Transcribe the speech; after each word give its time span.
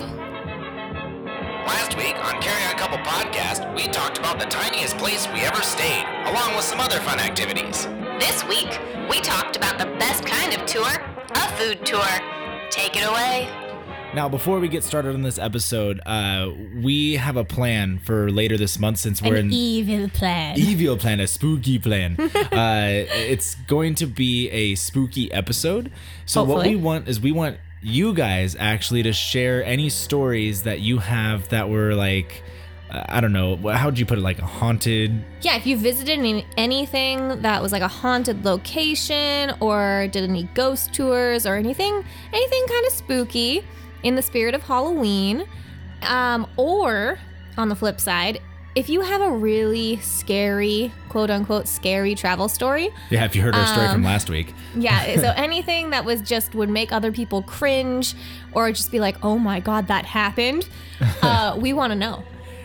Last 1.66 1.94
week 1.98 2.16
on 2.24 2.40
Carry 2.40 2.64
On 2.64 2.74
Couple 2.78 2.96
Podcast, 2.98 3.74
we 3.76 3.86
talked 3.88 4.16
about 4.16 4.38
the 4.38 4.46
tiniest 4.46 4.96
place 4.96 5.28
we 5.34 5.40
ever 5.40 5.60
stayed, 5.60 6.06
along 6.24 6.54
with 6.56 6.64
some 6.64 6.80
other 6.80 6.98
fun 7.00 7.18
activities. 7.20 7.84
This 8.18 8.42
week, 8.48 8.80
we 9.10 9.20
talked 9.20 9.56
about 9.56 9.78
the 9.78 9.84
best 9.98 10.24
kind 10.24 10.54
of 10.54 10.64
tour, 10.64 10.88
a 11.34 11.48
food 11.58 11.84
tour. 11.84 12.08
Take 12.70 12.96
it 12.96 13.06
away. 13.06 13.46
Now, 14.14 14.26
before 14.26 14.58
we 14.58 14.68
get 14.68 14.84
started 14.84 15.14
on 15.14 15.20
this 15.20 15.38
episode, 15.38 16.00
uh, 16.06 16.50
we 16.74 17.16
have 17.16 17.36
a 17.36 17.44
plan 17.44 17.98
for 17.98 18.30
later 18.30 18.56
this 18.56 18.78
month 18.78 18.98
since 18.98 19.20
we're 19.20 19.36
in 19.36 19.52
evil 19.52 20.08
plan. 20.08 20.58
evil 20.58 20.96
plan, 20.96 21.20
a 21.20 21.26
spooky 21.26 21.78
plan. 21.78 22.16
uh, 22.34 22.88
it's 23.10 23.54
going 23.66 23.94
to 23.96 24.06
be 24.06 24.48
a 24.48 24.76
spooky 24.76 25.30
episode. 25.30 25.92
So 26.24 26.42
what 26.42 26.54
Hopefully. 26.54 26.76
we 26.76 26.82
want 26.82 27.06
is 27.06 27.20
we 27.20 27.32
want 27.32 27.58
you 27.82 28.14
guys 28.14 28.56
actually 28.58 29.02
to 29.02 29.12
share 29.12 29.62
any 29.62 29.90
stories 29.90 30.62
that 30.62 30.80
you 30.80 30.98
have 30.98 31.50
that 31.50 31.68
were 31.68 31.94
like, 31.94 32.42
uh, 32.90 33.04
I 33.10 33.20
don't 33.20 33.34
know, 33.34 33.56
how 33.56 33.86
would 33.88 33.98
you 33.98 34.06
put 34.06 34.16
it, 34.16 34.22
like 34.22 34.38
a 34.38 34.46
haunted 34.46 35.22
Yeah, 35.42 35.56
if 35.56 35.66
you 35.66 35.76
visited 35.76 36.18
any, 36.18 36.46
anything 36.56 37.42
that 37.42 37.60
was 37.60 37.72
like 37.72 37.82
a 37.82 37.88
haunted 37.88 38.42
location 38.46 39.54
or 39.60 40.08
did 40.10 40.24
any 40.24 40.44
ghost 40.54 40.94
tours 40.94 41.44
or 41.44 41.56
anything, 41.56 42.02
anything 42.32 42.66
kind 42.66 42.86
of 42.86 42.92
spooky 42.94 43.64
in 44.02 44.14
the 44.14 44.22
spirit 44.22 44.54
of 44.54 44.62
Halloween, 44.62 45.44
um, 46.02 46.46
or 46.56 47.18
on 47.56 47.68
the 47.68 47.74
flip 47.76 48.00
side, 48.00 48.40
if 48.74 48.88
you 48.88 49.00
have 49.00 49.20
a 49.20 49.30
really 49.30 49.96
scary, 49.96 50.92
quote 51.08 51.30
unquote, 51.30 51.66
scary 51.66 52.14
travel 52.14 52.48
story, 52.48 52.90
Yeah, 53.10 53.24
if 53.24 53.34
you 53.34 53.42
heard 53.42 53.54
our 53.56 53.66
story 53.66 53.86
Um, 53.86 53.92
from 53.94 54.04
last 54.04 54.30
week. 54.30 54.54
yeah, 54.76 55.16
so 55.16 55.32
anything 55.36 55.90
that 55.90 56.04
was 56.04 56.20
just 56.20 56.54
would 56.54 56.68
make 56.68 56.92
other 56.92 57.10
people 57.10 57.42
cringe 57.42 58.14
or 58.52 58.70
just 58.70 58.92
be 58.92 59.00
like, 59.00 59.16
oh 59.24 59.38
my 59.38 59.58
God, 59.58 59.88
that 59.88 60.04
happened, 60.04 60.68
uh, 61.22 61.56
we 61.58 61.72
want 61.72 61.90
to 61.92 61.96
know. 61.98 62.22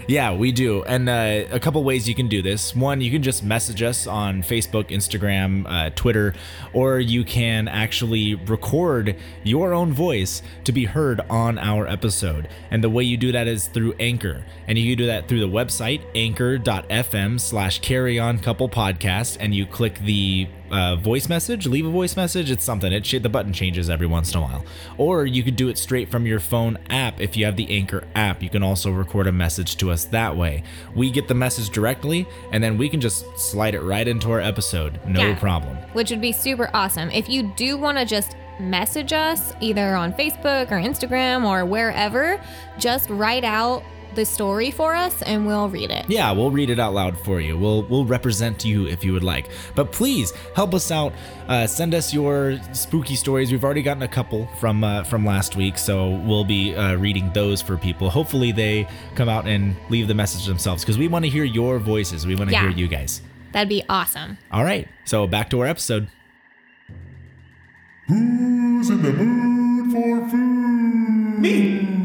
Yeah, 0.07 0.33
we 0.33 0.51
do. 0.51 0.83
And 0.83 1.07
uh, 1.07 1.45
a 1.51 1.59
couple 1.59 1.83
ways 1.83 2.09
you 2.09 2.15
can 2.15 2.27
do 2.27 2.41
this. 2.41 2.75
One, 2.75 2.99
you 2.99 3.09
can 3.09 3.23
just 3.23 3.43
message 3.43 3.81
us 3.81 4.05
on 4.05 4.43
Facebook, 4.43 4.89
Instagram, 4.89 5.65
uh, 5.67 5.91
Twitter, 5.95 6.33
or 6.73 6.99
you 6.99 7.23
can 7.23 7.67
actually 7.67 8.35
record 8.35 9.15
your 9.43 9.73
own 9.73 9.93
voice 9.93 10.41
to 10.65 10.71
be 10.71 10.85
heard 10.85 11.21
on 11.29 11.57
our 11.57 11.87
episode. 11.87 12.49
And 12.69 12.83
the 12.83 12.89
way 12.89 13.03
you 13.03 13.15
do 13.15 13.31
that 13.31 13.47
is 13.47 13.67
through 13.67 13.93
Anchor. 13.99 14.45
And 14.67 14.77
you 14.77 14.95
do 14.95 15.05
that 15.05 15.27
through 15.27 15.39
the 15.39 15.47
website, 15.47 16.01
anchor.fm 16.15 17.39
slash 17.39 17.79
carry 17.79 18.19
on 18.19 18.39
couple 18.39 18.67
podcast. 18.67 19.37
And 19.39 19.55
you 19.55 19.65
click 19.65 19.99
the 19.99 20.47
uh, 20.73 20.95
voice 20.95 21.29
message, 21.29 21.67
leave 21.67 21.85
a 21.85 21.89
voice 21.89 22.17
message. 22.17 22.49
It's 22.49 22.63
something. 22.65 22.91
It 22.91 23.03
the 23.23 23.29
button 23.29 23.53
changes 23.53 23.89
every 23.89 24.07
once 24.07 24.31
in 24.33 24.39
a 24.39 24.41
while. 24.41 24.65
Or 24.97 25.25
you 25.25 25.43
could 25.43 25.55
do 25.55 25.69
it 25.69 25.77
straight 25.77 26.09
from 26.09 26.25
your 26.25 26.39
phone 26.39 26.79
app. 26.89 27.21
If 27.21 27.37
you 27.37 27.45
have 27.45 27.55
the 27.55 27.69
Anchor 27.77 28.03
app, 28.15 28.41
you 28.41 28.49
can 28.49 28.63
also 28.63 28.89
record 28.91 29.27
a 29.27 29.31
message 29.31 29.77
to 29.77 29.91
us 29.91 30.05
that 30.05 30.35
way. 30.35 30.63
We 30.95 31.11
get 31.11 31.27
the 31.27 31.35
message 31.35 31.69
directly, 31.69 32.25
and 32.51 32.63
then 32.63 32.77
we 32.77 32.89
can 32.89 32.99
just 32.99 33.23
slide 33.37 33.75
it 33.75 33.81
right 33.81 34.07
into 34.07 34.31
our 34.31 34.41
episode. 34.41 34.99
No 35.05 35.27
Yeah. 35.27 35.35
problem. 35.39 35.77
which 35.93 36.09
would 36.09 36.21
be 36.21 36.31
super 36.31 36.69
awesome. 36.73 37.11
If 37.11 37.29
you 37.29 37.53
do 37.55 37.77
want 37.77 37.99
to 37.99 38.05
just 38.05 38.35
message 38.59 39.13
us 39.13 39.53
either 39.61 39.95
on 39.95 40.11
Facebook 40.13 40.71
or 40.71 40.75
Instagram 40.81 41.45
or 41.45 41.65
wherever, 41.65 42.39
just 42.79 43.09
write 43.11 43.43
out 43.43 43.83
the 44.15 44.25
story 44.25 44.71
for 44.71 44.95
us 44.95 45.21
and 45.23 45.45
we'll 45.47 45.69
read 45.69 45.91
it. 45.91 46.05
Yeah, 46.09 46.31
we'll 46.31 46.51
read 46.51 46.69
it 46.69 46.79
out 46.79 46.93
loud 46.93 47.17
for 47.19 47.39
you. 47.41 47.57
We'll 47.57 47.83
we'll 47.83 48.05
represent 48.05 48.63
you 48.65 48.87
if 48.87 49.03
you 49.03 49.13
would 49.13 49.23
like. 49.23 49.49
But 49.75 49.91
please 49.91 50.31
help 50.55 50.73
us 50.73 50.91
out. 50.91 51.13
Uh, 51.47 51.67
send 51.67 51.93
us 51.93 52.13
your 52.13 52.59
spooky 52.73 53.15
stories. 53.15 53.51
We've 53.51 53.63
already 53.63 53.81
gotten 53.81 54.03
a 54.03 54.07
couple 54.07 54.47
from 54.59 54.83
uh, 54.83 55.03
from 55.03 55.25
last 55.25 55.55
week, 55.55 55.77
so 55.77 56.11
we'll 56.25 56.45
be 56.45 56.75
uh, 56.75 56.95
reading 56.95 57.31
those 57.33 57.61
for 57.61 57.77
people. 57.77 58.09
Hopefully, 58.09 58.51
they 58.51 58.87
come 59.15 59.29
out 59.29 59.47
and 59.47 59.75
leave 59.89 60.07
the 60.07 60.13
message 60.13 60.45
themselves 60.45 60.83
because 60.83 60.97
we 60.97 61.07
want 61.07 61.25
to 61.25 61.29
hear 61.29 61.43
your 61.43 61.79
voices. 61.79 62.25
We 62.27 62.35
want 62.35 62.49
to 62.49 62.53
Yeah. 62.53 62.61
hear 62.61 62.69
you 62.77 62.87
guys. 62.87 63.21
That'd 63.51 63.69
be 63.69 63.83
awesome. 63.89 64.37
All 64.51 64.63
right, 64.63 64.87
so 65.05 65.27
back 65.27 65.49
to 65.51 65.59
our 65.59 65.67
episode. 65.67 66.07
Who's 68.07 68.89
in 68.89 69.01
the 69.01 69.13
mood 69.13 69.91
for 69.93 70.29
food? 70.29 71.39
Me. 71.39 71.89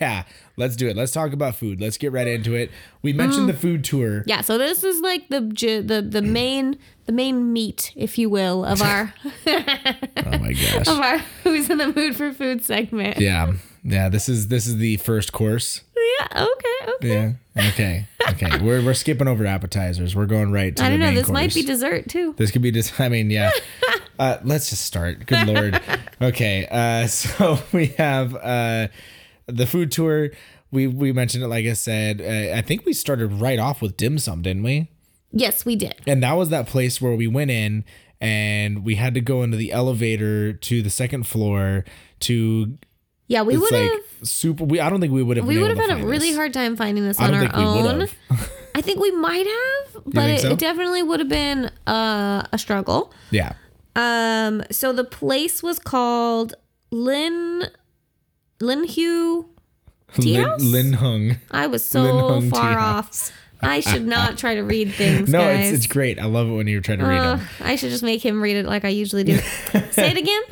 Yeah, 0.00 0.24
let's 0.56 0.76
do 0.76 0.88
it. 0.88 0.96
Let's 0.96 1.12
talk 1.12 1.32
about 1.32 1.54
food. 1.56 1.80
Let's 1.80 1.96
get 1.96 2.12
right 2.12 2.26
into 2.26 2.54
it. 2.54 2.70
We 3.02 3.12
mentioned 3.12 3.48
the 3.48 3.54
food 3.54 3.84
tour. 3.84 4.24
Yeah, 4.26 4.40
so 4.40 4.58
this 4.58 4.84
is 4.84 5.00
like 5.00 5.28
the 5.28 5.40
the 5.40 6.02
the 6.02 6.22
main 6.22 6.78
the 7.06 7.12
main 7.12 7.52
meat, 7.52 7.92
if 7.96 8.18
you 8.18 8.30
will, 8.30 8.64
of 8.64 8.82
our 8.90 9.14
Oh 9.46 10.38
my 10.38 10.52
gosh. 10.52 10.88
of 10.88 10.98
our 10.98 11.18
who's 11.42 11.70
in 11.70 11.78
the 11.78 11.92
mood 11.92 12.16
for 12.16 12.32
food 12.32 12.64
segment. 12.64 13.18
Yeah, 13.18 13.54
yeah. 13.82 14.08
This 14.08 14.28
is 14.28 14.48
this 14.48 14.66
is 14.66 14.76
the 14.78 14.96
first 14.98 15.32
course. 15.32 15.82
Yeah, 16.20 16.44
okay, 16.44 16.92
okay. 16.94 17.08
Yeah. 17.08 17.32
Okay. 17.68 18.06
Okay. 18.30 18.58
we're 18.62 18.84
we're 18.84 18.94
skipping 18.94 19.28
over 19.28 19.46
appetizers. 19.46 20.14
We're 20.14 20.26
going 20.26 20.52
right 20.52 20.74
to 20.76 20.84
I 20.84 20.90
don't 20.90 20.98
know, 20.98 21.14
this 21.14 21.28
might 21.28 21.54
be 21.54 21.62
dessert 21.62 22.08
too. 22.08 22.34
This 22.36 22.50
could 22.50 22.62
be 22.62 22.70
just. 22.70 22.98
I 23.00 23.08
mean, 23.08 23.30
yeah. 23.30 23.50
Uh, 24.18 24.38
let's 24.44 24.70
just 24.70 24.84
start. 24.84 25.26
Good 25.26 25.46
lord. 25.46 25.80
Okay. 26.20 26.66
Uh, 26.70 27.06
so 27.06 27.58
we 27.72 27.86
have 27.98 28.34
uh, 28.34 28.88
the 29.46 29.66
food 29.66 29.92
tour. 29.92 30.30
We 30.70 30.86
we 30.86 31.12
mentioned 31.12 31.44
it. 31.44 31.48
Like 31.48 31.66
I 31.66 31.74
said, 31.74 32.20
uh, 32.20 32.56
I 32.56 32.62
think 32.62 32.84
we 32.84 32.92
started 32.92 33.28
right 33.28 33.58
off 33.58 33.80
with 33.80 33.96
dim 33.96 34.18
sum, 34.18 34.42
didn't 34.42 34.62
we? 34.62 34.90
Yes, 35.30 35.64
we 35.64 35.76
did. 35.76 35.96
And 36.06 36.22
that 36.22 36.34
was 36.34 36.50
that 36.50 36.66
place 36.66 37.00
where 37.00 37.14
we 37.14 37.26
went 37.26 37.50
in 37.50 37.84
and 38.20 38.84
we 38.84 38.94
had 38.94 39.14
to 39.14 39.20
go 39.20 39.42
into 39.42 39.56
the 39.56 39.72
elevator 39.72 40.52
to 40.52 40.82
the 40.82 40.90
second 40.90 41.26
floor 41.26 41.84
to. 42.20 42.78
Yeah, 43.26 43.42
we 43.42 43.56
would 43.56 43.72
have 43.72 43.90
like 43.90 44.02
super. 44.22 44.64
We 44.64 44.80
I 44.80 44.90
don't 44.90 45.00
think 45.00 45.12
we 45.12 45.22
would 45.22 45.36
have. 45.36 45.46
we 45.46 45.58
would 45.58 45.70
have 45.70 45.78
had 45.78 46.00
a 46.00 46.06
really 46.06 46.28
this. 46.28 46.36
hard 46.36 46.52
time 46.52 46.76
finding 46.76 47.04
this 47.04 47.18
on 47.18 47.34
our 47.34 47.50
own. 47.54 48.08
I 48.76 48.80
think 48.80 49.00
we 49.00 49.12
might 49.12 49.46
have, 49.46 50.02
but 50.04 50.30
it, 50.30 50.40
so? 50.40 50.50
it 50.50 50.58
definitely 50.58 51.02
would 51.02 51.20
have 51.20 51.28
been 51.28 51.70
uh, 51.86 52.46
a 52.52 52.58
struggle. 52.58 53.12
Yeah. 53.30 53.54
Um, 53.96 54.62
so 54.70 54.92
the 54.92 55.04
place 55.04 55.62
was 55.62 55.78
called 55.78 56.54
Lin 56.90 57.68
Lin 58.60 58.84
Hugh. 58.84 59.48
Tea 60.14 60.34
Lin, 60.38 60.44
house? 60.44 60.62
Lin 60.62 60.92
Hung. 60.94 61.36
I 61.50 61.66
was 61.66 61.84
so 61.84 62.28
Hung 62.28 62.50
far 62.50 62.78
off. 62.78 63.32
I 63.60 63.80
should 63.80 64.06
not 64.06 64.36
try 64.38 64.54
to 64.56 64.62
read 64.62 64.92
things, 64.92 65.30
No, 65.30 65.40
guys. 65.40 65.68
it's 65.70 65.78
it's 65.78 65.86
great. 65.86 66.18
I 66.20 66.26
love 66.26 66.48
it 66.48 66.52
when 66.52 66.66
you're 66.68 66.82
trying 66.82 66.98
to 66.98 67.06
read 67.06 67.18
Uh, 67.18 67.36
them. 67.36 67.46
I 67.60 67.76
should 67.76 67.90
just 67.90 68.02
make 68.02 68.24
him 68.24 68.42
read 68.42 68.56
it 68.56 68.66
like 68.66 68.84
I 68.84 68.90
usually 68.90 69.24
do. 69.24 69.38
Say 69.90 70.10
it 70.10 70.16
again. 70.18 70.42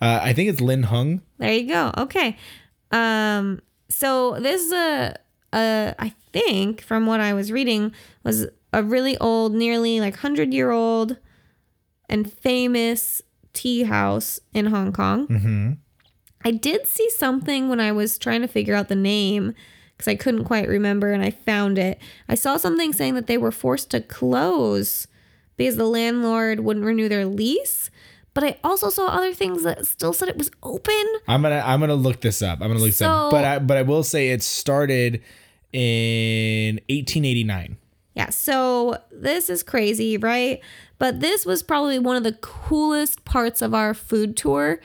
Uh, 0.00 0.20
I 0.22 0.32
think 0.32 0.48
it's 0.48 0.60
Lin 0.60 0.84
Hung. 0.84 1.20
There 1.38 1.52
you 1.52 1.68
go. 1.68 1.92
Okay. 1.98 2.36
Um. 2.90 3.60
So 3.90 4.38
this 4.40 4.62
is 4.64 4.72
a, 4.72 5.14
a 5.52 5.94
I 5.98 6.14
think 6.32 6.80
from 6.80 7.06
what 7.06 7.20
I 7.20 7.34
was 7.34 7.52
reading 7.52 7.92
was 8.24 8.46
a 8.72 8.82
really 8.82 9.18
old, 9.18 9.54
nearly 9.54 10.00
like 10.00 10.16
hundred 10.16 10.52
year 10.54 10.70
old, 10.70 11.18
and 12.08 12.32
famous 12.32 13.20
tea 13.52 13.82
house 13.82 14.40
in 14.54 14.66
Hong 14.66 14.92
Kong. 14.92 15.26
Mm-hmm. 15.28 15.72
I 16.44 16.50
did 16.50 16.86
see 16.86 17.08
something 17.10 17.68
when 17.68 17.80
I 17.80 17.92
was 17.92 18.18
trying 18.18 18.42
to 18.42 18.48
figure 18.48 18.74
out 18.74 18.88
the 18.88 18.94
name 18.94 19.54
because 19.96 20.08
I 20.08 20.16
couldn't 20.16 20.44
quite 20.44 20.68
remember, 20.68 21.12
and 21.12 21.22
I 21.22 21.30
found 21.30 21.78
it. 21.78 21.98
I 22.28 22.34
saw 22.34 22.56
something 22.56 22.92
saying 22.92 23.14
that 23.14 23.26
they 23.26 23.38
were 23.38 23.52
forced 23.52 23.90
to 23.90 24.00
close 24.00 25.06
because 25.56 25.76
the 25.76 25.86
landlord 25.86 26.60
wouldn't 26.60 26.84
renew 26.84 27.08
their 27.08 27.26
lease. 27.26 27.90
But 28.34 28.44
I 28.44 28.58
also 28.64 28.88
saw 28.88 29.08
other 29.08 29.34
things 29.34 29.62
that 29.62 29.86
still 29.86 30.12
said 30.12 30.28
it 30.28 30.38
was 30.38 30.50
open. 30.62 31.04
I'm 31.28 31.42
gonna 31.42 31.62
I'm 31.64 31.80
gonna 31.80 31.94
look 31.94 32.22
this 32.22 32.40
up. 32.40 32.60
I'm 32.60 32.68
gonna 32.68 32.80
look 32.80 32.88
this 32.88 33.02
up. 33.02 33.30
But 33.30 33.44
I 33.44 33.58
but 33.58 33.76
I 33.76 33.82
will 33.82 34.02
say 34.02 34.30
it 34.30 34.42
started 34.42 35.22
in 35.72 36.76
1889. 36.88 37.76
Yeah, 38.14 38.30
so 38.30 38.98
this 39.10 39.48
is 39.48 39.62
crazy, 39.62 40.16
right? 40.16 40.60
But 40.98 41.20
this 41.20 41.46
was 41.46 41.62
probably 41.62 41.98
one 41.98 42.16
of 42.16 42.24
the 42.24 42.32
coolest 42.32 43.24
parts 43.24 43.62
of 43.62 43.74
our 43.74 43.94
food 43.94 44.36
tour. 44.36 44.80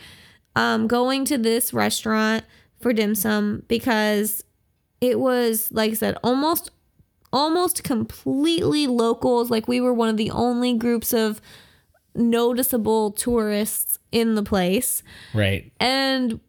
Um, 0.58 0.88
going 0.88 1.24
to 1.26 1.38
this 1.38 1.72
restaurant 1.72 2.44
for 2.80 2.92
dim 2.92 3.14
sum 3.14 3.62
because 3.68 4.44
it 5.00 5.20
was, 5.20 5.72
like 5.72 5.92
I 5.92 5.94
said, 5.94 6.18
almost 6.24 6.72
almost 7.32 7.84
completely 7.84 8.88
locals. 8.88 9.52
Like 9.52 9.68
we 9.68 9.80
were 9.82 9.94
one 9.94 10.10
of 10.10 10.18
the 10.18 10.32
only 10.32 10.74
groups 10.74 11.14
of 11.14 11.42
noticeable 12.16 13.12
tourists 13.12 14.00
in 14.12 14.34
the 14.34 14.42
place. 14.42 15.04
Right. 15.34 15.72
And 15.80 16.40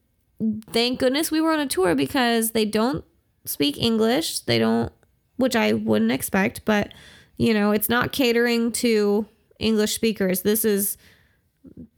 thank 0.70 1.00
goodness 1.00 1.30
we 1.30 1.42
were 1.42 1.52
on 1.52 1.60
a 1.60 1.66
tour 1.66 1.94
because 1.94 2.52
they 2.52 2.64
don't 2.64 3.04
speak 3.44 3.76
English. 3.76 4.40
They 4.40 4.58
don't, 4.58 4.90
which 5.36 5.54
I 5.56 5.74
wouldn't 5.74 6.12
expect, 6.12 6.64
but 6.64 6.92
you 7.36 7.52
know, 7.52 7.72
it's 7.72 7.88
not 7.88 8.12
catering 8.12 8.72
to 8.72 9.26
English 9.58 9.94
speakers. 9.94 10.42
This 10.42 10.64
is 10.64 10.96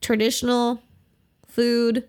traditional 0.01 0.83
food, 1.51 2.09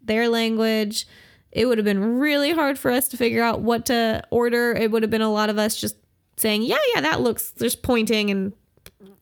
their 0.00 0.28
language. 0.28 1.06
It 1.50 1.66
would 1.66 1.78
have 1.78 1.84
been 1.84 2.18
really 2.18 2.52
hard 2.52 2.78
for 2.78 2.90
us 2.90 3.08
to 3.08 3.16
figure 3.16 3.42
out 3.42 3.60
what 3.60 3.86
to 3.86 4.22
order. 4.30 4.72
It 4.72 4.90
would 4.90 5.02
have 5.02 5.10
been 5.10 5.22
a 5.22 5.32
lot 5.32 5.50
of 5.50 5.58
us 5.58 5.76
just 5.76 5.96
saying, 6.36 6.62
yeah, 6.62 6.78
yeah, 6.94 7.02
that 7.02 7.20
looks, 7.20 7.52
just 7.52 7.82
pointing 7.82 8.30
and 8.30 8.52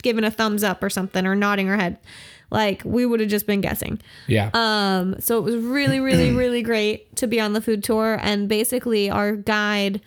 giving 0.02 0.24
a 0.24 0.30
thumbs 0.30 0.62
up 0.62 0.82
or 0.82 0.90
something 0.90 1.26
or 1.26 1.34
nodding 1.34 1.68
our 1.68 1.76
head. 1.76 1.98
Like 2.50 2.82
we 2.84 3.06
would 3.06 3.20
have 3.20 3.28
just 3.28 3.46
been 3.46 3.60
guessing. 3.60 4.00
Yeah. 4.26 4.50
Um, 4.54 5.20
so 5.20 5.38
it 5.38 5.42
was 5.42 5.56
really, 5.56 6.00
really, 6.00 6.30
really 6.34 6.62
great 6.62 7.14
to 7.16 7.26
be 7.26 7.40
on 7.40 7.52
the 7.52 7.60
food 7.60 7.84
tour. 7.84 8.18
And 8.20 8.48
basically, 8.48 9.10
our 9.10 9.36
guide 9.36 10.00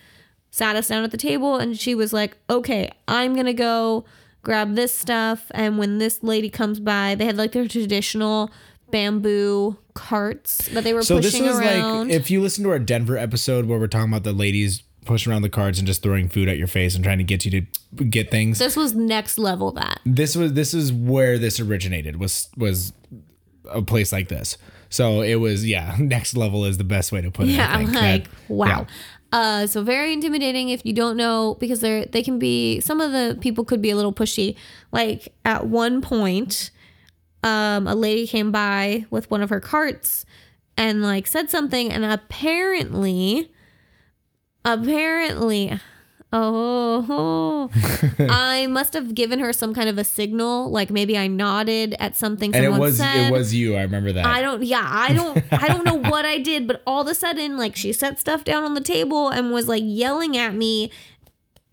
sat 0.50 0.76
us 0.76 0.88
down 0.88 1.04
at 1.04 1.10
the 1.10 1.16
table 1.16 1.56
and 1.56 1.78
she 1.78 1.94
was 1.94 2.12
like, 2.12 2.36
okay, 2.48 2.90
I'm 3.08 3.34
going 3.34 3.46
to 3.46 3.54
go 3.54 4.04
grab 4.42 4.76
this 4.76 4.96
stuff. 4.96 5.50
And 5.52 5.78
when 5.78 5.98
this 5.98 6.22
lady 6.22 6.48
comes 6.48 6.78
by, 6.78 7.14
they 7.14 7.24
had 7.24 7.36
like 7.36 7.52
their 7.52 7.66
traditional 7.66 8.50
bamboo 8.90 9.76
carts 9.94 10.68
that 10.68 10.84
they 10.84 10.92
were 10.92 11.02
so 11.02 11.16
this 11.18 11.32
pushing 11.32 11.46
was 11.46 11.58
around. 11.58 12.08
like 12.08 12.16
if 12.16 12.30
you 12.30 12.40
listen 12.40 12.64
to 12.64 12.70
our 12.70 12.78
Denver 12.78 13.16
episode 13.16 13.66
where 13.66 13.78
we're 13.78 13.86
talking 13.86 14.08
about 14.10 14.24
the 14.24 14.32
ladies 14.32 14.82
pushing 15.04 15.30
around 15.32 15.42
the 15.42 15.50
carts 15.50 15.78
and 15.78 15.86
just 15.86 16.02
throwing 16.02 16.28
food 16.28 16.48
at 16.48 16.56
your 16.56 16.66
face 16.66 16.94
and 16.94 17.04
trying 17.04 17.18
to 17.18 17.24
get 17.24 17.44
you 17.44 17.50
to 17.50 18.04
get 18.04 18.30
things. 18.30 18.58
this 18.58 18.76
was 18.76 18.94
next 18.94 19.36
level 19.38 19.70
that. 19.72 20.00
this 20.06 20.34
was 20.36 20.54
this 20.54 20.72
is 20.74 20.92
where 20.92 21.38
this 21.38 21.60
originated 21.60 22.18
was 22.18 22.48
was 22.56 22.92
a 23.70 23.82
place 23.82 24.12
like 24.12 24.28
this. 24.28 24.56
So 24.90 25.22
it 25.22 25.36
was 25.36 25.66
yeah, 25.66 25.96
next 26.00 26.36
level 26.36 26.64
is 26.64 26.78
the 26.78 26.84
best 26.84 27.12
way 27.12 27.20
to 27.20 27.30
put 27.30 27.48
it. 27.48 27.52
Yeah, 27.52 27.72
I'm 27.72 27.92
like, 27.92 28.24
That- 28.24 28.30
wow. 28.48 28.66
yeah. 28.66 28.84
Uh, 29.32 29.66
so 29.66 29.82
very 29.82 30.12
intimidating 30.12 30.68
if 30.68 30.86
you 30.86 30.92
don't 30.92 31.16
know 31.16 31.56
because 31.58 31.80
they're 31.80 32.04
they 32.06 32.22
can 32.22 32.38
be 32.38 32.78
some 32.80 33.00
of 33.00 33.10
the 33.10 33.36
people 33.40 33.64
could 33.64 33.82
be 33.82 33.90
a 33.90 33.96
little 33.96 34.12
pushy. 34.12 34.54
Like 34.92 35.34
at 35.44 35.66
one 35.66 36.00
point, 36.00 36.70
um, 37.44 37.86
a 37.86 37.94
lady 37.94 38.26
came 38.26 38.50
by 38.50 39.04
with 39.10 39.30
one 39.30 39.42
of 39.42 39.50
her 39.50 39.60
carts 39.60 40.24
and 40.76 41.02
like 41.02 41.26
said 41.26 41.50
something, 41.50 41.92
and 41.92 42.04
apparently, 42.04 43.52
apparently, 44.64 45.78
oh, 46.32 47.70
I 48.18 48.66
must 48.66 48.94
have 48.94 49.14
given 49.14 49.38
her 49.40 49.52
some 49.52 49.74
kind 49.74 49.88
of 49.88 49.98
a 49.98 50.04
signal. 50.04 50.70
Like 50.70 50.90
maybe 50.90 51.18
I 51.18 51.26
nodded 51.26 51.94
at 52.00 52.16
something 52.16 52.54
And 52.54 52.64
it 52.64 52.70
was 52.70 52.96
said. 52.96 53.28
it 53.28 53.32
was 53.32 53.54
you. 53.54 53.76
I 53.76 53.82
remember 53.82 54.12
that. 54.12 54.24
I 54.26 54.40
don't 54.40 54.64
yeah, 54.64 54.86
I 54.90 55.12
don't 55.12 55.44
I 55.52 55.68
don't 55.68 55.84
know 55.84 55.98
what 56.10 56.24
I 56.24 56.38
did, 56.38 56.66
but 56.66 56.82
all 56.86 57.02
of 57.02 57.08
a 57.08 57.14
sudden 57.14 57.56
like 57.56 57.76
she 57.76 57.92
set 57.92 58.18
stuff 58.18 58.42
down 58.42 58.64
on 58.64 58.74
the 58.74 58.80
table 58.80 59.28
and 59.28 59.52
was 59.52 59.68
like 59.68 59.82
yelling 59.84 60.36
at 60.36 60.54
me 60.54 60.90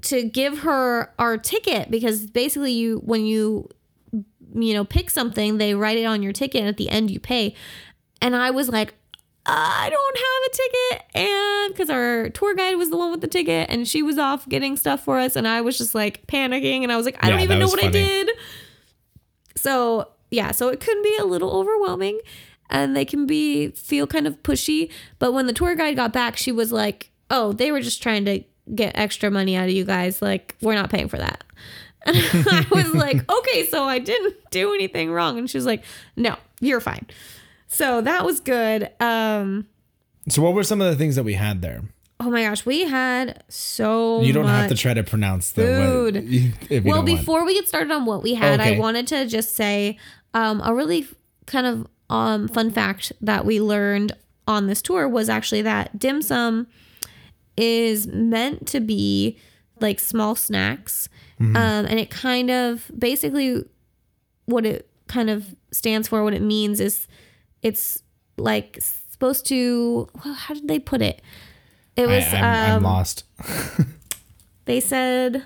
to 0.04 0.24
give 0.24 0.60
her 0.60 1.14
our 1.18 1.38
ticket 1.38 1.90
because 1.90 2.28
basically 2.28 2.74
you 2.74 2.98
when 3.06 3.26
you 3.26 3.70
you 4.54 4.74
know 4.74 4.84
pick 4.86 5.10
something, 5.10 5.58
they 5.58 5.74
write 5.76 5.98
it 5.98 6.06
on 6.06 6.22
your 6.24 6.34
ticket 6.34 6.60
and 6.62 6.68
at 6.70 6.78
the 6.78 6.90
end 6.90 7.10
you 7.12 7.20
pay. 7.20 7.56
And 8.22 8.36
I 8.36 8.52
was 8.52 8.70
like 8.70 8.94
I 9.46 9.90
don't 9.90 10.18
have 10.18 10.44
a 10.46 10.50
ticket 10.56 11.16
and 11.16 11.74
because 11.74 11.90
our 11.90 12.30
tour 12.30 12.54
guide 12.54 12.76
was 12.76 12.92
the 12.92 12.98
one 12.98 13.10
with 13.10 13.22
the 13.22 13.28
ticket 13.28 13.70
and 13.72 13.88
she 13.88 14.04
was 14.04 14.20
off 14.20 14.48
getting 14.48 14.78
stuff 14.78 15.04
for 15.04 15.18
us 15.18 15.36
and 15.36 15.48
I 15.48 15.62
was 15.62 15.78
just 15.80 15.96
like 15.96 16.28
panicking 16.28 16.84
and 16.84 16.92
I 16.92 16.96
was 16.98 17.06
like 17.06 17.18
I 17.24 17.28
Yeah, 17.28 17.34
don't 17.34 17.44
even 17.44 17.60
know 17.60 17.68
what 17.68 17.80
funny. 17.82 17.90
I 18.00 18.04
did. 18.06 18.30
So 19.56 20.10
yeah, 20.30 20.52
so 20.52 20.70
it 20.70 20.80
can 20.80 21.02
be 21.02 21.18
a 21.20 21.26
little 21.26 21.52
overwhelming 21.52 22.20
and 22.70 22.96
they 22.96 23.04
can 23.06 23.26
be 23.26 23.70
feel 23.72 24.08
kind 24.08 24.28
of 24.28 24.42
pushy. 24.44 24.92
But 25.20 25.34
when 25.34 25.48
the 25.48 25.54
tour 25.54 25.76
guide 25.76 25.96
got 25.96 26.14
back, 26.14 26.38
she 26.38 26.52
was 26.52 26.72
like, 26.72 27.10
Oh, 27.30 27.52
they 27.54 27.72
were 27.72 27.82
just 27.82 28.02
trying 28.04 28.26
to 28.26 28.44
get 28.76 28.92
extra 28.98 29.32
money 29.32 29.56
out 29.56 29.66
of 29.66 29.72
you 29.72 29.86
guys. 29.86 30.22
Like, 30.22 30.56
we're 30.62 30.76
not 30.76 30.90
paying 30.90 31.08
for 31.08 31.18
that. 31.18 31.44
And 32.06 32.18
I 32.18 32.66
was 32.72 32.94
like, 32.94 33.30
okay, 33.32 33.68
so 33.68 33.84
I 33.84 34.00
didn't 34.00 34.36
do 34.50 34.74
anything 34.74 35.12
wrong. 35.12 35.38
And 35.38 35.50
she 35.50 35.58
was 35.58 35.66
like, 35.66 35.84
no, 36.16 36.36
you're 36.60 36.82
fine. 36.82 37.06
So 37.68 38.02
that 38.02 38.26
was 38.26 38.40
good. 38.40 38.90
Um, 39.00 39.68
so 40.30 40.42
what 40.42 40.54
were 40.54 40.64
some 40.64 40.82
of 40.82 40.90
the 40.90 40.96
things 40.96 41.16
that 41.16 41.24
we 41.24 41.34
had 41.34 41.62
there? 41.62 41.84
oh 42.22 42.30
my 42.30 42.44
gosh, 42.44 42.66
we 42.66 42.86
had 42.86 43.44
so 43.50 44.22
You 44.22 44.32
don't 44.32 44.46
have 44.46 44.70
to 44.70 44.76
try 44.76 44.94
to 44.94 45.04
pronounce 45.04 45.52
the 45.52 45.64
food. 45.64 46.16
What, 46.16 46.24
if 46.24 46.32
you 46.32 46.82
well, 46.84 46.98
don't 46.98 47.06
want. 47.06 47.06
before 47.06 47.46
we 47.46 47.56
get 47.56 47.68
started 47.68 47.92
on 47.92 48.06
what 48.06 48.22
we 48.22 48.36
had, 48.36 48.60
I 48.60 48.78
wanted 48.78 49.08
to 49.08 49.26
just 49.26 49.56
say 49.56 49.98
um, 50.34 50.62
a 50.64 50.74
really 50.74 51.08
kind 51.48 51.66
of 51.66 51.88
um, 52.10 52.48
fun 52.48 52.70
fact 52.72 53.12
that 53.22 53.44
we 53.46 53.60
learned 53.60 54.16
on 54.48 54.68
this 54.68 54.82
tour 54.82 55.08
was 55.08 55.30
actually 55.30 55.64
that 55.64 55.98
dim 55.98 56.22
sum 56.22 56.68
is 57.58 58.08
meant 58.08 58.68
to 58.68 58.80
be 58.80 59.38
like 59.82 60.00
small 60.00 60.36
snacks. 60.36 61.10
Mm-hmm. 61.40 61.56
Um, 61.56 61.86
and 61.86 62.00
it 62.00 62.10
kind 62.10 62.50
of 62.50 62.90
basically 62.98 63.64
what 64.46 64.66
it 64.66 64.90
kind 65.08 65.30
of 65.30 65.56
stands 65.72 66.08
for, 66.08 66.24
what 66.24 66.34
it 66.34 66.42
means 66.42 66.80
is 66.80 67.08
it's 67.62 68.02
like 68.38 68.78
supposed 68.80 69.46
to, 69.48 70.08
well, 70.24 70.34
how 70.34 70.54
did 70.54 70.68
they 70.68 70.80
put 70.80 71.02
it? 71.02 71.22
It 71.96 72.08
was, 72.08 72.26
I'm, 72.34 72.44
I'm 72.44 72.78
um, 72.78 72.84
lost. 72.84 73.24
they 74.66 74.80
said 74.80 75.44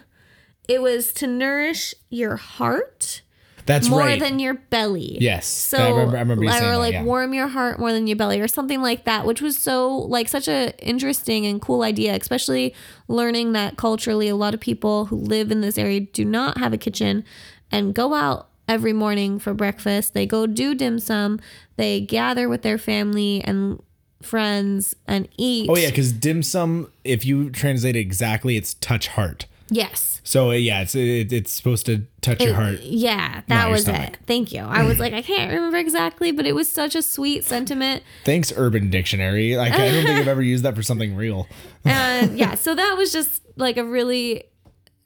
it 0.67 0.81
was 0.81 1.13
to 1.13 1.27
nourish 1.27 1.93
your 2.09 2.35
heart 2.35 3.21
That's 3.65 3.89
more 3.89 4.01
right. 4.01 4.19
than 4.19 4.37
your 4.39 4.53
belly. 4.53 5.17
Yes. 5.19 5.47
So 5.47 5.77
I 5.77 5.89
remember- 5.89 6.17
I 6.17 6.19
remember 6.19 6.45
or 6.45 6.51
saying 6.51 6.63
that, 6.63 6.77
like 6.77 6.93
yeah. 6.93 7.03
warm 7.03 7.33
your 7.33 7.47
heart 7.47 7.79
more 7.79 7.91
than 7.91 8.05
your 8.05 8.15
belly 8.15 8.39
or 8.39 8.47
something 8.47 8.81
like 8.81 9.05
that, 9.05 9.25
which 9.25 9.41
was 9.41 9.57
so 9.57 9.97
like 9.97 10.27
such 10.27 10.47
a 10.47 10.77
interesting 10.85 11.45
and 11.45 11.61
cool 11.61 11.81
idea, 11.81 12.15
especially 12.15 12.75
learning 13.07 13.53
that 13.53 13.77
culturally 13.77 14.27
a 14.27 14.35
lot 14.35 14.53
of 14.53 14.59
people 14.59 15.05
who 15.05 15.15
live 15.15 15.51
in 15.51 15.61
this 15.61 15.77
area 15.77 16.01
do 16.01 16.23
not 16.23 16.57
have 16.59 16.73
a 16.73 16.77
kitchen 16.77 17.23
and 17.71 17.95
go 17.95 18.13
out 18.13 18.49
every 18.67 18.93
morning 18.93 19.39
for 19.39 19.53
breakfast. 19.53 20.13
They 20.13 20.25
go 20.25 20.45
do 20.45 20.75
dim 20.75 20.99
sum, 20.99 21.39
they 21.75 22.01
gather 22.01 22.47
with 22.47 22.61
their 22.61 22.77
family 22.77 23.41
and 23.43 23.81
friends 24.21 24.95
and 25.07 25.27
eat. 25.37 25.69
oh 25.69 25.77
yeah, 25.77 25.89
because 25.89 26.11
dim 26.11 26.43
sum, 26.43 26.91
if 27.03 27.25
you 27.25 27.49
translate 27.49 27.95
it 27.95 27.99
exactly, 27.99 28.57
it's 28.57 28.75
touch 28.75 29.07
heart. 29.09 29.45
Yes. 29.69 30.21
So 30.23 30.49
uh, 30.49 30.53
yeah, 30.53 30.81
it's 30.81 30.95
it, 30.95 31.31
it's 31.31 31.51
supposed 31.51 31.85
to 31.85 32.05
touch 32.21 32.41
your 32.41 32.55
heart. 32.55 32.81
Yeah, 32.81 33.41
that 33.47 33.69
was 33.69 33.87
it. 33.87 34.17
Thank 34.25 34.51
you. 34.51 34.61
I 34.61 34.83
was 34.83 34.99
like, 34.99 35.13
I 35.13 35.21
can't 35.21 35.51
remember 35.51 35.77
exactly, 35.77 36.31
but 36.31 36.45
it 36.45 36.53
was 36.53 36.67
such 36.67 36.95
a 36.95 37.01
sweet 37.01 37.43
sentiment. 37.45 38.03
Thanks, 38.23 38.51
Urban 38.55 38.89
Dictionary. 38.89 39.55
Like 39.55 39.73
I 39.73 39.91
don't 39.91 40.05
think 40.05 40.19
I've 40.19 40.27
ever 40.27 40.41
used 40.41 40.63
that 40.63 40.75
for 40.75 40.83
something 40.83 41.15
real. 41.15 41.47
And 41.87 42.39
yeah, 42.39 42.55
so 42.55 42.73
that 42.73 42.95
was 42.97 43.11
just 43.11 43.43
like 43.57 43.77
a 43.77 43.85
really 43.85 44.45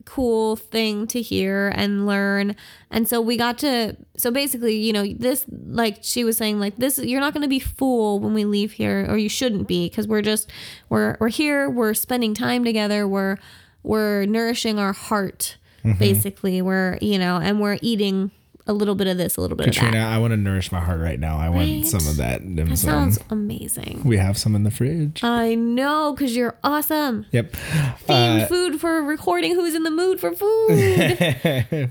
cool 0.06 0.56
thing 0.56 1.06
to 1.08 1.22
hear 1.22 1.72
and 1.76 2.08
learn. 2.08 2.56
And 2.90 3.08
so 3.08 3.20
we 3.20 3.36
got 3.36 3.58
to 3.60 3.98
so 4.18 4.32
basically, 4.32 4.78
you 4.78 4.94
know, 4.94 5.06
this 5.14 5.46
like 5.50 6.00
she 6.02 6.24
was 6.24 6.38
saying 6.38 6.60
like 6.60 6.78
this 6.78 6.98
you're 6.98 7.20
not 7.20 7.34
going 7.34 7.44
to 7.44 7.50
be 7.50 7.60
full 7.60 8.20
when 8.20 8.34
we 8.34 8.46
leave 8.46 8.72
here 8.72 9.06
or 9.10 9.18
you 9.18 9.30
shouldn't 9.30 9.68
be 9.68 9.90
because 9.90 10.08
we're 10.08 10.22
just 10.22 10.50
we're 10.88 11.18
we're 11.20 11.28
here, 11.28 11.70
we're 11.70 11.94
spending 11.94 12.34
time 12.34 12.64
together, 12.64 13.08
we're 13.08 13.38
we're 13.84 14.26
nourishing 14.26 14.78
our 14.80 14.94
heart 14.94 15.58
basically. 15.98 16.62
We're, 16.62 16.98
you 17.02 17.18
know, 17.18 17.38
and 17.38 17.60
we're 17.62 17.78
eating 17.82 18.32
a 18.68 18.74
little 18.74 18.94
bit 18.94 19.08
of 19.08 19.18
this, 19.18 19.36
a 19.38 19.42
little 19.42 19.58
bit 19.58 19.64
Katrina, 19.66 19.88
of 19.88 19.94
that. 19.94 19.98
Katrina, 20.00 20.16
I 20.16 20.20
want 20.20 20.32
to 20.32 20.38
nourish 20.38 20.72
my 20.72 20.80
heart 20.80 21.00
right 21.00 21.20
now. 21.20 21.38
I 21.40 21.50
want 21.50 21.88
some 21.88 22.06
of 22.08 22.18
that 22.18 22.42
That 22.56 22.78
sounds 22.78 23.18
amazing. 23.32 24.02
we 24.06 24.18
have 24.18 24.38
some 24.38 24.54
in 24.56 24.62
the 24.64 24.70
fridge. 24.70 25.24
I 25.24 25.56
know, 25.56 26.14
because 26.14 26.36
you're 26.36 26.56
awesome. 26.64 27.26
yep. 27.32 27.52
Theme 27.54 28.42
Uh, 28.42 28.46
food 28.46 28.80
for 28.80 29.02
recording 29.02 29.56
who's 29.56 29.74
in 29.74 29.82
the 29.84 29.90
mood 29.92 30.20
for 30.20 30.32
food. 30.34 30.70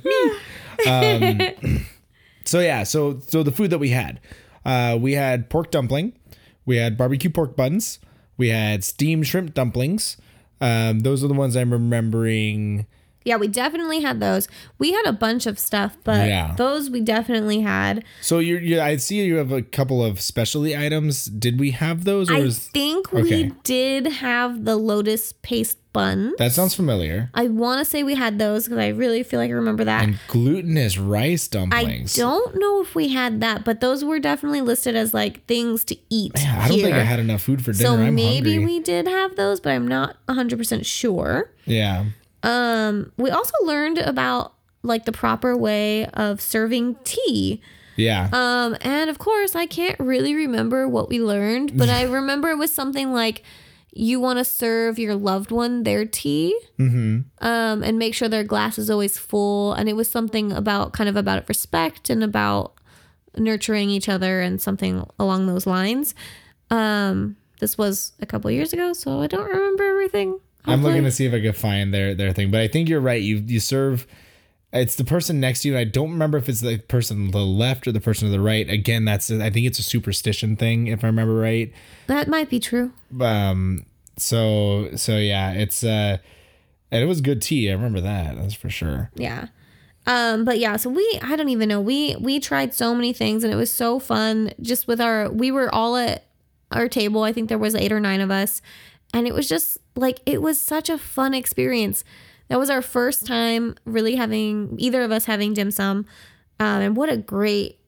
Me. 0.85 1.87
So 2.45 2.61
yeah, 2.61 2.85
so 2.85 3.21
so 3.27 3.43
the 3.43 3.53
food 3.53 3.69
that 3.71 3.79
we 3.79 3.91
had, 3.91 4.21
uh, 4.65 4.97
we 4.99 5.13
had 5.13 5.51
pork 5.51 5.71
dumpling, 5.71 6.15
we 6.65 6.77
had 6.79 6.97
barbecue 6.97 7.29
pork 7.29 7.57
buns, 7.57 7.99
we 8.39 8.49
had 8.49 8.85
steamed 8.85 9.27
shrimp 9.27 9.53
dumplings. 9.53 10.17
Um, 10.61 11.01
those 11.01 11.23
are 11.23 11.29
the 11.29 11.35
ones 11.35 11.57
I'm 11.57 11.73
remembering. 11.73 12.87
Yeah, 13.25 13.37
we 13.37 13.49
definitely 13.49 14.01
had 14.01 14.21
those. 14.21 14.49
We 14.79 14.93
had 14.93 15.05
a 15.07 15.13
bunch 15.13 15.47
of 15.47 15.59
stuff, 15.59 15.97
but 16.05 16.27
Yeah. 16.29 16.55
those 16.57 16.89
we 16.89 17.01
definitely 17.01 17.61
had. 17.61 18.05
So 18.23 18.39
you're, 18.39 18.61
you 18.61 18.81
I 18.81 18.97
see 18.97 19.17
you 19.23 19.37
have 19.37 19.53
a 19.53 19.61
couple 19.63 20.03
of 20.05 20.21
specialty 20.21 20.77
items. 20.77 21.27
Did 21.27 21.61
we 21.61 21.73
have 21.73 22.05
those, 22.05 22.31
or 22.31 22.35
I 22.37 22.41
is 22.41 22.59
think 22.69 23.13
okay. 23.13 23.23
we 23.23 23.53
did 23.65 24.07
have 24.07 24.65
the 24.65 24.77
lotus 24.77 25.33
paste 25.43 25.79
bun. 25.93 26.33
that 26.39 26.53
sounds 26.53 26.75
familiar? 26.75 27.31
I 27.35 27.49
want 27.49 27.81
to 27.81 27.85
say 27.85 28.03
we 28.03 28.15
had 28.15 28.39
those 28.39 28.65
because 28.65 28.79
I 28.79 28.89
really 28.89 29.23
feel 29.23 29.41
like 29.41 29.51
I 29.51 29.55
remember 29.55 29.85
that. 29.85 30.05
And 30.05 30.19
glutinous 30.29 30.97
rice 30.99 31.49
dumplings. 31.49 31.79
I 31.79 31.83
dumplings. 31.83 32.15
don't 32.15 32.57
know 32.59 32.83
if 32.83 32.95
we 32.95 33.09
had 33.09 33.41
that, 33.41 33.65
but 33.65 33.81
those 33.81 34.05
were 34.05 34.19
definitely 34.21 34.61
listed 34.61 34.95
as 34.97 35.13
like 35.13 35.45
things 35.47 35.85
to 35.87 35.97
eat. 36.11 36.33
Yeah, 36.37 36.61
I 36.63 36.69
don't 36.69 36.79
think 36.79 36.93
I 36.95 36.97
here. 36.99 37.05
had 37.05 37.19
enough 37.21 37.43
food 37.43 37.65
for 37.65 37.73
dinner. 37.73 37.89
So 37.89 37.95
I'm 38.03 38.15
maybe 38.15 38.55
hungry. 38.57 38.77
we 38.77 38.81
did 38.81 39.07
have 39.09 39.37
those, 39.37 39.61
but 39.61 39.71
I'm 39.71 39.89
not 39.89 40.17
100% 40.29 40.85
sure. 40.87 41.51
Yeah. 41.65 42.05
Um, 42.43 43.13
we 43.17 43.31
also 43.31 43.55
learned 43.65 43.99
about 43.99 44.55
like 44.83 45.05
the 45.05 45.13
proper 45.13 45.57
way 45.57 46.07
of 46.07 46.41
serving 46.41 46.97
tea. 47.05 47.61
Yeah. 47.97 48.29
Um, 48.33 48.77
and 48.81 49.11
of 49.11 49.19
course, 49.19 49.57
I 49.57 49.67
can't 49.67 49.99
really 49.99 50.35
remember 50.35 50.89
what 50.89 51.09
we 51.09 51.21
learned, 51.21 51.77
but 51.77 51.89
I 51.89 52.03
remember 52.19 52.51
it 52.51 52.59
was 52.59 52.73
something 52.73 53.13
like 53.13 53.43
you 53.93 54.21
want 54.21 54.39
to 54.39 54.45
serve 54.45 54.99
your 54.99 55.17
loved 55.17 55.51
one 55.51 55.83
their 55.83 56.05
tea, 56.05 56.57
um, 57.41 57.83
and 57.83 57.99
make 57.99 58.15
sure 58.15 58.29
their 58.29 58.45
glass 58.45 58.79
is 58.79 58.89
always 58.89 59.19
full. 59.19 59.73
And 59.73 59.89
it 59.89 59.95
was 59.95 60.09
something 60.09 60.53
about 60.53 60.93
kind 60.93 61.09
of 61.09 61.17
about 61.17 61.49
respect 61.49 62.09
and 62.09 62.23
about 62.23 62.75
nurturing 63.37 63.91
each 63.91 64.09
other 64.09 64.41
and 64.41 64.61
something 64.61 65.05
along 65.19 65.47
those 65.47 65.67
lines. 65.67 66.15
Um, 66.71 67.37
this 67.61 67.77
was 67.77 68.13
a 68.21 68.27
couple 68.27 68.51
years 68.51 68.73
ago, 68.73 68.93
so 68.93 69.21
I 69.21 69.27
don't 69.27 69.49
remember 69.49 69.85
everything. 69.85 70.39
I'm 70.65 70.83
looking 70.83 71.05
to 71.05 71.11
see 71.11 71.25
if 71.25 71.33
I 71.33 71.41
could 71.41 71.57
find 71.57 71.93
their 71.95 72.15
their 72.15 72.33
thing, 72.33 72.51
but 72.51 72.61
I 72.61 72.69
think 72.69 72.89
you're 72.89 73.01
right. 73.01 73.23
You 73.23 73.37
you 73.37 73.61
serve. 73.61 74.07
It's 74.71 74.97
the 74.97 75.05
person 75.05 75.41
next 75.41 75.63
to 75.63 75.69
you, 75.69 75.75
and 75.75 75.81
I 75.81 75.85
don't 75.85 76.11
remember 76.11 76.37
if 76.37 76.47
it's 76.47 76.61
the 76.61 76.77
person 76.79 77.27
to 77.27 77.33
the 77.33 77.39
left 77.39 77.87
or 77.87 77.93
the 77.93 78.01
person 78.01 78.29
to 78.29 78.33
the 78.33 78.41
right. 78.41 78.69
Again, 78.69 79.07
that's 79.07 79.31
I 79.31 79.49
think 79.51 79.67
it's 79.67 79.79
a 79.79 79.83
superstition 79.83 80.57
thing, 80.57 80.89
if 80.89 81.03
I 81.05 81.07
remember 81.07 81.35
right. 81.35 81.73
that 82.07 82.29
might 82.29 82.51
be 82.51 82.61
true. 82.61 82.93
Um. 83.21 83.87
So 84.19 84.91
so 84.97 85.17
yeah, 85.17 85.53
it's 85.53 85.83
uh, 85.83 86.19
and 86.91 87.03
it 87.03 87.07
was 87.07 87.21
good 87.21 87.41
tea. 87.41 87.71
I 87.71 87.75
remember 87.75 88.01
that. 88.01 88.37
That's 88.37 88.55
for 88.55 88.69
sure. 88.69 89.11
Yeah. 89.15 89.49
Um, 90.07 90.47
but 90.47 90.59
yeah, 90.59 90.77
so 90.77 90.89
we 90.89 91.19
I 91.23 91.37
don't 91.37 91.51
even 91.51 91.69
know. 91.69 91.81
We 91.81 92.17
we 92.17 92.41
tried 92.41 92.73
so 92.73 92.95
many 92.95 93.13
things 93.13 93.45
and 93.45 93.53
it 93.53 93.57
was 93.57 93.71
so 93.71 93.99
fun 93.99 94.53
just 94.61 94.89
with 94.89 95.01
our 95.01 95.31
we 95.31 95.51
were 95.51 95.73
all 95.73 95.97
at 95.97 96.25
our 96.73 96.89
table. 96.89 97.23
I 97.23 97.33
think 97.33 97.49
there 97.49 97.59
was 97.59 97.75
eight 97.75 97.93
or 97.93 98.01
nine 98.01 98.21
of 98.21 98.31
us. 98.31 98.63
And 99.15 99.27
it 99.27 99.35
was 99.35 99.49
just 99.49 99.79
like 99.97 100.21
it 100.27 100.43
was 100.43 100.61
such 100.61 100.89
a 100.91 100.99
fun 100.99 101.35
experience. 101.35 102.05
That 102.49 102.59
was 102.59 102.71
our 102.71 102.83
first 102.83 103.27
time 103.27 103.75
really 103.85 104.17
having 104.17 104.75
either 104.79 105.03
of 105.03 105.13
us 105.13 105.25
having 105.25 105.55
dim 105.55 105.71
sum. 105.71 106.07
Um, 106.61 106.81
and 106.81 106.97
what 106.97 107.09
a 107.09 107.17
great 107.17 107.79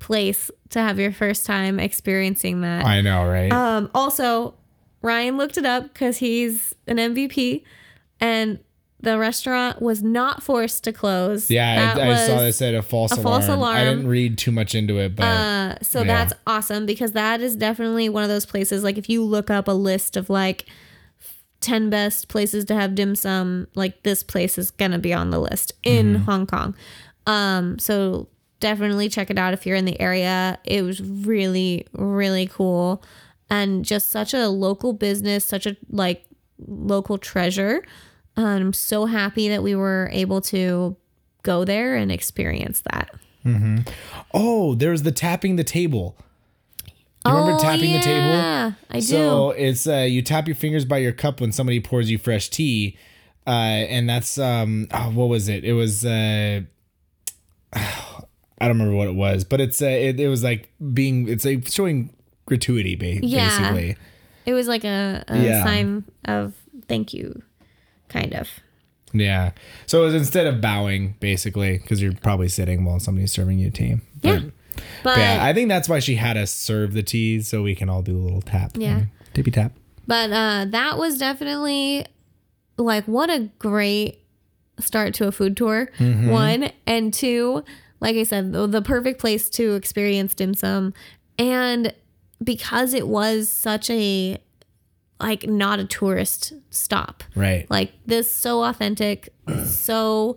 place 0.00 0.50
to 0.70 0.80
have 0.80 0.98
your 0.98 1.12
first 1.12 1.46
time 1.46 1.78
experiencing 1.78 2.60
that. 2.62 2.84
I 2.84 3.00
know, 3.00 3.26
right? 3.26 3.52
Um, 3.52 3.90
also, 3.94 4.54
Ryan 5.00 5.36
looked 5.36 5.56
it 5.56 5.66
up 5.66 5.92
because 5.92 6.18
he's 6.18 6.74
an 6.86 6.96
MVP, 6.96 7.62
and 8.20 8.58
the 9.02 9.18
restaurant 9.18 9.82
was 9.82 10.02
not 10.02 10.42
forced 10.42 10.84
to 10.84 10.92
close. 10.92 11.50
yeah, 11.50 11.94
I, 11.96 12.10
I 12.12 12.26
saw 12.26 12.38
this 12.40 12.62
at 12.62 12.74
a 12.74 12.82
false 12.82 13.10
a 13.12 13.16
alarm. 13.16 13.42
false 13.42 13.58
I 13.60 13.84
didn't 13.84 14.06
read 14.06 14.38
too 14.38 14.52
much 14.52 14.74
into 14.74 14.98
it, 14.98 15.16
but 15.16 15.24
Uh, 15.24 15.74
so 15.82 16.00
Yeah. 16.00 16.06
that's 16.06 16.32
awesome 16.46 16.86
because 16.86 17.12
that 17.12 17.40
is 17.40 17.56
definitely 17.56 18.08
one 18.08 18.22
of 18.22 18.28
those 18.28 18.46
places. 18.46 18.84
Like 18.84 18.96
if 18.98 19.08
you 19.10 19.24
look 19.24 19.50
up 19.50 19.66
a 19.68 19.72
list 19.72 20.16
of 20.16 20.30
like 20.30 20.66
ten 21.60 21.90
best 21.90 22.28
places 22.28 22.64
to 22.66 22.74
have 22.74 22.94
dim 22.94 23.14
sum, 23.14 23.66
like 23.74 24.02
this 24.04 24.22
place 24.22 24.56
is 24.58 24.70
gonna 24.70 24.98
be 24.98 25.12
on 25.12 25.30
the 25.30 25.38
list 25.40 25.72
in 25.82 26.14
Mm-hmm. 26.14 26.24
Hong 26.24 26.46
Kong. 26.46 26.74
Um, 27.26 27.78
so 27.78 28.28
definitely 28.60 29.08
check 29.08 29.30
it 29.30 29.38
out 29.38 29.52
if 29.52 29.66
you're 29.66 29.76
in 29.76 29.84
the 29.84 30.00
area. 30.00 30.58
It 30.64 30.82
was 30.82 31.00
really 31.02 31.86
really 31.92 32.46
cool 32.46 33.02
and 33.50 33.84
just 33.84 34.10
such 34.10 34.32
a 34.32 34.48
local 34.48 34.92
business, 34.92 35.44
such 35.44 35.66
a 35.66 35.76
like 35.90 36.24
local 36.66 37.18
treasure. 37.18 37.82
I'm 38.36 38.72
so 38.72 39.06
happy 39.06 39.48
that 39.48 39.62
we 39.62 39.74
were 39.74 40.08
able 40.12 40.40
to 40.42 40.96
go 41.42 41.64
there 41.64 41.96
and 41.96 42.10
experience 42.10 42.82
that. 42.92 43.10
oh, 44.34 44.74
there's 44.74 45.02
the 45.02 45.12
tapping 45.12 45.56
the 45.56 45.64
table. 45.64 46.16
Do 47.24 47.30
you 47.30 47.36
remember 47.36 47.60
tapping 47.60 47.92
the 47.92 48.00
table? 48.00 48.28
Oh, 48.28 48.32
Yeah, 48.32 48.72
I 48.90 48.94
do. 49.00 49.06
So 49.06 49.50
it's 49.50 49.86
uh, 49.86 50.06
you 50.08 50.22
tap 50.22 50.46
your 50.48 50.54
fingers 50.56 50.84
by 50.84 50.98
your 50.98 51.12
cup 51.12 51.40
when 51.40 51.52
somebody 51.52 51.78
pours 51.80 52.10
you 52.10 52.18
fresh 52.18 52.48
tea, 52.48 52.96
uh, 53.46 53.50
and 53.50 54.08
that's 54.08 54.38
um, 54.38 54.88
oh, 54.92 55.10
what 55.10 55.28
was 55.28 55.48
it? 55.48 55.64
It 55.64 55.72
was 55.74 56.04
uh, 56.04 56.62
I 57.72 58.18
don't 58.60 58.68
remember 58.78 58.94
what 58.96 59.08
it 59.08 59.14
was, 59.14 59.44
but 59.44 59.60
it's 59.60 59.80
uh, 59.82 59.86
it, 59.86 60.18
it 60.20 60.28
was 60.28 60.42
like 60.42 60.70
being 60.92 61.28
it's 61.28 61.44
like 61.44 61.66
showing 61.68 62.10
gratuity, 62.46 62.96
ba- 62.96 63.24
Yeah. 63.26 63.58
basically. 63.58 63.96
It 64.46 64.54
was 64.54 64.66
like 64.68 64.84
a, 64.84 65.24
a 65.28 65.38
Yeah. 65.42 65.62
sign 65.64 66.04
of 66.24 66.54
thank 66.88 67.14
you, 67.14 67.42
kind 68.12 68.34
of. 68.34 68.48
Yeah. 69.12 69.52
So 69.86 70.02
it 70.02 70.06
was 70.06 70.14
instead 70.14 70.46
of 70.46 70.60
bowing, 70.60 71.16
basically, 71.20 71.78
because 71.78 72.00
you're 72.00 72.14
probably 72.14 72.48
sitting 72.48 72.84
while 72.84 72.98
somebody's 73.00 73.32
serving 73.32 73.58
you 73.58 73.70
tea. 73.70 73.96
But, 74.22 74.42
Yeah. 74.42 74.50
But 75.02 75.18
yeah, 75.18 75.44
I 75.44 75.52
think 75.52 75.68
that's 75.68 75.86
why 75.88 75.98
she 75.98 76.14
had 76.14 76.36
us 76.38 76.50
serve 76.50 76.94
the 76.94 77.02
tea 77.02 77.42
so 77.42 77.62
we 77.62 77.74
can 77.74 77.90
all 77.90 78.00
do 78.00 78.16
a 78.16 78.22
little 78.22 78.40
tap. 78.40 78.72
Yeah. 78.74 79.02
Tippy 79.34 79.50
tap. 79.50 79.72
but 80.06 80.30
uh, 80.32 80.64
that 80.70 80.96
was 80.96 81.18
definitely 81.18 82.06
like 82.78 83.04
what 83.04 83.28
a 83.28 83.50
great 83.58 84.20
start 84.80 85.12
to 85.14 85.26
a 85.28 85.32
food 85.32 85.58
tour. 85.58 85.90
Mm-hmm. 85.98 86.30
One 86.30 86.70
and 86.86 87.12
two, 87.12 87.64
like 88.00 88.16
I 88.16 88.22
said, 88.22 88.52
the, 88.52 88.66
the 88.66 88.80
perfect 88.82 89.20
place 89.20 89.50
to 89.50 89.74
experience 89.74 90.32
dim 90.34 90.54
sum, 90.54 90.94
and 91.38 91.92
because 92.42 92.94
it 92.94 93.06
was 93.06 93.50
such 93.50 93.90
a 93.90 94.38
like 95.22 95.46
not 95.46 95.78
a 95.78 95.84
tourist 95.84 96.52
stop. 96.70 97.22
Right. 97.34 97.70
Like 97.70 97.92
this 98.06 98.30
so 98.30 98.64
authentic, 98.64 99.32
so 99.66 100.36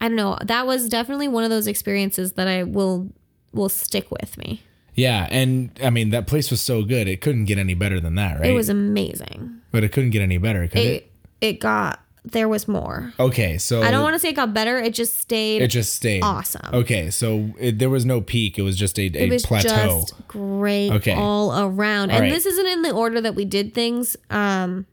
I 0.00 0.08
don't 0.08 0.16
know. 0.16 0.38
That 0.42 0.66
was 0.66 0.88
definitely 0.88 1.28
one 1.28 1.44
of 1.44 1.50
those 1.50 1.66
experiences 1.66 2.32
that 2.32 2.48
I 2.48 2.64
will 2.64 3.10
will 3.52 3.68
stick 3.68 4.10
with 4.10 4.36
me. 4.38 4.62
Yeah, 4.94 5.26
and 5.30 5.70
I 5.82 5.90
mean 5.90 6.10
that 6.10 6.26
place 6.26 6.50
was 6.50 6.60
so 6.60 6.82
good; 6.82 7.08
it 7.08 7.20
couldn't 7.20 7.44
get 7.44 7.58
any 7.58 7.74
better 7.74 8.00
than 8.00 8.14
that, 8.16 8.40
right? 8.40 8.50
It 8.50 8.54
was 8.54 8.68
amazing. 8.68 9.60
but 9.70 9.84
it 9.84 9.90
couldn't 9.92 10.10
get 10.10 10.22
any 10.22 10.38
better, 10.38 10.66
could 10.68 10.80
it? 10.80 10.86
It 10.86 11.12
it 11.40 11.60
got 11.60 12.00
there 12.24 12.48
was 12.48 12.68
more. 12.68 13.12
Okay, 13.18 13.58
so 13.58 13.82
I 13.82 13.90
don't 13.90 14.02
want 14.02 14.14
to 14.14 14.18
say 14.20 14.28
it 14.28 14.36
got 14.36 14.54
better. 14.54 14.78
It 14.78 14.94
just 14.94 15.18
stayed. 15.20 15.60
It 15.62 15.68
just 15.68 15.94
stayed 15.94 16.22
awesome. 16.22 16.72
Okay, 16.72 17.10
so 17.10 17.50
it, 17.58 17.78
there 17.78 17.90
was 17.90 18.04
no 18.04 18.20
peak; 18.20 18.58
it 18.58 18.62
was 18.62 18.76
just 18.78 18.98
a, 18.98 19.02
a 19.02 19.24
it 19.26 19.30
was 19.30 19.44
plateau. 19.44 20.02
just 20.02 20.28
great 20.28 20.90
Okay. 20.92 21.14
all 21.14 21.52
around. 21.60 22.10
All 22.10 22.16
and 22.16 22.22
right. 22.24 22.30
this 22.32 22.46
isn't 22.46 22.66
in 22.66 22.82
the 22.82 22.92
order 22.92 23.20
that 23.20 23.34
we 23.34 23.44
did 23.44 23.74
things. 23.74 24.16
Um, 24.30 24.86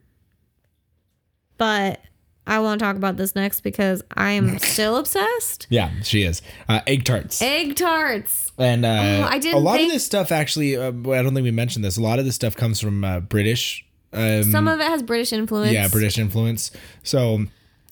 but 1.56 2.00
I 2.46 2.58
want 2.58 2.80
to 2.80 2.84
talk 2.84 2.96
about 2.96 3.16
this 3.16 3.34
next 3.34 3.60
because 3.60 4.02
I 4.16 4.30
am 4.32 4.58
still 4.58 4.96
obsessed. 4.96 5.66
yeah, 5.70 5.90
she 6.02 6.22
is 6.22 6.42
uh, 6.68 6.80
egg 6.86 7.04
tarts, 7.04 7.40
Egg 7.42 7.76
tarts. 7.76 8.50
and 8.58 8.84
uh, 8.84 8.88
Oh, 8.88 9.28
I 9.30 9.36
a 9.36 9.40
didn't 9.40 9.62
lot 9.62 9.76
think- 9.76 9.90
of 9.90 9.94
this 9.94 10.04
stuff 10.04 10.32
actually. 10.32 10.76
Uh, 10.76 10.88
I 10.88 11.22
don't 11.22 11.34
think 11.34 11.44
we 11.44 11.50
mentioned 11.50 11.84
this. 11.84 11.96
A 11.96 12.02
lot 12.02 12.18
of 12.18 12.24
this 12.24 12.34
stuff 12.34 12.56
comes 12.56 12.80
from 12.80 13.04
uh, 13.04 13.20
British. 13.20 13.84
Um, 14.12 14.44
Some 14.44 14.68
of 14.68 14.80
it 14.80 14.86
has 14.86 15.02
British 15.02 15.32
influence. 15.32 15.72
yeah, 15.72 15.88
British 15.88 16.18
influence. 16.18 16.70
So 17.02 17.46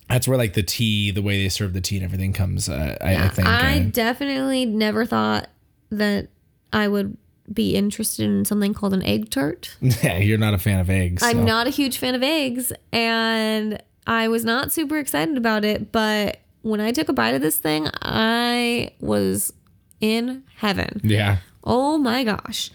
that's 0.08 0.26
where 0.26 0.38
like 0.38 0.54
the 0.54 0.62
tea, 0.62 1.10
the 1.10 1.22
way 1.22 1.42
they 1.42 1.48
serve 1.48 1.75
the 1.75 1.80
tea 1.80 1.96
and 1.96 2.04
everything 2.04 2.32
comes. 2.32 2.68
Uh, 2.68 2.96
I, 3.00 3.26
I 3.26 3.28
think. 3.28 3.48
I 3.48 3.80
uh, 3.80 3.84
definitely 3.90 4.66
never 4.66 5.04
thought 5.04 5.48
that 5.90 6.28
I 6.72 6.88
would 6.88 7.16
be 7.52 7.76
interested 7.76 8.25
in 8.25 8.44
something 8.44 8.75
called 8.75 8.94
an 8.94 9.02
egg 9.02 9.30
tart. 9.30 9.76
yeah, 9.80 10.18
you're 10.18 10.38
not 10.38 10.54
a 10.54 10.58
fan 10.58 10.80
of 10.80 10.90
eggs. 10.90 11.22
I'm 11.22 11.44
not 11.44 11.66
a 11.66 11.70
huge 11.70 11.98
fan 11.98 12.14
of 12.14 12.22
eggs, 12.22 12.72
and 12.92 13.82
I 14.06 14.28
was 14.28 14.44
not 14.44 14.72
super 14.72 14.98
excited 14.98 15.37
about 15.37 15.64
it. 15.64 15.92
But 15.92 16.38
when 16.62 16.80
I 16.80 16.92
took 16.92 17.08
a 17.08 17.12
bite 17.12 17.34
of 17.34 17.42
this 17.42 17.58
thing, 17.58 17.88
I 18.02 18.92
was 19.00 19.52
in 20.00 20.44
heaven. 20.56 21.00
Yeah. 21.04 21.38
Oh 21.64 21.98
my 21.98 22.25
gosh. 22.25 22.70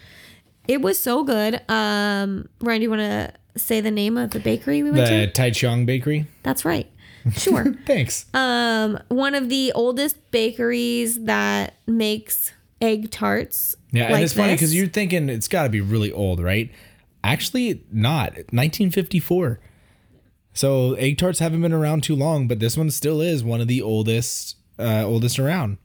It 0.67 0.81
was 0.81 0.97
so 0.99 1.23
good. 1.23 1.61
Um, 1.69 2.47
Ryan, 2.61 2.79
do 2.79 2.83
you 2.83 2.89
want 2.89 3.01
to 3.01 3.33
say 3.59 3.81
the 3.81 3.91
name 3.91 4.17
of 4.17 4.31
the 4.31 4.39
bakery 4.39 4.81
we 4.83 4.91
went 4.91 5.05
The 5.07 5.25
to? 5.27 5.31
Tai 5.31 5.49
Cheong 5.51 5.85
Bakery. 5.85 6.27
That's 6.43 6.65
right. 6.65 6.89
Sure. 7.37 7.73
Thanks. 7.85 8.25
um, 8.33 8.99
one 9.07 9.33
of 9.33 9.47
the 9.47 9.71
oldest 9.75 10.17
bakeries 10.31 11.23
that 11.23 11.75
makes 11.87 12.51
egg 12.81 13.11
tarts. 13.11 13.77
Yeah, 13.91 14.05
and 14.05 14.13
like 14.13 14.23
it's 14.23 14.33
funny 14.33 14.53
because 14.55 14.75
you're 14.75 14.87
thinking 14.87 15.29
it's 15.29 15.47
got 15.47 15.63
to 15.63 15.69
be 15.69 15.79
really 15.79 16.11
old, 16.11 16.41
right? 16.41 16.69
Actually, 17.23 17.85
not. 17.93 18.33
1954. 18.51 19.59
So 20.53 20.95
egg 20.95 21.17
tarts 21.17 21.39
haven't 21.39 21.61
been 21.61 21.71
around 21.71 22.03
too 22.03 22.15
long, 22.15 22.49
but 22.49 22.59
this 22.59 22.75
one 22.75 22.91
still 22.91 23.21
is 23.21 23.41
one 23.41 23.61
of 23.61 23.69
the 23.69 23.81
oldest, 23.81 24.57
uh, 24.77 25.03
oldest 25.05 25.39
around. 25.39 25.77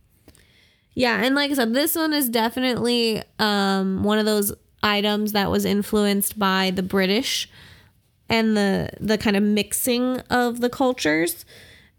Yeah, 0.94 1.22
and 1.22 1.36
like 1.36 1.52
I 1.52 1.54
said, 1.54 1.72
this 1.72 1.94
one 1.94 2.12
is 2.12 2.28
definitely 2.28 3.22
um, 3.38 4.02
one 4.02 4.18
of 4.18 4.26
those 4.26 4.52
items 4.82 5.32
that 5.32 5.50
was 5.50 5.64
influenced 5.64 6.38
by 6.38 6.70
the 6.74 6.82
British 6.82 7.48
and 8.28 8.56
the 8.56 8.90
the 9.00 9.18
kind 9.18 9.36
of 9.36 9.42
mixing 9.42 10.20
of 10.30 10.60
the 10.60 10.70
cultures. 10.70 11.44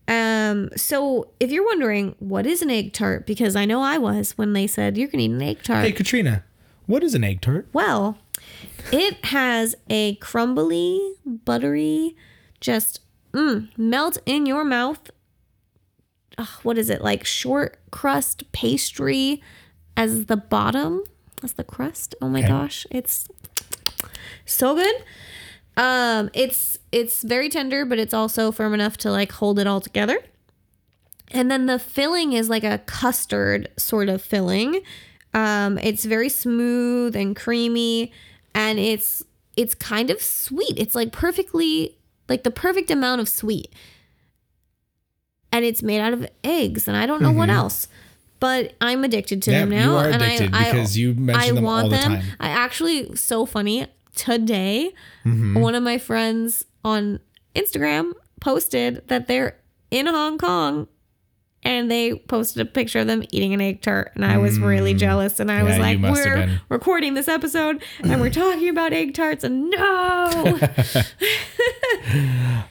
Um, 0.07 0.69
so 0.75 1.29
if 1.39 1.51
you're 1.51 1.65
wondering 1.65 2.15
what 2.19 2.47
is 2.47 2.61
an 2.61 2.71
egg 2.71 2.93
tart, 2.93 3.27
because 3.27 3.55
I 3.55 3.65
know 3.65 3.81
I 3.81 3.97
was 3.97 4.37
when 4.37 4.53
they 4.53 4.65
said 4.65 4.97
you're 4.97 5.07
gonna 5.07 5.23
eat 5.23 5.31
an 5.31 5.41
egg 5.41 5.63
tart. 5.63 5.85
Hey, 5.85 5.91
Katrina, 5.91 6.43
what 6.87 7.03
is 7.03 7.13
an 7.13 7.23
egg 7.23 7.41
tart? 7.41 7.67
Well, 7.73 8.17
it 8.91 9.23
has 9.25 9.75
a 9.89 10.15
crumbly, 10.15 11.15
buttery, 11.25 12.15
just 12.59 13.01
mm, 13.33 13.69
melt 13.77 14.17
in 14.25 14.45
your 14.45 14.65
mouth. 14.65 15.11
Ugh, 16.37 16.47
what 16.63 16.77
is 16.77 16.89
it 16.89 17.01
like? 17.01 17.25
Short 17.25 17.79
crust 17.91 18.51
pastry 18.51 19.43
as 19.95 20.25
the 20.25 20.37
bottom, 20.37 21.03
as 21.43 21.53
the 21.53 21.63
crust. 21.63 22.15
Oh 22.21 22.29
my 22.29 22.39
Okay. 22.39 22.47
gosh, 22.47 22.85
it's 22.91 23.27
so 24.45 24.75
good. 24.75 24.95
Um, 25.77 26.29
it's 26.33 26.77
it's 26.91 27.23
very 27.23 27.49
tender, 27.49 27.85
but 27.85 27.99
it's 27.99 28.13
also 28.13 28.51
firm 28.51 28.73
enough 28.73 28.97
to 28.97 29.11
like 29.11 29.31
hold 29.33 29.59
it 29.59 29.67
all 29.67 29.81
together. 29.81 30.19
and 31.31 31.49
then 31.51 31.67
the 31.67 31.77
filling 31.77 32.33
is 32.33 32.49
like 32.49 32.63
a 32.63 32.79
custard 32.79 33.69
sort 33.77 34.09
of 34.09 34.21
filling. 34.21 34.81
Um, 35.33 35.77
it's 35.77 36.05
very 36.05 36.27
smooth 36.29 37.15
and 37.15 37.35
creamy, 37.35 38.11
and 38.55 38.79
it's 38.79 39.23
it's 39.55 39.75
kind 39.75 40.09
of 40.09 40.21
sweet. 40.21 40.73
It's 40.77 40.95
like 40.95 41.11
perfectly 41.11 41.95
like 42.27 42.43
the 42.43 42.51
perfect 42.51 42.89
amount 42.91 43.21
of 43.21 43.29
sweet. 43.29 43.71
And 45.51 45.65
it's 45.65 45.81
made 45.81 45.99
out 45.99 46.13
of 46.13 46.27
eggs, 46.43 46.87
and 46.87 46.95
I 46.95 47.05
don't 47.07 47.21
know 47.21 47.31
what 47.31 47.49
else. 47.49 47.87
But 48.39 48.73
I'm 48.79 49.03
addicted 49.03 49.41
to 49.43 49.51
Yeah, 49.51 49.59
them 49.61 49.73
you 49.73 49.79
now. 49.79 49.97
are 49.97 50.09
and 50.09 50.23
I, 50.23 50.37
because 50.47 50.95
I, 50.95 50.99
you 50.99 51.13
mention 51.13 51.41
I 51.43 51.51
them 51.51 51.63
want 51.63 51.83
all 51.85 51.89
the 51.89 51.97
them. 51.97 52.11
time. 52.13 52.23
I 52.39 52.49
actually 52.49 53.15
so 53.15 53.45
funny 53.45 53.85
today. 54.15 54.93
Mm-hmm. 55.25 55.59
One 55.59 55.75
of 55.75 55.83
my 55.83 55.97
friends 55.97 56.65
on 56.85 57.19
Instagram 57.55 58.13
posted 58.39 59.05
that 59.09 59.27
they're 59.27 59.57
in 59.91 60.07
Hong 60.07 60.37
Kong 60.37 60.87
and 61.63 61.91
they 61.91 62.15
posted 62.15 62.61
a 62.61 62.65
picture 62.65 62.99
of 62.99 63.07
them 63.07 63.23
eating 63.33 63.53
an 63.53 63.59
egg 63.59 63.81
tart 63.81 64.13
and 64.15 64.23
I 64.23 64.37
was 64.37 64.57
really 64.59 64.93
jealous 64.93 65.41
and 65.41 65.51
I 65.51 65.63
was 65.63 65.73
Mm. 65.73 65.79
Yeah, 65.79 65.89
you 65.91 65.97
like 65.99 66.13
we're 66.15 66.59
recording 66.69 67.15
this 67.15 67.27
episode 67.27 67.83
and 68.01 68.21
we're 68.21 68.29
talking 68.43 68.69
about 68.69 68.93
egg 68.93 69.13
tarts 69.13 69.43
and 69.43 69.69
no 69.69 70.31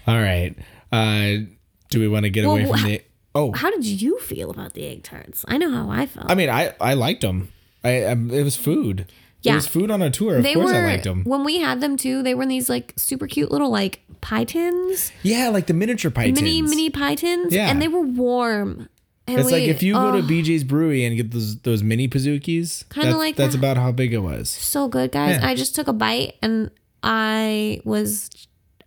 All 0.07 0.17
right. 0.21 0.55
Uh, 0.91 1.45
do 1.91 2.01
we 2.01 2.09
want 2.09 2.25
to 2.25 2.31
get 2.31 2.45
away 2.45 2.65
from 2.65 2.83
the? 2.83 3.03
Oh, 3.39 3.53
how 3.53 3.71
did 3.71 3.85
you 3.85 4.19
feel 4.31 4.51
about 4.51 4.73
the 4.75 4.85
egg 4.93 5.01
tarts 5.03 5.45
I 5.49 5.57
know 5.59 5.71
how 5.71 5.87
I 5.91 6.07
felt 6.07 6.31
I 6.31 6.35
mean, 6.35 6.51
I 6.51 6.63
I 6.81 6.95
liked 6.95 7.23
them. 7.23 7.39
I 7.85 7.93
um, 8.05 8.31
it 8.31 8.43
was 8.43 8.57
food. 8.57 9.07
Yeah. 9.43 9.53
It 9.53 9.57
was 9.57 9.67
food 9.69 9.91
on 9.91 10.03
a 10.03 10.11
tour. 10.11 10.37
Of 10.39 10.43
they 10.43 10.55
course, 10.55 10.73
were 10.73 10.79
I 10.79 10.93
liked 10.93 11.05
them. 11.05 11.23
when 11.25 11.45
we 11.45 11.61
had 11.61 11.81
them 11.81 11.97
too 11.97 12.23
they 12.25 12.35
were 12.35 12.43
in 12.43 12.49
these 12.49 12.69
like 12.69 12.93
super 12.97 13.27
cute 13.29 13.51
little 13.53 13.71
like 13.71 14.01
pie 14.21 14.45
tins 14.45 15.13
Yeah, 15.23 15.49
like 15.57 15.67
the 15.69 15.75
miniature 15.75 16.11
pie 16.11 16.27
mini 16.27 16.35
tins. 16.35 16.45
mini 16.45 16.63
mini 16.63 16.91
pie 16.91 17.15
tins 17.15 17.53
Yeah. 17.55 17.71
and 17.71 17.81
they 17.81 17.87
were 17.89 18.01
warm 18.03 18.89
and 19.29 19.39
It's 19.39 19.51
like 19.53 19.63
if 19.69 19.83
you 19.83 19.93
go 19.95 20.09
oh, 20.09 20.17
to 20.21 20.23
BJ's 20.27 20.65
Brewery 20.65 21.05
and 21.07 21.15
get 21.17 21.31
those 21.31 21.59
those 21.61 21.83
mini 21.85 22.09
Pizookies. 22.09 22.89
Kinda 22.89 23.11
that's, 23.11 23.19
like 23.25 23.37
that's 23.37 23.53
that. 23.55 23.59
about 23.61 23.77
how 23.77 23.93
big 23.93 24.13
it 24.13 24.23
was. 24.31 24.51
so 24.51 24.89
good 24.89 25.13
guys 25.13 25.37
Yeah. 25.39 25.49
i 25.49 25.55
just 25.55 25.75
took 25.77 25.87
a 25.87 25.93
bite 25.93 26.35
and 26.43 26.71
i 27.05 27.81
was 27.85 28.31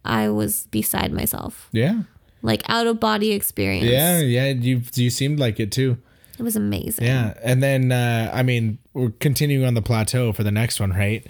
i 0.04 0.28
was 0.30 0.68
beside 0.68 1.14
myself 1.14 1.70
Yeah, 1.72 2.04
like 2.42 2.64
out 2.70 2.88
of 2.88 3.00
body 3.00 3.32
experience 3.32 3.86
yeah, 3.86 4.20
yeah. 4.20 4.48
You 4.50 4.82
you 4.96 5.10
seemed 5.10 5.40
like 5.40 5.60
it 5.60 5.72
too. 5.72 5.98
it 6.40 6.44
was 6.44 6.56
amazing 6.56 7.06
Yeah, 7.06 7.34
and 7.44 7.62
then 7.62 7.92
uh, 7.92 8.32
I 8.34 8.44
mean 8.44 8.78
we're 8.94 9.12
continuing 9.20 9.66
on 9.66 9.74
the 9.74 9.82
plateau 9.82 10.34
for 10.34 10.44
the 10.44 10.52
next 10.52 10.80
one, 10.80 10.92
right? 10.92 11.26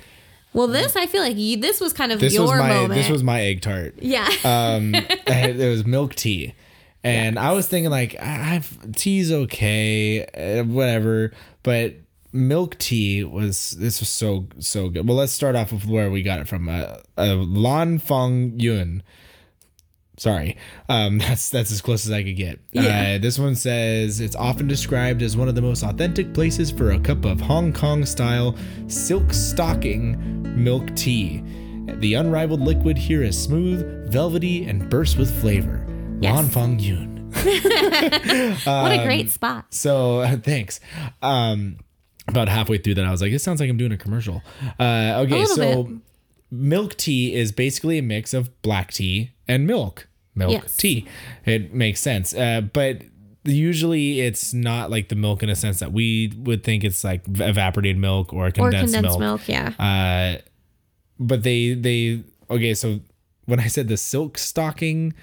well 0.53 0.67
this 0.67 0.97
i 0.97 1.05
feel 1.07 1.21
like 1.21 1.37
you 1.37 1.55
this 1.55 1.79
was 1.79 1.93
kind 1.93 2.11
of 2.11 2.19
This 2.19 2.33
your 2.33 2.43
was 2.43 2.51
my 2.59 2.67
moment 2.67 2.93
this 2.95 3.07
was 3.09 3.23
my 3.23 3.39
egg 3.39 3.61
tart. 3.61 3.95
yeah 4.01 4.25
um 4.43 4.91
had- 5.25 5.57
it 5.57 5.69
was 5.69 5.85
milk 5.85 6.13
tea 6.13 6.53
and 7.05 7.39
i 7.39 7.53
was 7.53 7.67
thinking 7.69 7.89
like 7.89 8.15
I- 8.21 8.55
i've 8.55 8.91
tea's 8.93 9.31
okay 9.31 10.25
uh, 10.25 10.65
whatever 10.65 11.31
but 11.63 11.93
milk 12.33 12.77
tea 12.79 13.23
was 13.23 13.71
this 13.79 14.01
was 14.01 14.09
so 14.09 14.47
so 14.59 14.89
good 14.89 15.07
well 15.07 15.15
let's 15.15 15.31
start 15.31 15.55
off 15.55 15.71
with 15.71 15.85
where 15.85 16.11
we 16.11 16.21
got 16.21 16.39
it 16.39 16.49
from 16.49 16.67
uh, 16.67 16.97
uh 17.17 17.35
lan 17.35 17.97
feng 17.97 18.59
yun 18.59 19.03
sorry 20.21 20.55
um 20.87 21.17
that's 21.23 21.49
that's 21.49 21.71
as 21.71 21.81
close 21.81 22.05
as 22.05 22.11
i 22.11 22.21
could 22.21 22.35
get 22.35 22.59
Yeah. 22.73 23.15
uh, 23.15 23.17
this 23.17 23.39
one 23.39 23.55
says 23.55 24.19
it's 24.19 24.35
often 24.35 24.67
described 24.67 25.23
as 25.23 25.35
one 25.35 25.47
of 25.49 25.55
the 25.55 25.63
most 25.63 25.81
authentic 25.83 26.31
places 26.33 26.69
for 26.69 26.91
a 26.91 26.99
cup 26.99 27.25
of 27.25 27.41
hong 27.41 27.73
kong 27.73 28.05
style 28.05 28.55
silk 28.87 29.33
stocking 29.33 30.63
milk 30.63 30.95
tea 30.95 31.41
the 32.01 32.13
unrivaled 32.13 32.61
liquid 32.61 32.97
here 32.99 33.23
is 33.23 33.35
smooth 33.41 34.11
velvety 34.11 34.65
and 34.65 34.87
bursts 34.91 35.15
with 35.17 35.31
flavor 35.41 35.87
Yes. 36.21 36.35
lan 36.35 36.47
feng 36.49 36.79
yun 36.79 37.31
what 38.65 38.91
a 38.91 39.01
great 39.03 39.29
spot 39.31 39.65
so 39.73 40.23
thanks. 40.43 40.79
Um, 41.23 41.77
about 42.27 42.47
halfway 42.49 42.77
through 42.77 42.95
that, 42.95 43.05
I 43.05 43.11
was 43.11 43.21
like, 43.21 43.31
"It 43.31 43.39
sounds 43.39 43.59
like 43.59 43.69
I'm 43.69 43.77
doing 43.77 43.91
a 43.93 43.97
commercial." 43.97 44.43
Uh, 44.79 45.23
okay, 45.25 45.39
little 45.41 45.55
so 45.55 45.83
bit. 45.85 45.95
milk 46.51 46.95
tea 46.97 47.33
is 47.33 47.51
basically 47.51 47.97
a 47.97 48.01
mix 48.03 48.33
of 48.33 48.61
black 48.61 48.91
tea 48.91 49.31
and 49.47 49.65
milk. 49.65 50.07
Milk 50.35 50.51
Yes. 50.51 50.77
tea. 50.77 51.05
It 51.45 51.73
makes 51.73 51.99
sense, 51.99 52.33
uh, 52.33 52.61
but 52.61 53.01
usually 53.43 54.21
it's 54.21 54.53
not 54.53 54.91
like 54.91 55.09
the 55.09 55.15
milk 55.15 55.41
in 55.43 55.49
a 55.49 55.55
sense 55.55 55.79
that 55.79 55.91
we 55.91 56.31
would 56.37 56.63
think 56.63 56.83
it's 56.83 57.03
like 57.03 57.23
evaporated 57.27 57.97
milk 57.97 58.31
or 58.33 58.47
or 58.47 58.51
condensed, 58.51 58.93
condensed 58.93 59.19
milk. 59.19 59.41
milk, 59.47 59.47
yeah 59.49 59.73
Uh, 59.79 60.41
but 61.19 61.43
they 61.43 61.73
they 61.73 62.23
okay. 62.49 62.73
So 62.73 62.99
when 63.45 63.59
I 63.59 63.67
said 63.67 63.87
the 63.87 63.97
silk 63.97 64.37
stocking 64.37 65.13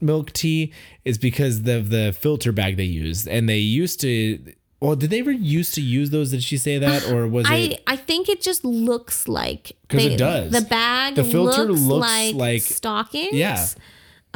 milk 0.00 0.32
tea 0.32 0.72
is 1.04 1.16
because 1.18 1.66
of 1.66 1.88
the 1.90 2.14
filter 2.18 2.52
bag 2.52 2.76
they 2.76 2.84
used, 2.84 3.26
and 3.26 3.48
they 3.48 3.58
used 3.58 4.00
to. 4.02 4.38
Well, 4.78 4.94
did 4.94 5.08
they 5.08 5.20
ever 5.20 5.32
used 5.32 5.74
to 5.76 5.80
use 5.80 6.10
those? 6.10 6.30
Did 6.32 6.42
she 6.42 6.58
say 6.58 6.76
that, 6.78 7.10
or 7.10 7.26
was 7.36 7.46
I, 7.48 7.56
it? 7.56 7.82
I 7.86 7.96
think 7.96 8.28
it 8.28 8.42
just 8.42 8.64
looks 8.64 9.26
like 9.26 9.72
'Cause 9.88 10.04
it 10.04 10.18
does. 10.18 10.52
The 10.52 10.60
bag 10.60 11.14
The 11.14 11.24
filter 11.24 11.64
looks, 11.64 11.80
looks 11.80 12.06
like, 12.06 12.34
like- 12.34 12.62
stockings. 12.62 13.32
Yeah. 13.32 13.66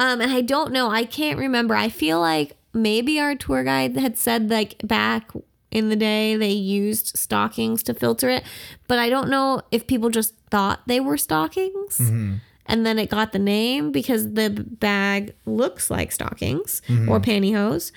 Um, 0.01 0.21
and 0.21 0.33
I 0.33 0.41
don't 0.41 0.73
know. 0.73 0.91
I 0.91 1.05
can't 1.05 1.39
remember. 1.39 1.75
I 1.77 1.89
feel 1.91 2.19
like 2.21 2.57
maybe 2.73 3.21
our 3.21 3.35
tour 3.37 3.63
guide 3.63 3.97
had 3.97 4.17
said 4.19 4.51
like 4.51 4.81
back 4.83 5.31
in 5.71 5.89
the 5.91 5.97
day 5.97 6.35
they 6.37 6.51
used 6.51 7.17
stockings 7.19 7.83
to 7.85 7.95
filter 7.95 8.29
it, 8.31 8.43
but 8.89 8.99
I 8.99 9.09
don't 9.11 9.29
know 9.29 9.63
if 9.71 9.87
people 9.87 10.09
just 10.11 10.35
thought 10.51 10.81
they 10.87 11.01
were 11.01 11.17
stockings. 11.17 11.99
Mm-hmm. 11.99 12.35
And 12.67 12.87
then 12.87 12.99
it 12.99 13.11
got 13.11 13.33
the 13.33 13.39
name 13.39 13.91
because 13.93 14.33
the 14.35 14.49
bag 14.51 15.35
looks 15.45 15.91
like 15.91 16.13
stockings 16.13 16.83
Mm-hmm. 16.89 17.09
or 17.09 17.21
pantyhose. 17.21 17.93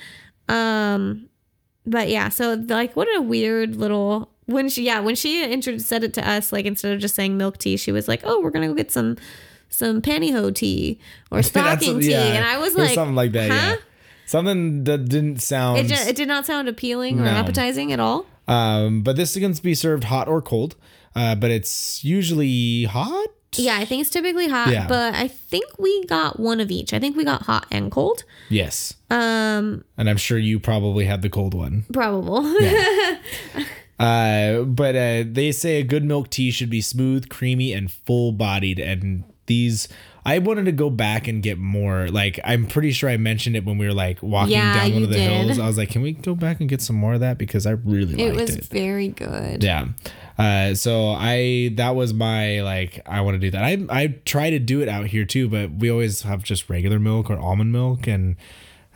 Um, 0.50 1.30
but 1.86 2.10
yeah, 2.10 2.30
so 2.30 2.56
like 2.68 2.96
what 2.96 3.08
a 3.16 3.22
weird 3.22 3.76
little 3.76 4.30
when 4.46 4.68
she 4.68 4.84
yeah 4.84 5.00
when 5.00 5.16
she 5.16 5.62
said 5.80 6.04
it 6.04 6.14
to 6.14 6.30
us 6.30 6.52
like 6.52 6.66
instead 6.66 6.92
of 6.94 7.00
just 7.00 7.16
saying 7.16 7.38
milk 7.38 7.58
tea 7.58 7.78
she 7.78 7.94
was 7.94 8.10
like 8.10 8.20
oh 8.26 8.42
we're 8.42 8.50
gonna 8.52 8.68
go 8.68 8.74
get 8.74 8.92
some 8.92 9.16
some 9.74 10.02
pantyhose 10.02 10.56
tea 10.56 11.00
or 11.32 11.42
stocking 11.52 12.00
tea 12.00 12.12
yeah, 12.12 12.24
and 12.24 12.46
I 12.46 12.60
was 12.60 12.76
like 12.76 12.92
something 12.94 13.16
like 13.16 13.32
that. 13.34 13.50
huh? 13.50 13.56
Yeah, 13.72 13.76
something 14.26 14.84
that 14.86 15.10
didn't 15.10 15.42
sound. 15.42 15.80
It, 15.80 15.88
just, 15.88 16.08
it 16.08 16.16
did 16.16 16.28
not 16.28 16.46
sound 16.46 16.68
appealing 16.70 17.20
or 17.20 17.24
No. 17.24 17.32
appetizing 17.32 17.92
at 17.92 18.00
all. 18.00 18.26
um, 18.48 19.02
but 19.02 19.16
this 19.16 19.34
can 19.38 19.54
be 19.54 19.74
served 19.76 20.06
hot 20.06 20.28
or 20.28 20.42
cold. 20.42 20.76
Uh, 21.16 21.36
but 21.36 21.52
it's 21.52 22.04
usually 22.04 22.86
hot. 22.86 23.28
Yeah, 23.56 23.78
I 23.78 23.86
think 23.86 24.02
it's 24.02 24.10
typically 24.10 24.48
hot, 24.48 24.70
Yeah. 24.70 24.88
but 24.88 25.14
I 25.14 25.28
think 25.28 25.66
we 25.78 26.06
got 26.06 26.40
one 26.40 26.60
of 26.60 26.72
each. 26.72 26.92
I 26.92 26.98
think 26.98 27.16
we 27.16 27.24
got 27.24 27.44
hot 27.44 27.68
and 27.70 27.92
cold. 27.92 28.24
Yes, 28.50 28.96
Um, 29.12 29.84
and 29.96 30.10
I'm 30.10 30.18
sure 30.18 30.40
you 30.40 30.60
probably 30.60 31.06
had 31.06 31.22
the 31.22 31.30
cold 31.30 31.54
one. 31.54 31.86
probable. 31.94 32.42
Uh, 34.00 34.64
but 34.64 34.96
uh, 34.96 35.24
they 35.32 35.52
say 35.52 35.80
a 35.80 35.84
good 35.84 36.04
milk 36.04 36.30
tea 36.30 36.52
should 36.52 36.70
be 36.70 36.82
smooth, 36.82 37.30
creamy, 37.30 37.72
and 37.74 37.92
full 37.92 38.32
bodied. 38.32 38.80
And 38.80 39.24
these, 39.46 39.88
I 40.26 40.40
wanted 40.40 40.66
to 40.66 40.72
go 40.72 40.90
back 40.90 41.28
and 41.28 41.44
get 41.44 41.58
more. 41.58 42.08
Like, 42.10 42.40
I'm 42.44 42.66
pretty 42.66 42.92
sure 42.92 43.10
I 43.10 43.18
mentioned 43.18 43.56
it 43.56 43.66
when 43.66 43.78
we 43.78 43.86
were 43.86 43.94
like 43.94 44.22
walking 44.24 44.54
Yeah, 44.54 44.74
down 44.74 44.94
one 44.94 45.04
of 45.04 45.10
the 45.10 45.16
did. 45.16 45.30
hills. 45.30 45.60
I 45.60 45.68
was 45.68 45.78
like, 45.78 45.90
can 45.90 46.02
we 46.02 46.14
go 46.14 46.34
back 46.36 46.60
and 46.60 46.70
get 46.70 46.82
some 46.82 46.96
more 46.96 47.14
of 47.16 47.20
that? 47.20 47.38
Because 47.38 47.66
I 47.66 47.72
really 47.72 48.22
it 48.22 48.28
liked 48.30 48.40
was 48.42 48.50
it. 48.52 48.58
Was 48.60 48.68
very 48.68 49.10
good. 49.10 49.64
Yeah. 49.64 49.88
Uh, 50.38 50.74
so 50.74 51.10
I 51.12 51.72
that 51.76 51.96
was 51.96 52.14
my 52.14 52.62
like 52.62 53.02
I 53.06 53.22
want 53.22 53.36
to 53.36 53.40
do 53.40 53.52
that. 53.52 53.64
I 53.64 53.86
I 53.90 54.08
try 54.26 54.50
to 54.50 54.60
do 54.60 54.82
it 54.82 54.88
out 54.90 55.08
here 55.08 55.26
too, 55.26 55.48
but 55.50 55.72
we 55.72 55.92
always 55.92 56.22
have 56.24 56.42
just 56.44 56.70
regular 56.70 57.00
milk 57.00 57.30
or 57.30 57.38
almond 57.38 57.72
milk, 57.72 58.08
and 58.08 58.36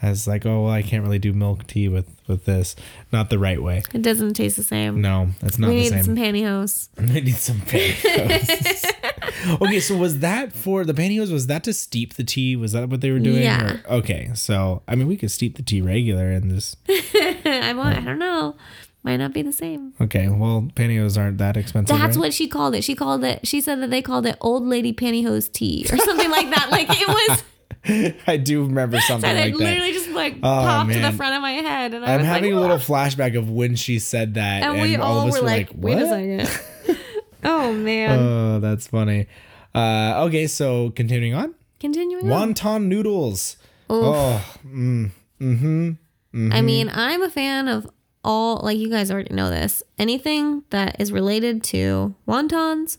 I 0.01 0.09
was 0.09 0.27
like, 0.27 0.45
oh 0.45 0.63
well, 0.63 0.71
I 0.71 0.83
can't 0.83 1.03
really 1.03 1.19
do 1.19 1.33
milk 1.33 1.65
tea 1.65 1.87
with 1.87 2.07
with 2.27 2.45
this, 2.45 2.75
not 3.11 3.29
the 3.29 3.39
right 3.39 3.61
way. 3.61 3.83
It 3.93 4.01
doesn't 4.01 4.35
taste 4.35 4.57
the 4.57 4.63
same. 4.63 5.01
No, 5.01 5.29
that's 5.39 5.57
not 5.57 5.69
we 5.69 5.75
the 5.75 5.81
need 5.81 5.89
same. 5.89 6.03
some 6.03 6.15
pantyhose. 6.15 6.89
I 6.97 7.19
need 7.19 7.35
some 7.35 7.61
pantyhose. 7.61 9.61
okay, 9.61 9.79
so 9.79 9.97
was 9.97 10.19
that 10.19 10.53
for 10.53 10.85
the 10.85 10.93
pantyhose? 10.93 11.31
Was 11.31 11.47
that 11.47 11.63
to 11.63 11.73
steep 11.73 12.13
the 12.13 12.23
tea? 12.23 12.55
Was 12.55 12.73
that 12.73 12.89
what 12.89 13.01
they 13.01 13.11
were 13.11 13.19
doing? 13.19 13.41
Yeah. 13.41 13.77
Or- 13.87 13.95
okay, 13.97 14.31
so 14.35 14.83
I 14.87 14.95
mean, 14.95 15.07
we 15.07 15.17
could 15.17 15.31
steep 15.31 15.57
the 15.57 15.63
tea 15.63 15.81
regular 15.81 16.29
and 16.29 16.51
just. 16.51 16.77
I 16.87 17.73
want. 17.75 17.97
I 17.97 18.01
don't 18.01 18.19
know. 18.19 18.55
Might 19.03 19.17
not 19.17 19.31
be 19.31 19.41
the 19.41 19.53
same. 19.53 19.93
Okay, 20.01 20.27
well, 20.27 20.67
pantyhose 20.75 21.17
aren't 21.17 21.37
that 21.37 21.55
expensive. 21.55 21.97
That's 21.97 22.17
right? 22.17 22.23
what 22.23 22.33
she 22.33 22.47
called 22.47 22.75
it. 22.75 22.83
She 22.83 22.93
called 22.93 23.23
it. 23.23 23.47
She 23.47 23.61
said 23.61 23.81
that 23.81 23.89
they 23.89 24.01
called 24.01 24.25
it 24.25 24.35
old 24.41 24.63
lady 24.63 24.91
pantyhose 24.91 25.51
tea 25.51 25.85
or 25.91 25.97
something 25.97 26.29
like 26.29 26.49
that. 26.49 26.69
Like 26.69 26.87
it 26.89 27.07
was. 27.07 27.43
I 28.27 28.37
do 28.37 28.63
remember 28.63 28.99
something 29.07 29.29
And 29.29 29.39
like 29.39 29.53
it 29.53 29.57
that. 29.57 29.63
literally 29.63 29.93
just 29.93 30.09
like 30.09 30.35
Oh, 30.37 30.41
popped 30.41 30.91
to 30.91 30.99
the 30.99 31.11
front 31.11 31.35
of 31.35 31.41
my 31.41 31.51
head, 31.51 31.93
and 31.93 32.03
I 32.05 32.13
I'm 32.13 32.19
was 32.21 32.27
having 32.27 32.51
like, 32.53 32.57
a 32.57 32.61
little 32.61 32.77
flashback 32.77 33.37
of 33.37 33.49
when 33.49 33.75
she 33.75 33.99
said 33.99 34.33
that, 34.35 34.63
and, 34.63 34.73
and, 34.77 34.81
we 34.81 34.95
all 34.97 35.19
all 35.19 35.27
of 35.27 35.33
us 35.33 35.35
were 35.35 35.41
were 35.41 35.47
like, 35.47 35.69
like, 35.69 35.77
"Wait 35.77 35.97
a 35.97 36.45
second. 36.45 36.97
oh 37.43 37.73
man. 37.73 38.19
Oh, 38.19 38.59
that's 38.59 38.87
funny. 38.87 39.27
Uh, 39.75 40.23
okay, 40.27 40.47
so 40.47 40.89
continuing 40.91 41.33
on, 41.35 41.53
Continuing 41.79 42.31
on. 42.31 42.53
wonton 42.53 42.85
noodles. 42.85 43.57
Oh, 43.89 44.43
mm, 44.65 45.11
mm-hmm. 45.39 46.51
I 46.51 46.61
mean, 46.61 46.91
I'm 46.93 47.21
a 47.21 47.29
fan 47.29 47.67
of 47.67 47.89
all. 48.23 48.59
Like 48.63 48.77
you 48.77 48.89
guys 48.89 49.11
already 49.11 49.33
know 49.33 49.49
this. 49.49 49.81
Anything 49.97 50.63
that 50.71 50.99
is 50.99 51.11
related 51.11 51.63
to 51.65 52.15
wontons, 52.27 52.97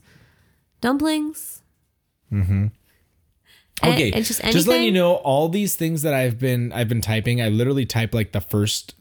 dumplings. 0.80 1.62
A- 2.32 2.70
Okay, 3.84 4.08
it's 4.08 4.28
just 4.28 4.42
just 4.42 4.66
letting 4.66 4.84
you 4.84 4.92
know, 4.92 5.14
all 5.14 5.48
these 5.48 5.76
things 5.76 6.02
that 6.02 6.14
I've 6.14 6.38
been 6.38 6.72
I've 6.72 6.88
been 6.88 7.00
typing, 7.00 7.40
I 7.40 7.48
literally 7.48 7.86
type 7.86 8.14
like 8.14 8.32
the 8.32 8.40
first 8.40 8.94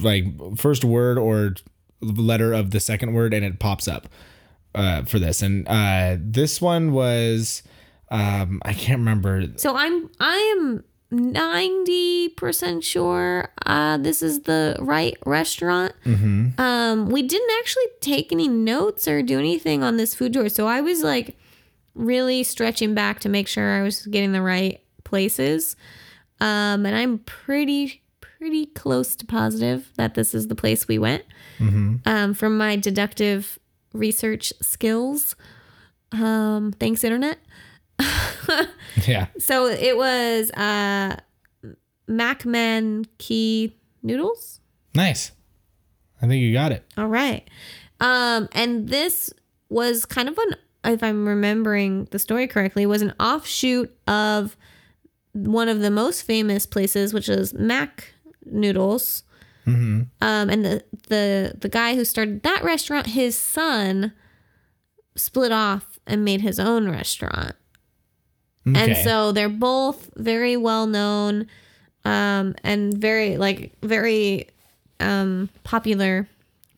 like 0.00 0.24
first 0.56 0.84
word 0.84 1.18
or 1.18 1.54
letter 2.00 2.52
of 2.52 2.70
the 2.72 2.80
second 2.80 3.14
word, 3.14 3.32
and 3.32 3.44
it 3.44 3.58
pops 3.58 3.88
up 3.88 4.08
uh, 4.74 5.02
for 5.02 5.18
this. 5.18 5.42
And 5.42 5.66
uh, 5.68 6.16
this 6.20 6.60
one 6.60 6.92
was 6.92 7.62
um, 8.10 8.60
I 8.64 8.74
can't 8.74 8.98
remember. 8.98 9.46
So 9.56 9.76
I'm 9.76 10.10
I 10.20 10.36
am 10.58 10.84
ninety 11.10 12.28
percent 12.30 12.84
sure 12.84 13.50
uh, 13.66 13.96
this 13.98 14.22
is 14.22 14.42
the 14.42 14.76
right 14.80 15.16
restaurant. 15.24 15.92
Um, 16.58 17.06
we 17.06 17.22
didn't 17.22 17.50
actually 17.60 17.86
take 18.00 18.32
any 18.32 18.48
notes 18.48 19.08
or 19.08 19.22
do 19.22 19.38
anything 19.38 19.82
on 19.82 19.96
this 19.96 20.14
food 20.14 20.32
tour, 20.34 20.48
so 20.48 20.66
I 20.66 20.80
was 20.80 21.02
like 21.02 21.36
really 21.94 22.42
stretching 22.42 22.94
back 22.94 23.20
to 23.20 23.28
make 23.28 23.48
sure 23.48 23.70
I 23.78 23.82
was 23.82 24.06
getting 24.06 24.32
the 24.32 24.42
right 24.42 24.80
places. 25.04 25.76
Um, 26.40 26.86
and 26.86 26.96
I'm 26.96 27.18
pretty 27.20 28.02
pretty 28.20 28.66
close 28.66 29.14
to 29.16 29.24
positive 29.26 29.92
that 29.96 30.14
this 30.14 30.34
is 30.34 30.48
the 30.48 30.54
place 30.56 30.88
we 30.88 30.98
went. 30.98 31.22
Um, 31.60 32.34
from 32.34 32.58
my 32.58 32.74
deductive 32.76 33.58
research 33.92 34.52
skills. 34.60 35.36
Um, 36.10 36.72
thanks, 36.80 37.04
internet. 37.04 37.38
Yeah, 39.06 39.28
So 39.38 39.66
it 39.66 39.96
was 39.96 40.50
uh 40.52 41.16
Macman 42.08 43.06
key 43.18 43.76
noodles. 44.02 44.60
nice. 44.94 45.32
I 46.20 46.26
think 46.28 46.42
you 46.42 46.52
got 46.52 46.72
it. 46.72 46.84
All 46.96 47.06
right. 47.08 47.48
Um 48.00 48.48
and 48.52 48.88
this 48.88 49.32
was 49.68 50.04
kind 50.04 50.28
of 50.28 50.36
an 50.38 50.54
if 50.84 51.02
I'm 51.02 51.26
remembering 51.28 52.06
the 52.10 52.18
story 52.18 52.46
correctly, 52.46 52.86
was 52.86 53.02
an 53.02 53.14
offshoot 53.20 53.94
of 54.06 54.56
one 55.32 55.68
of 55.68 55.80
the 55.80 55.90
most 55.90 56.22
famous 56.22 56.66
places, 56.66 57.14
which 57.14 57.28
is 57.28 57.54
Mac 57.54 58.14
Noodles. 58.44 59.22
Um, 60.20 60.50
and 60.50 60.64
the 60.64 60.84
the 61.08 61.54
the 61.60 61.68
guy 61.68 61.94
who 61.94 62.04
started 62.04 62.42
that 62.42 62.64
restaurant, 62.64 63.06
his 63.08 63.38
son 63.38 64.12
split 65.14 65.52
off 65.52 65.98
and 66.06 66.24
made 66.24 66.40
his 66.40 66.58
own 66.58 66.90
restaurant. 66.90 67.54
And 68.76 68.96
so 69.04 69.32
they're 69.32 69.48
both 69.48 70.10
very 70.16 70.56
well 70.56 70.86
known 70.86 71.46
um, 72.04 72.54
and 72.64 72.94
very 72.96 73.36
like 73.36 73.72
very 73.82 74.48
um, 75.00 75.48
popular 75.64 76.28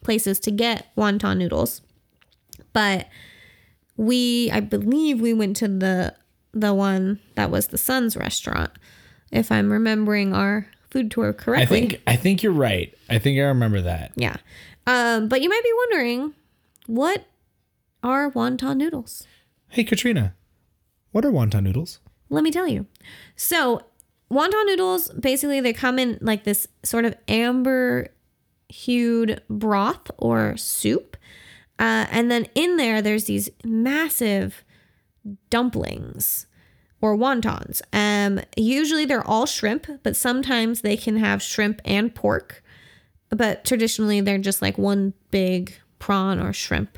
places 0.03 0.39
to 0.41 0.51
get 0.51 0.95
wonton 0.97 1.39
noodles. 1.39 1.81
But 2.73 3.09
we 3.97 4.51
I 4.53 4.61
believe 4.61 5.21
we 5.21 5.33
went 5.33 5.57
to 5.59 5.69
the 5.69 6.15
the 6.53 6.75
one 6.75 7.21
that 7.35 7.51
was 7.51 7.69
the 7.69 7.79
son's 7.79 8.17
restaurant 8.17 8.71
if 9.31 9.51
I'm 9.51 9.71
remembering 9.73 10.33
our 10.33 10.69
food 10.91 11.11
tour 11.11 11.33
correctly. 11.33 11.77
I 11.77 11.81
think 11.81 12.03
I 12.07 12.17
think 12.17 12.43
you're 12.43 12.53
right. 12.53 12.95
I 13.11 13.19
think 13.19 13.39
I 13.39 13.43
remember 13.43 13.81
that. 13.83 14.13
yeah. 14.17 14.37
Um, 14.87 15.29
but 15.29 15.41
you 15.41 15.49
might 15.49 15.63
be 15.65 15.73
wondering 15.77 16.35
what 16.87 17.25
are 18.03 18.31
wonton 18.31 18.77
noodles? 18.77 19.27
Hey 19.69 19.83
Katrina, 19.85 20.35
what 21.13 21.25
are 21.25 21.33
wonton 21.33 21.63
noodles? 21.63 22.01
Let 22.29 22.45
me 22.45 22.51
tell 22.51 22.69
you. 22.69 22.87
So, 23.37 23.83
wonton 24.31 24.67
noodles 24.67 25.09
basically 25.11 25.61
they 25.61 25.73
come 25.73 25.99
in 25.99 26.19
like 26.21 26.45
this 26.45 26.67
sort 26.83 27.05
of 27.05 27.15
amber 27.29 28.09
hued 28.69 29.43
broth 29.49 30.11
or 30.19 30.57
soup. 30.57 31.17
Uh, 31.79 32.07
and 32.11 32.31
then 32.31 32.47
in 32.55 32.77
there, 32.77 33.03
there's 33.03 33.25
these 33.25 33.51
massive 33.65 34.65
dumplings 35.51 36.47
or 37.01 37.17
wontons. 37.17 37.83
Um, 37.93 38.41
usually 38.57 39.05
they're 39.05 39.27
all 39.27 39.47
shrimp, 39.47 39.87
but 40.03 40.17
sometimes 40.17 40.81
they 40.83 40.97
can 40.97 41.17
have 41.17 41.43
shrimp 41.43 41.81
and 41.85 42.15
pork. 42.15 42.63
But 43.31 43.65
traditionally, 43.65 44.21
they're 44.21 44.39
just 44.39 44.63
like 44.63 44.79
one 44.79 45.13
big 45.31 45.75
prawn 45.99 46.39
or 46.41 46.53
shrimp 46.53 46.97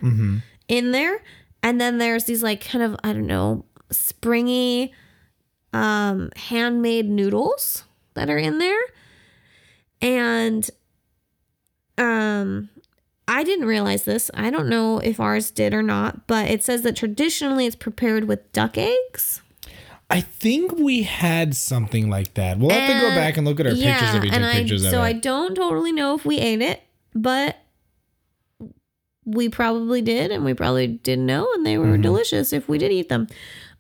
in 0.68 0.92
there. 0.92 1.22
And 1.62 1.80
then 1.80 1.98
there's 1.98 2.24
these 2.24 2.42
like 2.42 2.64
kind 2.64 2.84
of, 2.84 2.96
I 3.02 3.12
don't 3.12 3.26
know, 3.26 3.64
springy 3.90 4.92
um 5.72 6.30
handmade 6.36 7.08
noodles 7.08 7.84
that 8.14 8.28
are 8.30 8.38
in 8.38 8.58
there. 8.58 8.80
And 10.00 10.68
um 11.98 12.68
I 13.28 13.42
didn't 13.42 13.66
realize 13.66 14.04
this. 14.04 14.30
I 14.34 14.50
don't 14.50 14.68
know 14.68 14.98
if 14.98 15.18
ours 15.18 15.50
did 15.50 15.74
or 15.74 15.82
not, 15.82 16.26
but 16.26 16.48
it 16.48 16.62
says 16.62 16.82
that 16.82 16.94
traditionally 16.96 17.66
it's 17.66 17.74
prepared 17.76 18.24
with 18.24 18.50
duck 18.52 18.78
eggs. 18.78 19.42
I 20.08 20.20
think 20.20 20.72
we 20.72 21.02
had 21.02 21.56
something 21.56 22.08
like 22.08 22.34
that. 22.34 22.58
We'll 22.58 22.70
have 22.70 22.88
to 22.88 23.00
go 23.00 23.14
back 23.16 23.36
and 23.36 23.44
look 23.46 23.58
at 23.58 23.66
our 23.66 23.72
pictures 23.74 24.14
if 24.14 24.22
we 24.22 24.30
took 24.30 24.38
and 24.40 24.52
pictures 24.52 24.84
I, 24.84 24.88
of 24.88 24.92
so 24.92 24.98
it. 25.00 25.04
I 25.04 25.12
don't 25.14 25.56
totally 25.56 25.90
know 25.90 26.14
if 26.14 26.24
we 26.24 26.38
ate 26.38 26.62
it, 26.62 26.80
but 27.12 27.56
we 29.24 29.48
probably 29.48 30.02
did, 30.02 30.30
and 30.30 30.44
we 30.44 30.54
probably 30.54 30.86
didn't 30.86 31.26
know, 31.26 31.48
and 31.54 31.66
they 31.66 31.78
were 31.78 31.86
Mm-hmm. 31.86 32.02
delicious 32.02 32.52
if 32.52 32.68
we 32.68 32.78
did 32.78 32.92
eat 32.92 33.08
them. 33.08 33.26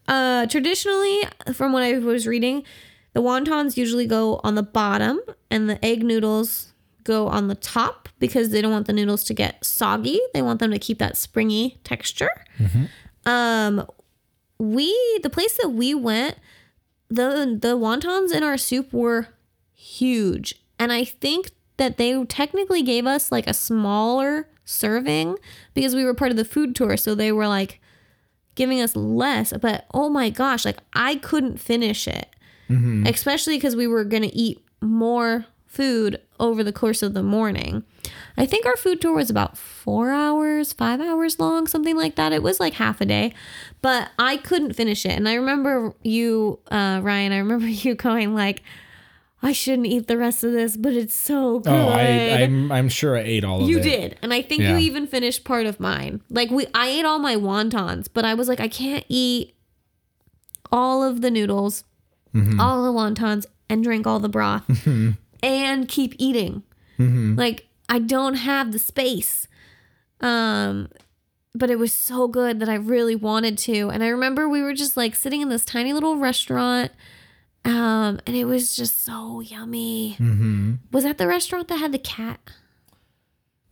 Uh, 0.08 0.46
traditionally, 0.46 1.22
from 1.52 1.72
what 1.72 1.84
I 1.84 1.98
was 1.98 2.26
reading, 2.26 2.64
the 3.12 3.22
wontons 3.22 3.76
usually 3.76 4.06
go 4.08 4.40
on 4.42 4.56
the 4.56 4.62
bottom, 4.64 5.20
and 5.48 5.70
the 5.70 5.82
egg 5.84 6.02
noodles 6.02 6.72
go 7.04 7.28
on 7.28 7.46
the 7.46 7.54
top 7.54 8.05
because 8.18 8.50
they 8.50 8.62
don't 8.62 8.72
want 8.72 8.86
the 8.86 8.92
noodles 8.92 9.24
to 9.24 9.34
get 9.34 9.64
soggy. 9.64 10.20
They 10.34 10.42
want 10.42 10.60
them 10.60 10.70
to 10.70 10.78
keep 10.78 10.98
that 10.98 11.16
springy 11.16 11.78
texture. 11.84 12.30
Um, 13.26 13.86
we 14.58 14.94
the 15.22 15.30
place 15.30 15.56
that 15.60 15.70
we 15.70 15.94
went, 15.94 16.36
the 17.08 17.58
the 17.60 17.76
wontons 17.76 18.32
in 18.34 18.42
our 18.42 18.56
soup 18.56 18.92
were 18.92 19.28
huge, 19.74 20.54
and 20.78 20.92
I 20.92 21.04
think 21.04 21.50
that 21.76 21.98
they 21.98 22.24
technically 22.24 22.82
gave 22.82 23.06
us 23.06 23.30
like 23.30 23.46
a 23.46 23.52
smaller 23.54 24.48
serving 24.64 25.36
because 25.74 25.94
we 25.94 26.04
were 26.04 26.14
part 26.14 26.30
of 26.30 26.36
the 26.36 26.44
food 26.44 26.74
tour, 26.74 26.96
so 26.96 27.14
they 27.14 27.32
were 27.32 27.46
like 27.48 27.80
giving 28.54 28.80
us 28.80 28.96
less. 28.96 29.52
But 29.60 29.84
oh 29.92 30.08
my 30.08 30.30
gosh, 30.30 30.64
like 30.64 30.78
I 30.94 31.16
couldn't 31.16 31.58
finish 31.60 32.08
it, 32.08 32.28
especially 33.06 33.56
because 33.58 33.76
we 33.76 33.86
were 33.86 34.04
gonna 34.04 34.30
eat 34.32 34.58
more 34.80 35.44
food 35.76 36.20
over 36.40 36.64
the 36.64 36.72
course 36.72 37.02
of 37.02 37.14
the 37.14 37.22
morning. 37.22 37.84
I 38.36 38.46
think 38.46 38.66
our 38.66 38.76
food 38.76 39.00
tour 39.00 39.14
was 39.14 39.30
about 39.30 39.56
four 39.56 40.10
hours, 40.10 40.72
five 40.72 41.00
hours 41.00 41.38
long, 41.38 41.66
something 41.66 41.96
like 41.96 42.16
that. 42.16 42.32
It 42.32 42.42
was 42.42 42.58
like 42.60 42.74
half 42.74 43.00
a 43.00 43.06
day, 43.06 43.32
but 43.82 44.10
I 44.18 44.36
couldn't 44.38 44.74
finish 44.74 45.04
it. 45.06 45.12
And 45.12 45.28
I 45.28 45.34
remember 45.34 45.94
you, 46.02 46.58
uh, 46.70 47.00
Ryan, 47.02 47.32
I 47.32 47.38
remember 47.38 47.66
you 47.84 47.94
going 47.94 48.34
like, 48.34 48.62
I 49.42 49.52
shouldn't 49.52 49.86
eat 49.86 50.06
the 50.08 50.16
rest 50.16 50.42
of 50.44 50.52
this, 50.52 50.76
but 50.76 50.94
it's 50.94 51.14
so 51.14 51.60
good. 51.60 51.70
oh, 51.72 51.88
I, 51.90 52.42
I'm 52.42 52.72
I'm 52.72 52.88
sure 52.88 53.16
I 53.16 53.20
ate 53.20 53.44
all 53.44 53.62
of 53.62 53.68
You 53.68 53.78
it. 53.78 53.84
You 53.84 53.90
did, 53.90 54.18
and 54.22 54.32
I 54.34 54.40
think 54.42 54.62
Yeah. 54.62 54.70
you 54.72 54.78
even 54.78 55.06
finished 55.06 55.44
part 55.44 55.66
of 55.66 55.78
mine. 55.78 56.22
Like 56.30 56.50
we, 56.50 56.66
I 56.74 56.88
ate 56.88 57.04
all 57.04 57.18
my 57.18 57.36
wontons, 57.36 58.08
but 58.12 58.24
I 58.24 58.34
was 58.34 58.48
like, 58.48 58.60
I 58.60 58.68
can't 58.68 59.04
eat 59.08 59.54
all 60.72 61.02
of 61.02 61.20
the 61.20 61.30
noodles, 61.30 61.84
Mm-hmm. 62.34 62.60
all 62.60 62.82
the 62.82 62.92
wontons, 62.98 63.46
and 63.70 63.82
drink 63.84 64.06
all 64.06 64.18
the 64.20 64.28
broth, 64.28 64.64
and 65.42 65.88
keep 65.88 66.14
eating. 66.18 66.62
Mm-hmm. 66.98 67.36
Like 67.36 67.66
I 67.88 67.98
don't 67.98 68.34
have 68.34 68.72
the 68.72 68.78
space. 68.78 69.48
Um, 70.20 70.88
but 71.54 71.70
it 71.70 71.78
was 71.78 71.92
so 71.92 72.28
good 72.28 72.60
that 72.60 72.68
I 72.68 72.74
really 72.74 73.16
wanted 73.16 73.56
to. 73.58 73.88
And 73.88 74.04
I 74.04 74.08
remember 74.08 74.48
we 74.48 74.62
were 74.62 74.74
just 74.74 74.96
like 74.96 75.14
sitting 75.14 75.40
in 75.40 75.48
this 75.48 75.64
tiny 75.64 75.92
little 75.92 76.16
restaurant. 76.18 76.92
Um, 77.64 78.20
and 78.26 78.36
it 78.36 78.44
was 78.44 78.76
just 78.76 79.02
so 79.04 79.40
yummy. 79.40 80.16
Mm-hmm. 80.18 80.74
Was 80.92 81.04
that 81.04 81.18
the 81.18 81.26
restaurant 81.26 81.68
that 81.68 81.78
had 81.78 81.92
the 81.92 81.98
cat? 81.98 82.40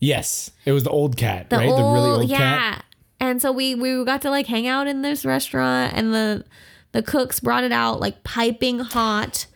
Yes, 0.01 0.51
it 0.65 0.73
was 0.73 0.85
the 0.85 0.91
old 0.91 1.17
cat, 1.17 1.49
the 1.49 1.57
right? 1.57 1.69
old, 1.69 1.79
the 1.79 1.85
really 1.85 2.21
old 2.23 2.29
yeah. 2.29 2.39
cat. 2.39 2.85
And 3.21 3.41
so 3.41 3.53
we 3.53 3.75
we 3.75 4.05
got 4.05 4.21
to 4.23 4.31
like 4.31 4.47
hang 4.47 4.67
out 4.67 4.87
in 4.87 5.03
this 5.03 5.25
restaurant, 5.25 5.95
and 5.95 6.13
the 6.13 6.45
the 6.93 7.03
cooks 7.03 7.41
brought 7.41 7.65
it 7.65 7.73
out 7.73 8.01
like 8.01 8.25
piping 8.25 8.81
hot. 8.81 9.47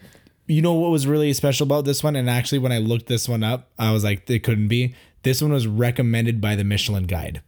You 0.48 0.62
know 0.62 0.74
what 0.74 0.90
was 0.90 1.06
really 1.06 1.32
special 1.34 1.64
about 1.64 1.84
this 1.84 2.02
one? 2.02 2.16
And 2.16 2.28
actually, 2.28 2.58
when 2.58 2.72
I 2.72 2.78
looked 2.78 3.06
this 3.06 3.28
one 3.28 3.44
up, 3.44 3.70
I 3.78 3.92
was 3.92 4.02
like, 4.02 4.28
it 4.28 4.42
couldn't 4.42 4.68
be. 4.68 4.94
This 5.22 5.42
one 5.42 5.52
was 5.52 5.66
recommended 5.66 6.40
by 6.40 6.56
the 6.56 6.64
Michelin 6.64 7.04
Guide. 7.04 7.42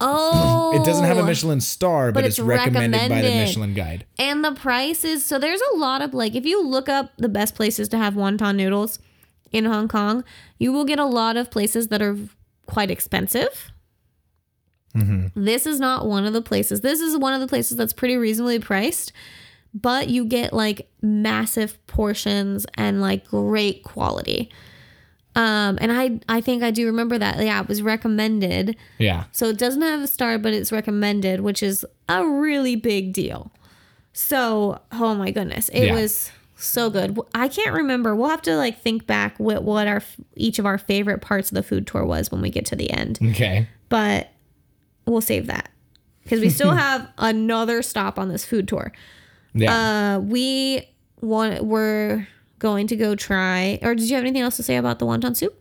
Oh, 0.00 0.72
It 0.74 0.84
doesn't 0.84 1.04
have 1.04 1.18
a 1.18 1.22
Michelin 1.22 1.60
star, 1.60 2.10
but, 2.10 2.20
But 2.20 2.24
it's, 2.24 2.38
it's 2.38 2.46
recommended, 2.46 3.08
by 3.10 3.20
the. 3.20 3.28
Michelin 3.28 3.74
Guide. 3.74 4.06
And 4.18 4.42
the 4.42 4.52
price 4.52 5.04
is 5.04 5.24
so 5.24 5.38
there's 5.38 5.60
a 5.72 5.76
lot 5.76 6.00
of 6.00 6.14
like 6.14 6.34
if 6.34 6.46
you 6.46 6.64
look 6.64 6.88
up 6.88 7.12
the 7.18 7.28
best 7.28 7.54
places 7.54 7.88
to 7.90 7.98
have 7.98 8.14
wonton 8.14 8.56
noodles 8.56 8.98
in 9.52 9.66
Hong 9.66 9.88
Kong, 9.88 10.24
you 10.58 10.72
will 10.72 10.84
get 10.84 10.98
a 10.98 11.04
lot 11.04 11.36
of 11.36 11.50
places 11.50 11.88
that 11.88 12.00
are 12.00 12.16
quite 12.66 12.90
expensive. 12.90 13.72
Mm-hmm. 14.96 15.44
This 15.44 15.66
is 15.66 15.78
not 15.78 16.06
one 16.06 16.24
of 16.24 16.32
the 16.32 16.42
places. 16.42 16.80
This 16.80 17.00
is 17.00 17.16
one 17.16 17.34
of 17.34 17.40
the 17.40 17.46
places 17.46 17.76
that's 17.76 17.92
pretty 17.92 18.16
reasonably 18.16 18.58
priced, 18.58 19.12
but 19.74 20.08
you 20.08 20.24
get 20.24 20.52
like 20.52 20.88
massive 21.02 21.84
portions 21.86 22.66
and 22.74 23.00
like 23.00 23.26
great 23.28 23.82
quality. 23.84 24.50
Um, 25.36 25.78
and 25.80 25.92
I 25.92 26.18
I 26.28 26.40
think 26.40 26.62
I 26.64 26.70
do 26.72 26.86
remember 26.86 27.16
that. 27.16 27.38
Yeah, 27.42 27.60
it 27.60 27.68
was 27.68 27.82
recommended. 27.82 28.76
Yeah. 28.98 29.24
So 29.32 29.46
it 29.46 29.58
doesn't 29.58 29.80
have 29.82 30.00
a 30.00 30.08
star, 30.08 30.38
but 30.38 30.52
it's 30.52 30.72
recommended, 30.72 31.40
which 31.40 31.62
is 31.62 31.86
a 32.08 32.26
really 32.26 32.74
big 32.74 33.12
deal. 33.12 33.52
So, 34.12 34.80
oh 34.92 35.14
my 35.14 35.30
goodness, 35.30 35.68
it 35.68 35.84
Yeah. 35.86 35.94
was 35.94 36.32
so 36.56 36.90
good. 36.90 37.16
I 37.32 37.46
can't 37.48 37.74
remember. 37.74 38.14
We'll 38.16 38.28
have 38.28 38.42
to 38.42 38.56
like 38.56 38.82
think 38.82 39.06
back 39.06 39.38
what 39.38 39.62
what 39.62 39.86
our 39.86 40.02
each 40.34 40.58
of 40.58 40.66
our 40.66 40.78
favorite 40.78 41.20
parts 41.20 41.50
of 41.50 41.54
the 41.54 41.62
food 41.62 41.86
tour 41.86 42.04
was 42.04 42.32
when 42.32 42.42
we 42.42 42.50
get 42.50 42.66
to 42.66 42.76
the 42.76 42.90
end. 42.90 43.20
Okay. 43.22 43.68
But 43.88 44.30
we'll 45.06 45.20
save 45.20 45.46
that 45.46 45.70
because 46.24 46.40
we 46.40 46.50
still 46.50 46.72
have 46.74 47.08
another 47.18 47.82
stop 47.82 48.18
on 48.18 48.28
this 48.28 48.44
food 48.44 48.66
tour. 48.66 48.92
Yeah. 49.54 50.16
Uh, 50.16 50.20
we 50.20 50.88
want 51.20 51.64
we're 51.64 52.26
going 52.58 52.86
to 52.88 52.96
go 52.96 53.14
try. 53.14 53.78
Or 53.82 53.94
did 53.94 54.08
you 54.08 54.16
have 54.16 54.24
anything 54.24 54.42
else 54.42 54.56
to 54.56 54.62
say 54.62 54.76
about 54.76 54.98
the 54.98 55.06
wonton 55.06 55.36
soup? 55.36 55.56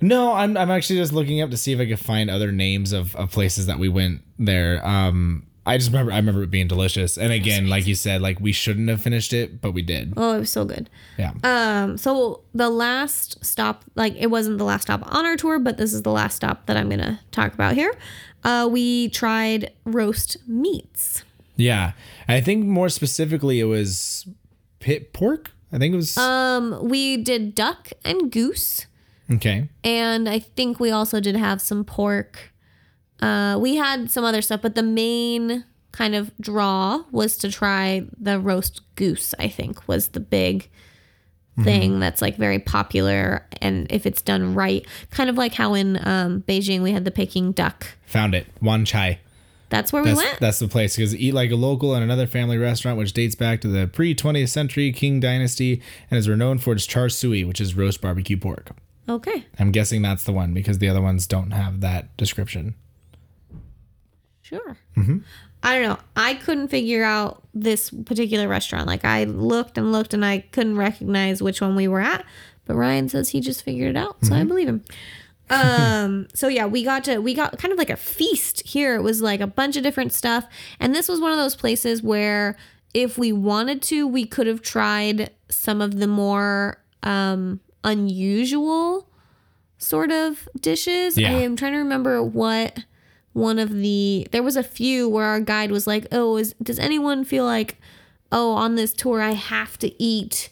No, 0.00 0.32
I'm 0.32 0.56
I'm 0.56 0.70
actually 0.70 0.98
just 0.98 1.12
looking 1.12 1.40
up 1.40 1.50
to 1.50 1.56
see 1.56 1.72
if 1.72 1.80
I 1.80 1.86
could 1.86 2.00
find 2.00 2.30
other 2.30 2.52
names 2.52 2.92
of, 2.92 3.14
of 3.16 3.30
places 3.30 3.66
that 3.66 3.78
we 3.78 3.88
went 3.88 4.22
there. 4.38 4.84
Um 4.86 5.46
I 5.66 5.76
just 5.76 5.90
remember 5.90 6.12
I 6.12 6.16
remember 6.16 6.42
it 6.42 6.50
being 6.50 6.68
delicious. 6.68 7.18
And 7.18 7.32
again, 7.32 7.68
like 7.68 7.86
you 7.86 7.94
said, 7.94 8.22
like 8.22 8.40
we 8.40 8.50
shouldn't 8.50 8.88
have 8.88 9.02
finished 9.02 9.32
it, 9.32 9.60
but 9.60 9.72
we 9.72 9.82
did. 9.82 10.14
Oh, 10.16 10.36
it 10.36 10.40
was 10.40 10.50
so 10.50 10.64
good. 10.64 10.88
Yeah. 11.18 11.32
Um, 11.44 11.98
so 11.98 12.40
the 12.54 12.70
last 12.70 13.44
stop, 13.44 13.84
like 13.94 14.16
it 14.16 14.28
wasn't 14.28 14.56
the 14.58 14.64
last 14.64 14.82
stop 14.82 15.02
on 15.14 15.26
our 15.26 15.36
tour, 15.36 15.58
but 15.58 15.76
this 15.76 15.92
is 15.92 16.02
the 16.02 16.10
last 16.10 16.36
stop 16.36 16.64
that 16.66 16.78
I'm 16.78 16.88
gonna 16.88 17.20
talk 17.30 17.52
about 17.52 17.74
here. 17.74 17.92
Uh, 18.42 18.68
we 18.70 19.10
tried 19.10 19.70
roast 19.84 20.38
meats. 20.48 21.24
Yeah. 21.60 21.92
I 22.28 22.40
think 22.40 22.64
more 22.66 22.88
specifically 22.88 23.60
it 23.60 23.64
was 23.64 24.26
pit 24.78 25.12
pork. 25.12 25.50
I 25.72 25.78
think 25.78 25.92
it 25.94 25.96
was 25.96 26.16
Um, 26.18 26.88
we 26.88 27.16
did 27.16 27.54
duck 27.54 27.90
and 28.04 28.30
goose, 28.32 28.86
Okay. 29.30 29.68
and 29.84 30.28
I 30.28 30.38
think 30.40 30.80
we 30.80 30.90
also 30.90 31.20
did 31.20 31.36
have 31.36 31.60
some 31.60 31.84
pork. 31.84 32.52
Uh, 33.20 33.56
we 33.60 33.76
had 33.76 34.10
some 34.10 34.24
other 34.24 34.42
stuff, 34.42 34.62
but 34.62 34.74
the 34.74 34.82
main 34.82 35.64
kind 35.92 36.14
of 36.14 36.30
draw 36.40 37.04
was 37.12 37.36
to 37.38 37.50
try 37.50 38.04
the 38.18 38.40
roast 38.40 38.80
goose. 38.96 39.34
I 39.38 39.48
think 39.48 39.86
was 39.86 40.08
the 40.08 40.20
big 40.20 40.68
thing 41.62 42.00
that's 42.00 42.22
like 42.22 42.36
very 42.36 42.58
popular, 42.58 43.46
and 43.60 43.86
if 43.92 44.06
it's 44.06 44.22
done 44.22 44.54
right, 44.54 44.84
kind 45.10 45.28
of 45.28 45.36
like 45.36 45.52
how 45.52 45.74
in 45.74 45.98
um, 46.08 46.42
Beijing 46.48 46.80
we 46.80 46.92
had 46.92 47.04
the 47.04 47.10
Peking 47.10 47.52
duck. 47.52 47.86
Found 48.06 48.34
it. 48.34 48.46
Wan 48.62 48.84
Chai. 48.86 49.18
That's 49.70 49.92
where 49.92 50.02
we 50.02 50.12
went. 50.12 50.40
that's 50.40 50.58
the 50.58 50.68
place 50.68 50.96
because 50.96 51.14
eat 51.14 51.32
like 51.32 51.50
a 51.50 51.56
local 51.56 51.94
and 51.94 52.04
another 52.04 52.26
family 52.26 52.58
restaurant 52.58 52.98
which 52.98 53.12
dates 53.12 53.34
back 53.34 53.60
to 53.62 53.68
the 53.68 53.86
pre 53.86 54.14
20th 54.14 54.48
century 54.48 54.92
Qing 54.92 55.20
dynasty 55.20 55.80
and 56.10 56.18
is 56.18 56.28
renowned 56.28 56.62
for 56.62 56.72
its 56.72 56.86
char 56.86 57.08
siu, 57.08 57.46
which 57.46 57.60
is 57.60 57.76
roast 57.76 58.00
barbecue 58.00 58.36
pork. 58.36 58.72
okay, 59.08 59.46
I'm 59.58 59.70
guessing 59.70 60.02
that's 60.02 60.24
the 60.24 60.32
one 60.32 60.52
because 60.52 60.78
the 60.78 60.88
other 60.88 61.00
ones 61.00 61.26
don't 61.26 61.52
have 61.52 61.80
that 61.80 62.14
description. 62.16 62.74
sure. 64.42 64.76
Mm-hmm. 64.96 65.18
I 65.62 65.78
don't 65.78 65.88
know. 65.88 65.98
I 66.16 66.34
couldn't 66.34 66.68
figure 66.68 67.04
out 67.04 67.42
this 67.52 67.90
particular 67.90 68.48
restaurant. 68.48 68.86
Like 68.86 69.04
I 69.04 69.24
looked 69.24 69.76
and 69.76 69.92
looked 69.92 70.14
and 70.14 70.24
I 70.24 70.40
couldn't 70.52 70.76
recognize 70.76 71.42
which 71.42 71.60
one 71.60 71.76
we 71.76 71.86
were 71.86 72.00
at. 72.00 72.24
But 72.64 72.76
Ryan 72.76 73.08
says 73.08 73.30
he 73.30 73.40
just 73.40 73.64
figured 73.64 73.90
it 73.90 73.96
out, 73.96 74.16
so 74.24 74.32
I 74.32 74.38
mm-hmm. 74.38 74.48
believe 74.48 74.68
him. 74.68 74.84
Um 75.50 76.28
so 76.34 76.48
yeah 76.48 76.66
we 76.66 76.84
got 76.84 77.04
to 77.04 77.18
we 77.18 77.34
got 77.34 77.58
kind 77.58 77.72
of 77.72 77.78
like 77.78 77.90
a 77.90 77.96
feast 77.96 78.66
here. 78.66 78.94
It 78.96 79.02
was 79.02 79.20
like 79.20 79.40
a 79.40 79.46
bunch 79.46 79.76
of 79.76 79.82
different 79.82 80.12
stuff. 80.12 80.46
And 80.78 80.94
this 80.94 81.08
was 81.08 81.20
one 81.20 81.32
of 81.32 81.38
those 81.38 81.56
places 81.56 82.02
where 82.02 82.56
if 82.94 83.18
we 83.18 83.32
wanted 83.32 83.82
to 83.82 84.06
we 84.06 84.24
could 84.26 84.46
have 84.46 84.62
tried 84.62 85.30
some 85.48 85.80
of 85.80 85.98
the 85.98 86.06
more 86.06 86.80
um 87.02 87.60
unusual 87.84 89.08
sort 89.78 90.10
of 90.10 90.48
dishes. 90.60 91.16
Yeah. 91.18 91.30
i 91.30 91.32
am 91.32 91.56
trying 91.56 91.72
to 91.72 91.78
remember 91.78 92.22
what 92.22 92.84
one 93.32 93.58
of 93.58 93.70
the 93.70 94.26
there 94.32 94.42
was 94.42 94.56
a 94.56 94.62
few 94.62 95.08
where 95.08 95.24
our 95.24 95.40
guide 95.40 95.70
was 95.70 95.86
like 95.86 96.06
oh 96.12 96.36
is 96.36 96.54
does 96.62 96.78
anyone 96.78 97.24
feel 97.24 97.44
like 97.44 97.80
oh 98.32 98.52
on 98.52 98.74
this 98.74 98.92
tour 98.92 99.20
i 99.22 99.30
have 99.32 99.78
to 99.78 100.02
eat 100.02 100.50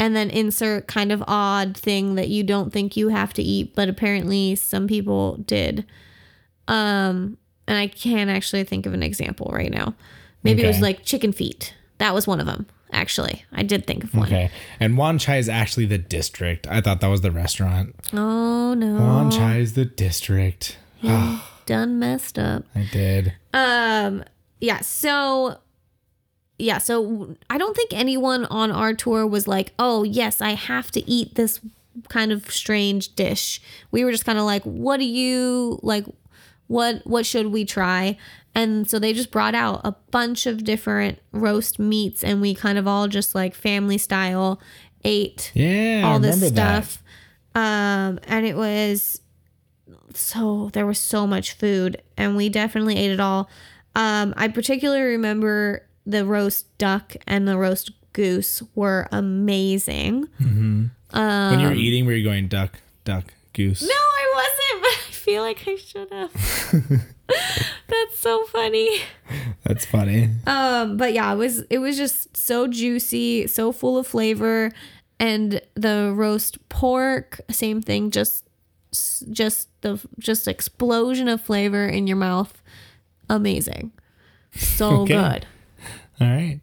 and 0.00 0.16
then 0.16 0.30
insert 0.30 0.88
kind 0.88 1.12
of 1.12 1.22
odd 1.28 1.76
thing 1.76 2.14
that 2.14 2.28
you 2.28 2.42
don't 2.42 2.72
think 2.72 2.96
you 2.96 3.08
have 3.08 3.32
to 3.34 3.42
eat 3.42 3.74
but 3.76 3.88
apparently 3.88 4.56
some 4.56 4.88
people 4.88 5.36
did 5.36 5.84
um 6.66 7.36
and 7.68 7.78
i 7.78 7.86
can't 7.86 8.30
actually 8.30 8.64
think 8.64 8.86
of 8.86 8.94
an 8.94 9.02
example 9.02 9.50
right 9.52 9.70
now 9.70 9.94
maybe 10.42 10.64
it 10.64 10.66
was 10.66 10.80
like 10.80 11.04
chicken 11.04 11.32
feet 11.32 11.74
that 11.98 12.14
was 12.14 12.26
one 12.26 12.40
of 12.40 12.46
them 12.46 12.66
actually 12.92 13.44
i 13.52 13.62
did 13.62 13.86
think 13.86 14.02
of 14.02 14.14
one. 14.14 14.26
Okay. 14.26 14.50
And 14.80 14.96
Wan 14.96 15.18
Chai 15.18 15.36
is 15.36 15.48
actually 15.48 15.86
the 15.86 15.98
district. 15.98 16.66
I 16.66 16.80
thought 16.80 17.00
that 17.02 17.08
was 17.08 17.20
the 17.20 17.30
restaurant. 17.30 17.94
oh 18.12 18.74
no 18.74 18.94
Wan 18.94 19.30
Chai 19.30 19.58
is 19.58 19.74
the 19.74 19.84
district. 19.84 20.76
done 21.66 21.98
messed 22.00 22.38
up 22.38 22.64
I 22.74 22.88
did. 22.90 23.34
Um, 23.52 24.24
yeah, 24.60 24.80
so 24.80 25.58
yeah, 26.60 26.78
so 26.78 27.34
I 27.48 27.58
don't 27.58 27.74
think 27.76 27.92
anyone 27.92 28.44
on 28.46 28.70
our 28.70 28.94
tour 28.94 29.26
was 29.26 29.48
like, 29.48 29.72
"Oh, 29.78 30.02
yes, 30.02 30.40
I 30.40 30.50
have 30.50 30.90
to 30.92 31.10
eat 31.10 31.34
this 31.34 31.60
kind 32.08 32.32
of 32.32 32.50
strange 32.50 33.14
dish." 33.14 33.60
We 33.90 34.04
were 34.04 34.12
just 34.12 34.24
kind 34.24 34.38
of 34.38 34.44
like, 34.44 34.62
"What 34.64 34.98
do 34.98 35.04
you 35.06 35.78
like 35.82 36.04
what 36.68 37.04
what 37.06 37.26
should 37.26 37.46
we 37.48 37.64
try?" 37.64 38.16
And 38.54 38.88
so 38.90 38.98
they 38.98 39.12
just 39.12 39.30
brought 39.30 39.54
out 39.54 39.80
a 39.84 39.92
bunch 40.10 40.46
of 40.46 40.64
different 40.64 41.18
roast 41.32 41.78
meats 41.78 42.24
and 42.24 42.40
we 42.40 42.52
kind 42.54 42.78
of 42.78 42.86
all 42.88 43.06
just 43.06 43.32
like 43.32 43.54
family 43.54 43.96
style 43.96 44.60
ate 45.04 45.52
Yeah. 45.54 46.02
All 46.04 46.18
this 46.18 46.34
remember 46.36 46.54
that. 46.56 46.84
stuff. 46.84 47.02
Um, 47.54 48.18
and 48.24 48.44
it 48.46 48.56
was 48.56 49.20
so 50.14 50.70
there 50.72 50.86
was 50.86 50.98
so 50.98 51.26
much 51.26 51.52
food, 51.52 52.02
and 52.16 52.36
we 52.36 52.48
definitely 52.48 52.96
ate 52.96 53.10
it 53.12 53.20
all. 53.20 53.48
Um, 53.94 54.34
I 54.36 54.48
particularly 54.48 55.02
remember 55.02 55.86
the 56.06 56.24
roast 56.24 56.66
duck 56.78 57.14
and 57.26 57.46
the 57.46 57.56
roast 57.58 57.90
goose 58.12 58.62
were 58.74 59.08
amazing. 59.12 60.26
when 60.38 60.90
you 61.60 61.66
were 61.68 61.72
eating, 61.74 62.06
were 62.06 62.12
you 62.12 62.24
going 62.24 62.48
duck, 62.48 62.80
duck, 63.04 63.32
goose? 63.52 63.82
Um, 63.82 63.88
No, 63.88 63.94
I 63.94 64.32
wasn't, 64.34 64.82
but 64.82 65.08
I 65.08 65.12
feel 65.12 65.42
like 65.42 65.64
I 65.66 65.76
should 65.76 66.10
have. 66.12 67.06
That's 67.88 68.18
so 68.18 68.44
funny. 68.46 69.00
That's 69.64 69.84
funny. 69.84 70.30
Um, 70.46 70.96
but 70.96 71.12
yeah, 71.12 71.32
it 71.32 71.36
was 71.36 71.60
it 71.70 71.78
was 71.78 71.96
just 71.96 72.36
so 72.36 72.66
juicy, 72.66 73.46
so 73.46 73.70
full 73.72 73.98
of 73.98 74.06
flavor, 74.06 74.72
and 75.20 75.60
the 75.74 76.12
roast 76.14 76.68
pork, 76.68 77.40
same 77.50 77.80
thing, 77.82 78.10
just 78.10 78.48
just 79.30 79.68
the 79.82 80.00
just 80.18 80.48
explosion 80.48 81.28
of 81.28 81.40
flavor 81.40 81.86
in 81.86 82.06
your 82.08 82.16
mouth, 82.16 82.60
amazing, 83.28 83.92
so 84.56 85.02
Okay. 85.02 85.14
good. 85.14 85.46
All 86.20 86.26
right. 86.28 86.60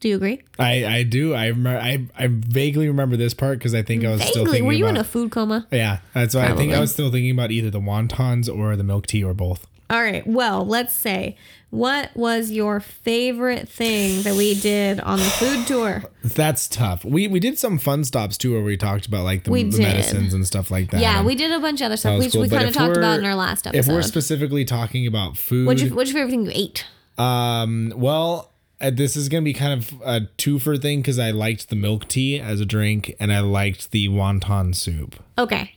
Do 0.00 0.08
you 0.10 0.16
agree? 0.16 0.42
I, 0.58 0.84
I 0.84 1.02
do. 1.04 1.34
I 1.34 1.46
remember. 1.46 1.80
I, 1.80 2.06
I 2.18 2.26
vaguely 2.30 2.86
remember 2.86 3.16
this 3.16 3.32
part 3.32 3.58
because 3.58 3.74
I 3.74 3.82
think 3.82 4.04
I 4.04 4.10
was 4.10 4.20
still 4.22 4.44
Vaguely, 4.44 4.58
thinking 4.58 4.66
were 4.66 4.72
you 4.72 4.84
about. 4.84 4.96
in 4.96 5.00
a 5.00 5.04
food 5.04 5.30
coma? 5.30 5.66
yeah, 5.70 5.98
that's 6.12 6.34
why 6.34 6.48
I 6.48 6.54
think 6.54 6.74
I 6.74 6.80
was 6.80 6.92
still 6.92 7.10
thinking 7.10 7.30
about 7.30 7.50
either 7.50 7.70
the 7.70 7.80
wontons 7.80 8.54
or 8.54 8.76
the 8.76 8.84
milk 8.84 9.06
tea 9.06 9.24
or 9.24 9.32
both. 9.32 9.66
All 9.88 10.02
right. 10.02 10.26
Well, 10.26 10.66
let's 10.66 10.94
say 10.94 11.36
what 11.70 12.10
was 12.16 12.50
your 12.50 12.80
favorite 12.80 13.68
thing 13.68 14.22
that 14.22 14.34
we 14.34 14.54
did 14.54 15.00
on 15.00 15.18
the 15.18 15.24
food 15.24 15.66
tour? 15.66 16.02
That's 16.22 16.68
tough. 16.68 17.04
We 17.04 17.26
we 17.28 17.40
did 17.40 17.58
some 17.58 17.78
fun 17.78 18.04
stops 18.04 18.36
too, 18.36 18.52
where 18.52 18.62
we 18.62 18.76
talked 18.76 19.06
about 19.06 19.24
like 19.24 19.44
the, 19.44 19.50
We 19.50 19.62
the 19.62 19.78
medicines 19.78 20.34
and 20.34 20.46
stuff 20.46 20.70
like 20.70 20.90
that. 20.90 21.00
Yeah, 21.00 21.22
we 21.22 21.34
did 21.34 21.52
a 21.52 21.60
bunch 21.60 21.80
of 21.80 21.86
other 21.86 21.96
stuff, 21.96 22.18
which 22.18 22.32
cool. 22.32 22.42
we 22.42 22.48
kind 22.48 22.68
of 22.68 22.74
talked 22.74 22.96
about 22.96 23.18
in 23.18 23.24
our 23.24 23.34
last 23.34 23.66
episode. 23.66 23.78
If 23.78 23.84
episode. 23.86 23.94
we're 23.94 24.02
specifically 24.02 24.64
talking 24.64 25.06
about 25.06 25.38
food, 25.38 25.66
What's 25.66 25.82
your, 25.82 25.94
what's 25.94 26.10
your 26.12 26.20
favorite 26.20 26.30
thing 26.32 26.44
you 26.44 26.52
ate? 26.54 26.84
Um, 27.18 27.92
well, 27.96 28.52
uh, 28.80 28.90
this 28.90 29.16
is 29.16 29.28
gonna 29.28 29.42
be 29.42 29.54
kind 29.54 29.72
of 29.72 30.00
a 30.04 30.20
twofer 30.38 30.80
thing 30.80 31.00
because 31.00 31.18
I 31.18 31.30
liked 31.30 31.70
the 31.70 31.76
milk 31.76 32.08
tea 32.08 32.38
as 32.38 32.60
a 32.60 32.66
drink 32.66 33.14
and 33.18 33.32
I 33.32 33.40
liked 33.40 33.90
the 33.90 34.08
wonton 34.08 34.74
soup. 34.74 35.16
Okay. 35.38 35.76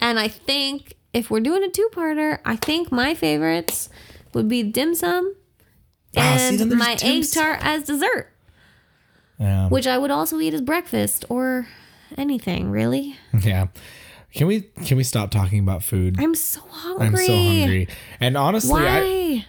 And 0.00 0.18
I 0.18 0.28
think 0.28 0.94
if 1.12 1.30
we're 1.30 1.40
doing 1.40 1.62
a 1.62 1.68
two-parter, 1.68 2.38
I 2.44 2.56
think 2.56 2.90
my 2.90 3.14
favorites 3.14 3.88
would 4.34 4.48
be 4.48 4.62
dim 4.62 4.94
sum 4.94 5.34
Ah, 6.16 6.36
see, 6.36 6.48
and 6.48 6.58
then 6.58 6.68
there's 6.68 6.78
my 6.78 6.94
dim 6.94 7.22
egg 7.22 7.30
tart 7.32 7.58
as 7.62 7.84
dessert, 7.84 8.32
Yeah, 9.38 9.68
which 9.68 9.86
I 9.86 9.96
would 9.98 10.10
also 10.10 10.38
eat 10.40 10.52
as 10.54 10.60
breakfast 10.60 11.24
or 11.28 11.66
anything, 12.18 12.70
really. 12.70 13.16
yeah. 13.40 13.68
Can 14.34 14.46
we 14.46 14.62
can 14.84 14.96
we 14.96 15.04
stop 15.04 15.30
talking 15.30 15.58
about 15.58 15.82
food? 15.82 16.16
I'm 16.18 16.34
so 16.34 16.60
hungry. 16.60 17.06
I'm 17.06 17.16
so 17.16 17.36
hungry. 17.36 17.88
And 18.20 18.36
honestly, 18.36 18.80
I 18.80 19.00
Why? 19.00 19.46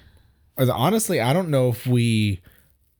Honestly 0.57 1.19
I 1.21 1.33
don't 1.33 1.49
know 1.49 1.69
if 1.69 1.85
we 1.87 2.41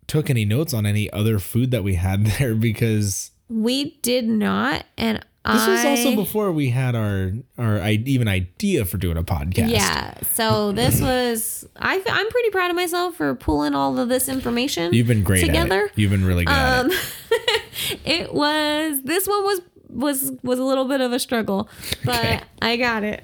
took 0.08 0.30
any 0.30 0.46
notes 0.46 0.74
on 0.74 0.86
any 0.86 1.10
other 1.12 1.40
food 1.40 1.72
that 1.72 1.84
we 1.84 1.96
had 1.96 2.26
there 2.40 2.56
because 2.56 3.32
we 3.50 3.98
did 4.02 4.26
not 4.28 4.86
and 4.98 5.24
this 5.46 5.68
was 5.68 5.84
also 5.84 6.16
before 6.16 6.54
we 6.54 6.70
had 6.70 6.96
our 6.96 7.34
our 7.58 7.78
i- 7.82 8.02
even 8.06 8.30
idea 8.30 8.86
for 8.86 8.96
doing 8.98 9.18
a 9.18 9.24
podcast. 9.24 9.70
Yeah. 9.72 10.14
So 10.32 10.72
this 10.72 11.02
was 11.10 11.68
I 11.76 12.02
I'm 12.08 12.30
pretty 12.30 12.50
proud 12.50 12.70
of 12.70 12.78
myself 12.78 13.16
for 13.16 13.36
pulling 13.36 13.76
all 13.76 14.00
of 14.00 14.08
this 14.08 14.30
information. 14.30 14.94
You've 14.94 15.08
been 15.08 15.22
great 15.24 15.46
together. 15.46 15.90
You've 15.96 16.12
been 16.12 16.24
really 16.24 16.46
good 16.46 16.54
at 16.54 16.86
Um, 16.86 16.92
it. 16.92 17.62
it 18.06 18.34
was 18.34 19.02
this 19.04 19.28
one 19.28 19.44
was 19.44 19.62
was 19.90 20.32
was 20.44 20.60
a 20.60 20.64
little 20.64 20.86
bit 20.86 21.02
of 21.02 21.12
a 21.12 21.20
struggle, 21.20 21.68
but 22.06 22.16
Okay. 22.20 22.42
I 22.62 22.78
got 22.78 23.04
it. 23.04 23.22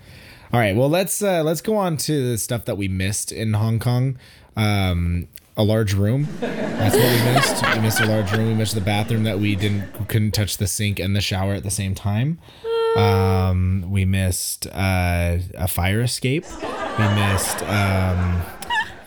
All 0.52 0.60
right, 0.60 0.76
well 0.76 0.90
let's 0.90 1.22
uh, 1.22 1.44
let's 1.44 1.62
go 1.62 1.76
on 1.78 1.98
to 1.98 2.32
the 2.32 2.38
stuff 2.38 2.66
that 2.66 2.76
we 2.76 2.88
missed 2.88 3.32
in 3.32 3.54
Hong 3.54 3.78
Kong. 3.80 4.18
Um, 4.56 5.28
a 5.56 5.64
large 5.64 5.94
room. 5.94 6.28
That's 6.40 6.96
what 6.96 7.04
we 7.04 7.34
missed. 7.34 7.76
We 7.76 7.82
missed 7.82 8.00
a 8.00 8.06
large 8.06 8.32
room. 8.32 8.48
We 8.48 8.54
missed 8.56 8.74
the 8.74 8.82
bathroom 8.82 9.24
that 9.24 9.40
we 9.40 9.56
didn't 9.56 10.08
couldn't 10.08 10.32
touch 10.32 10.58
the 10.58 10.66
sink 10.66 11.00
and 11.00 11.16
the 11.16 11.22
shower 11.22 11.54
at 11.54 11.64
the 11.64 11.70
same 11.70 11.94
time. 11.94 12.40
Um, 12.96 13.86
we 13.90 14.06
missed 14.06 14.66
uh, 14.68 15.38
a 15.56 15.68
fire 15.68 16.02
escape. 16.02 16.46
We 16.50 17.08
missed 17.14 17.62
um, 17.64 18.42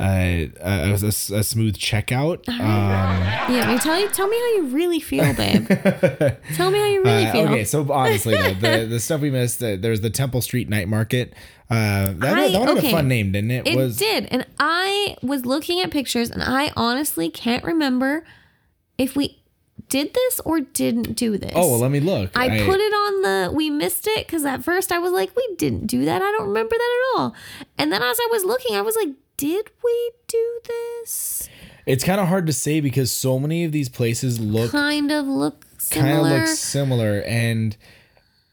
a, 0.00 0.50
a, 0.61 0.92
a, 0.94 1.42
smooth 1.42 1.76
checkout. 1.76 2.48
Um, 2.48 2.59
Yeah, 2.61 3.72
I 3.72 3.78
tell 3.78 3.98
you, 3.98 4.09
tell 4.09 4.28
me 4.28 4.37
how 4.37 4.46
you 4.57 4.66
really 4.68 5.00
feel, 5.00 5.33
babe. 5.35 5.66
tell 6.55 6.70
me 6.70 6.78
how 6.78 6.87
you 6.87 7.02
really 7.02 7.26
uh, 7.26 7.33
feel. 7.33 7.48
okay, 7.48 7.64
so 7.64 7.90
honestly, 7.92 8.35
though, 8.35 8.55
the 8.55 8.87
the 8.90 9.00
stuff 9.00 9.20
we 9.20 9.31
missed, 9.31 9.62
uh, 9.62 9.76
there's 9.76 10.00
the 10.00 10.11
Temple 10.11 10.42
Street 10.42 10.68
Night 10.68 10.88
Market. 10.88 11.33
Uh, 11.70 12.12
that, 12.16 12.38
I- 12.38 12.48
that 12.50 12.59
one 12.59 12.68
had 12.68 12.78
okay. 12.78 12.88
a 12.88 12.92
fun 12.92 13.09
name, 13.09 13.33
didn't 13.33 13.50
it? 13.50 13.66
It 13.66 13.76
was 13.76 13.96
did, 13.96 14.26
and 14.31 14.46
I 14.59 15.16
was 15.22 15.46
looking 15.46 15.81
at 15.81 15.90
pictures, 15.90 16.31
and 16.31 16.42
I 16.42 16.72
honestly 16.76 17.31
can't 17.31 17.64
remember 17.64 18.24
if 18.98 19.16
we 19.16 19.42
did 19.88 20.14
this 20.14 20.40
or 20.46 20.61
didn't 20.61 21.14
do 21.16 21.37
this. 21.37 21.52
Oh 21.55 21.68
well, 21.70 21.78
let 21.78 21.90
me 21.90 22.00
look. 22.00 22.31
I, 22.35 22.48
put 22.64 22.81
it 22.81 22.92
on 22.92 23.22
the 23.22 23.52
we 23.52 23.68
missed 23.68 24.07
it 24.07 24.26
because 24.26 24.44
at 24.46 24.64
first 24.64 24.90
I 24.90 24.98
was 24.98 25.12
like, 25.12 25.37
we 25.37 25.55
didn't 25.57 25.87
do 25.87 26.07
that. 26.07 26.22
I 26.22 26.31
don't 26.33 26.48
remember 26.48 26.74
that 26.74 27.00
at 27.14 27.20
all. 27.20 27.35
And 27.76 27.92
then 27.92 28.02
as 28.02 28.16
I 28.18 28.28
was 28.31 28.44
looking, 28.44 28.74
I 28.74 28.81
was 28.81 28.96
like, 28.96 29.11
did 29.42 29.70
we 29.83 30.11
do 30.28 30.61
this? 30.64 31.48
It's 31.85 32.05
kind 32.05 32.20
of 32.20 32.28
hard 32.28 32.46
to 32.46 32.52
say 32.52 32.81
because 32.81 33.11
so 33.11 33.38
many 33.40 33.64
of 33.64 33.72
these 33.72 33.88
places 33.88 34.38
look 34.38 34.70
Kind 34.70 35.11
of 35.11 35.26
look 35.26 35.64
kind 35.90 36.09
of 36.11 36.14
similar. 36.16 36.38
look 36.38 36.46
similar, 36.48 37.22
and 37.22 37.76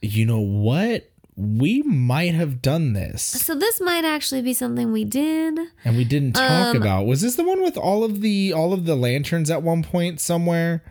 you 0.01 0.25
know 0.25 0.39
what? 0.39 1.05
We 1.35 1.83
might 1.83 2.33
have 2.33 2.61
done 2.61 2.93
this, 2.93 3.21
so 3.21 3.55
this 3.55 3.79
might 3.79 4.03
actually 4.03 4.41
be 4.41 4.53
something 4.53 4.91
we 4.91 5.05
did. 5.05 5.57
and 5.85 5.95
we 5.95 6.03
didn't 6.05 6.33
talk 6.33 6.75
Um, 6.75 6.81
about. 6.81 7.05
Was 7.05 7.21
this 7.21 7.35
the 7.35 7.43
one 7.43 7.61
with 7.61 7.77
all 7.77 8.03
of 8.03 8.21
the 8.21 8.51
all 8.51 8.73
of 8.73 8.85
the 8.85 8.95
lanterns 8.95 9.49
at 9.49 9.61
one 9.63 9.83
point 9.83 10.19
somewhere? 10.19 10.83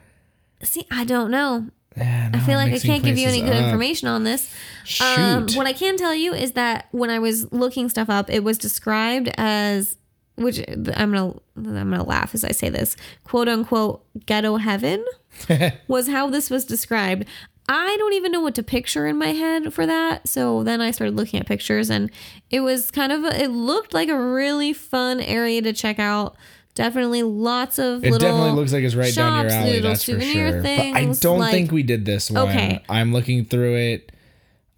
See, 0.62 0.87
I 0.90 1.04
don't 1.04 1.30
know. 1.30 1.66
I 2.00 2.40
feel 2.40 2.56
like 2.56 2.72
I 2.72 2.78
can't 2.78 3.02
give 3.02 3.18
you 3.18 3.28
any 3.28 3.40
good 3.40 3.52
up. 3.52 3.64
information 3.64 4.08
on 4.08 4.24
this. 4.24 4.52
Um, 5.00 5.46
what 5.54 5.66
I 5.66 5.72
can 5.72 5.96
tell 5.96 6.14
you 6.14 6.32
is 6.32 6.52
that 6.52 6.88
when 6.92 7.11
I 7.11 7.18
was 7.18 7.52
looking 7.52 7.88
stuff 7.88 8.08
up, 8.08 8.30
it 8.30 8.42
was 8.44 8.58
described 8.58 9.30
as 9.37 9.96
which 10.37 10.61
I'm 10.68 10.84
gonna 10.84 11.34
I'm 11.56 11.90
gonna 11.90 12.04
laugh 12.04 12.34
as 12.34 12.44
I 12.44 12.52
say 12.52 12.68
this 12.68 12.96
quote 13.24 13.48
unquote 13.48 14.04
ghetto 14.24 14.56
heaven 14.56 15.04
was 15.88 16.08
how 16.08 16.30
this 16.30 16.48
was 16.48 16.64
described. 16.64 17.24
I 17.70 17.96
don't 17.98 18.14
even 18.14 18.32
know 18.32 18.40
what 18.40 18.54
to 18.54 18.62
picture 18.62 19.06
in 19.06 19.18
my 19.18 19.28
head 19.28 19.74
for 19.74 19.84
that. 19.84 20.26
So 20.26 20.62
then 20.62 20.80
I 20.80 20.90
started 20.90 21.16
looking 21.16 21.38
at 21.38 21.46
pictures 21.46 21.90
and 21.90 22.11
it 22.48 22.61
was 22.61 22.90
kind 22.90 23.12
of 23.12 23.24
a, 23.24 23.42
it 23.42 23.50
looked 23.50 23.92
like 23.92 24.08
a 24.08 24.18
really 24.18 24.72
fun 24.72 25.20
area 25.20 25.61
to 25.61 25.74
check 25.74 25.98
out. 25.98 26.37
Definitely 26.79 27.25
lots 27.25 27.81
of 27.81 28.05
It 28.05 28.12
little 28.12 28.19
definitely 28.29 28.53
looks 28.53 28.73
like 28.73 28.85
it's 28.85 28.95
right 28.95 29.12
down 29.12 29.41
your 29.41 29.51
shops, 29.51 29.55
alley. 29.62 29.73
little 29.73 29.91
That's 29.91 30.05
for 30.05 30.12
souvenir 30.12 30.51
sure. 30.53 30.62
But 30.62 30.71
I 30.71 30.93
things, 30.93 31.19
don't 31.21 31.41
like- 31.41 31.51
think 31.51 31.73
we 31.73 31.83
did 31.83 32.05
this 32.05 32.31
one. 32.31 32.49
Okay. 32.49 32.85
I'm 32.88 33.12
looking 33.12 33.45
through 33.45 33.75
it, 33.75 34.12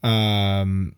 um, 0.03 0.95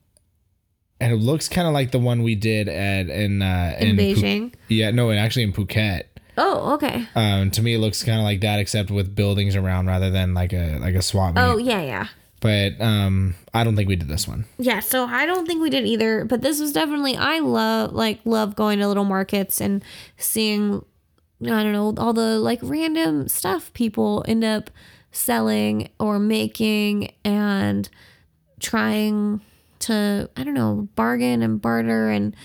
and 1.01 1.13
it 1.13 1.17
looks 1.17 1.49
kind 1.49 1.67
of 1.67 1.75
like 1.75 1.91
the 1.91 1.99
one 1.99 2.23
we 2.23 2.37
did 2.37 2.69
at 2.69 3.09
in 3.11 3.43
uh, 3.43 3.77
in 3.81 3.97
Phu- 3.97 4.15
Beijing. 4.17 4.55
yeah, 4.69 4.93
no, 4.93 5.11
and 5.11 5.19
actually 5.19 5.43
in 5.43 5.53
Phuket. 5.53 6.05
Oh, 6.39 6.75
okay. 6.75 7.07
Um, 7.17 7.51
to 7.51 7.63
me, 7.63 7.75
it 7.75 7.79
looks 7.79 8.03
kind 8.05 8.19
of 8.19 8.25
like 8.25 8.41
that, 8.43 8.61
except 8.61 8.91
with 8.91 9.15
buildings 9.15 9.57
around 9.57 9.87
rather 9.89 10.09
than 10.11 10.35
like 10.35 10.53
a 10.53 10.79
like 10.79 10.95
a 10.95 11.03
swap 11.03 11.35
meet. 11.35 11.41
Oh, 11.43 11.57
yeah, 11.59 11.83
yeah. 11.83 12.07
But 12.41 12.81
um, 12.81 13.35
I 13.55 13.65
don't 13.65 13.77
think 13.77 13.89
we 13.89 13.97
did 13.97 14.09
this 14.09 14.27
one. 14.27 14.47
Yeah, 14.59 14.81
so 14.81 15.05
I 15.07 15.27
don't 15.27 15.47
think 15.47 15.61
we 15.63 15.71
did 15.71 15.85
either, 15.87 16.25
but 16.25 16.41
this 16.43 16.59
was 16.61 16.73
definitely 16.73 17.17
I 17.17 17.41
love 17.41 17.93
like 17.93 18.21
love 18.25 18.55
going 18.57 18.79
to 18.79 18.87
little 18.89 19.05
markets 19.05 19.61
and 19.61 19.85
seeing 20.17 20.85
I 21.45 21.63
don't 21.63 21.73
know, 21.73 21.95
all 21.99 22.13
the 22.13 22.39
like 22.39 22.61
random 22.63 23.29
stuff 23.29 23.73
people 23.75 24.25
end 24.29 24.45
up 24.45 24.71
selling 25.11 25.89
or 25.99 26.19
making 26.19 27.13
and 27.25 27.89
trying 28.61 29.41
to 29.81 30.29
I 30.37 30.45
don't 30.45 30.55
know, 30.55 30.89
bargain 30.95 31.43
and 31.43 31.61
barter 31.61 32.11
and 32.11 32.37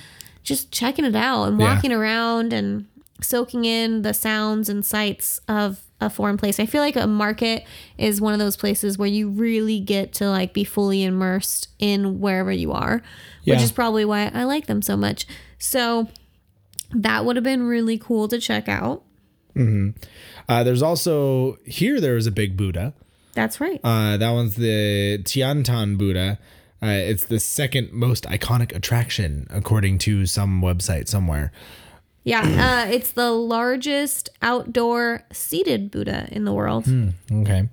just 0.44 0.72
checking 0.72 1.06
it 1.06 1.16
out 1.16 1.44
and 1.46 1.60
Yeah. 1.60 1.74
walking 1.76 1.92
around 1.92 2.54
and 2.54 2.86
soaking 3.22 3.66
in 3.66 4.02
the 4.04 4.14
sounds 4.14 4.70
and 4.70 4.86
sights 4.86 5.40
of 5.48 5.82
a 6.00 6.10
foreign 6.10 6.38
place. 6.38 6.60
I 6.60 6.66
feel 6.68 6.82
like 6.82 6.96
a 6.96 7.08
market 7.08 7.64
is 7.98 8.22
one 8.22 8.34
of 8.34 8.40
those 8.40 8.56
places 8.56 8.98
where 8.98 9.08
you 9.10 9.30
really 9.30 9.80
get 9.80 10.14
to 10.14 10.30
like 10.30 10.54
be 10.54 10.64
fully 10.64 11.04
immersed 11.04 11.70
in 11.80 12.20
wherever 12.20 12.52
you 12.52 12.72
are, 12.72 13.02
which 13.46 13.60
is 13.62 13.72
probably 13.72 14.06
why 14.06 14.30
I 14.34 14.44
like 14.44 14.68
them 14.68 14.82
so 14.84 14.96
much. 14.96 15.26
So 15.58 16.08
that 16.92 17.26
would 17.26 17.36
have 17.36 17.44
been 17.44 17.64
really 17.64 17.98
cool 17.98 18.28
to 18.28 18.40
check 18.40 18.68
out. 18.70 19.04
Uh, 19.56 20.64
there's 20.64 20.82
also 20.84 21.58
here 21.66 22.00
there 22.00 22.16
is 22.16 22.28
a 22.28 22.32
big 22.32 22.56
Buddha. 22.56 22.94
That's 23.34 23.60
right. 23.60 23.80
Uh, 23.84 24.18
that 24.18 24.32
one's 24.32 24.56
the 24.56 25.20
Tiantan 25.24 25.98
Buddha. 25.98 26.40
Uh, 26.82 26.88
it's 26.88 27.26
the 27.26 27.40
second 27.40 27.92
most 27.92 28.26
iconic 28.26 28.76
attraction 28.76 29.48
according 29.50 29.98
to 30.00 30.26
some 30.28 30.62
website 30.62 31.08
somewhere. 31.08 31.52
yeah, 32.24 32.86
uh, 32.88 32.92
it's 32.92 33.12
the 33.12 33.32
largest 33.32 34.30
outdoor 34.44 35.24
seated 35.32 35.90
Buddha 35.90 36.28
in 36.32 36.46
the 36.46 36.54
world. 36.54 36.88
Okay. 37.32 37.68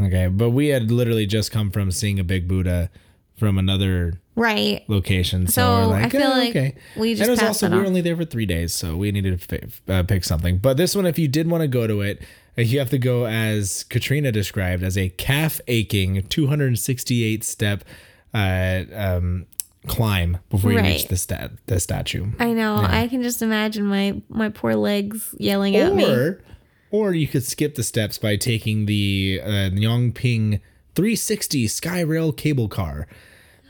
Okay. 0.00 0.26
But 0.26 0.50
we 0.50 0.68
had 0.68 0.90
literally 0.90 1.26
just 1.26 1.52
come 1.52 1.70
from 1.70 1.92
seeing 1.92 2.18
a 2.18 2.24
big 2.24 2.48
Buddha 2.48 2.90
from 3.36 3.58
another 3.58 4.20
Right. 4.36 4.82
location. 4.88 5.46
So, 5.46 5.52
So, 5.52 5.88
we're 5.90 5.96
I 5.96 6.08
feel 6.08 6.22
"Oh, 6.22 6.30
like 6.30 6.50
okay. 6.50 6.74
we 6.96 7.14
just 7.14 7.22
and 7.22 7.28
it 7.28 7.30
was 7.32 7.42
also, 7.42 7.70
we 7.70 7.76
were 7.78 7.86
only 7.86 8.00
there 8.00 8.16
for 8.16 8.24
three 8.24 8.46
days. 8.46 8.72
So 8.72 8.96
we 8.96 9.10
needed 9.12 9.40
to 9.40 9.46
fi- 9.46 9.92
uh, 9.92 10.02
pick 10.04 10.24
something. 10.24 10.58
But 10.58 10.76
this 10.76 10.94
one, 10.96 11.06
if 11.06 11.18
you 11.18 11.28
did 11.28 11.48
want 11.48 11.62
to 11.62 11.68
go 11.68 11.86
to 11.86 12.00
it, 12.00 12.20
uh, 12.58 12.62
you 12.62 12.78
have 12.78 12.90
to 12.90 12.98
go 12.98 13.26
as 13.26 13.84
Katrina 13.84 14.30
described 14.32 14.82
as 14.82 14.96
a 14.98 15.08
calf 15.10 15.60
aching 15.68 16.22
268 16.28 17.44
step 17.44 17.84
uh, 18.32 18.84
um, 18.94 19.46
climb 19.86 20.38
before 20.50 20.72
you 20.72 20.80
reach 20.80 21.08
the, 21.08 21.16
stat- 21.16 21.52
the 21.66 21.78
statue. 21.78 22.26
I 22.38 22.52
know. 22.52 22.76
I 22.76 23.06
can 23.08 23.22
just 23.22 23.42
imagine 23.42 23.84
my 23.84 24.20
my 24.28 24.48
poor 24.48 24.74
legs 24.74 25.34
yelling 25.38 25.76
at 25.76 25.94
me. 25.94 26.04
or 26.04 26.42
or 26.90 27.12
you 27.14 27.26
could 27.28 27.44
skip 27.44 27.74
the 27.74 27.82
steps 27.82 28.18
by 28.18 28.36
taking 28.36 28.86
the 28.86 29.40
uh, 29.44 29.48
Ngong 29.70 30.14
Ping 30.14 30.60
360 30.94 31.66
Skyrail 31.66 32.36
cable 32.36 32.68
car. 32.68 33.06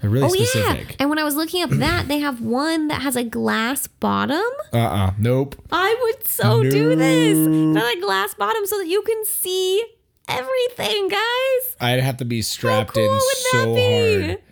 They're 0.00 0.10
really 0.10 0.26
Oh 0.30 0.34
yeah. 0.34 0.44
specific. 0.46 0.96
And 0.98 1.08
when 1.08 1.18
I 1.18 1.24
was 1.24 1.34
looking 1.36 1.62
up 1.62 1.70
that, 1.72 2.08
they 2.08 2.18
have 2.18 2.40
one 2.40 2.88
that 2.88 3.02
has 3.02 3.16
a 3.16 3.24
glass 3.24 3.86
bottom. 3.86 4.42
Uh-uh. 4.72 5.12
Nope. 5.18 5.56
I 5.72 5.96
would 6.02 6.26
so 6.26 6.62
do 6.62 6.94
this. 6.94 7.36
No. 7.38 7.70
Another 7.70 8.00
glass 8.00 8.34
bottom 8.34 8.66
so 8.66 8.78
that 8.78 8.86
you 8.88 9.02
can 9.02 9.24
see 9.24 9.82
everything, 10.28 11.08
guys. 11.08 11.76
I'd 11.80 12.00
have 12.00 12.16
to 12.18 12.24
be 12.24 12.42
strapped 12.42 12.94
cool 12.94 13.04
in 13.04 13.10
would 13.10 13.20
that 13.20 13.48
so 13.52 13.74
be? 13.74 14.26
hard. 14.26 14.42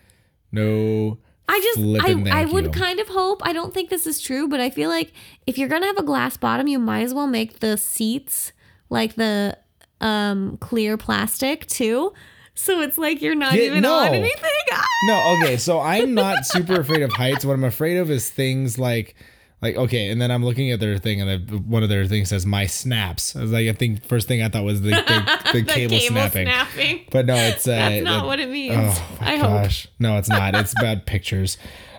No. 0.52 1.18
I 1.48 1.60
just 1.60 1.78
I, 2.06 2.40
I 2.42 2.44
would 2.46 2.64
you. 2.66 2.70
kind 2.70 2.98
of 3.00 3.08
hope. 3.08 3.42
I 3.44 3.52
don't 3.52 3.74
think 3.74 3.90
this 3.90 4.06
is 4.06 4.20
true, 4.20 4.48
but 4.48 4.60
I 4.60 4.70
feel 4.70 4.88
like 4.88 5.12
if 5.46 5.58
you're 5.58 5.68
gonna 5.68 5.86
have 5.86 5.98
a 5.98 6.02
glass 6.02 6.36
bottom, 6.38 6.66
you 6.66 6.78
might 6.78 7.02
as 7.02 7.12
well 7.12 7.26
make 7.26 7.58
the 7.60 7.76
seats 7.76 8.52
like 8.88 9.16
the 9.16 9.58
um 10.00 10.56
clear 10.58 10.96
plastic 10.96 11.66
too. 11.66 12.12
So 12.54 12.80
it's 12.82 12.98
like 12.98 13.22
you're 13.22 13.34
not 13.34 13.54
even 13.54 13.82
no. 13.82 13.94
on 13.98 14.08
anything. 14.14 14.50
Ah! 14.72 14.84
No, 15.06 15.36
okay. 15.38 15.56
So 15.56 15.80
I'm 15.80 16.14
not 16.14 16.46
super 16.46 16.80
afraid 16.80 17.02
of 17.02 17.12
heights. 17.12 17.44
What 17.44 17.54
I'm 17.54 17.64
afraid 17.64 17.96
of 17.96 18.10
is 18.10 18.28
things 18.30 18.78
like 18.78 19.14
like 19.62 19.76
okay, 19.76 20.10
and 20.10 20.20
then 20.20 20.30
I'm 20.30 20.44
looking 20.44 20.70
at 20.70 20.80
their 20.80 20.98
thing, 20.98 21.20
and 21.20 21.48
the, 21.48 21.56
one 21.58 21.82
of 21.82 21.88
their 21.88 22.04
things 22.06 22.28
says 22.30 22.44
my 22.44 22.66
snaps. 22.66 23.34
I 23.36 23.42
was 23.42 23.52
like, 23.52 23.68
I 23.68 23.72
think 23.72 24.04
first 24.04 24.26
thing 24.28 24.42
I 24.42 24.48
thought 24.48 24.64
was 24.64 24.82
the 24.82 24.90
the, 24.90 25.50
the, 25.52 25.62
cable, 25.72 25.98
snapping. 25.98 26.46
snapping. 26.46 27.00
But 27.10 27.26
no, 27.26 27.34
it's 27.34 27.66
uh, 27.66 27.70
That's 27.70 28.04
not 28.04 28.24
it- 28.24 28.26
what 28.26 28.40
it 28.40 28.48
means. 28.50 28.74
Oh 28.76 29.16
my 29.20 29.32
I 29.32 29.36
hope. 29.36 29.62
gosh, 29.62 29.88
no, 29.98 30.18
it's 30.18 30.28
not. 30.28 30.54
It's 30.54 30.74
bad 30.74 31.06
pictures. 31.06 31.58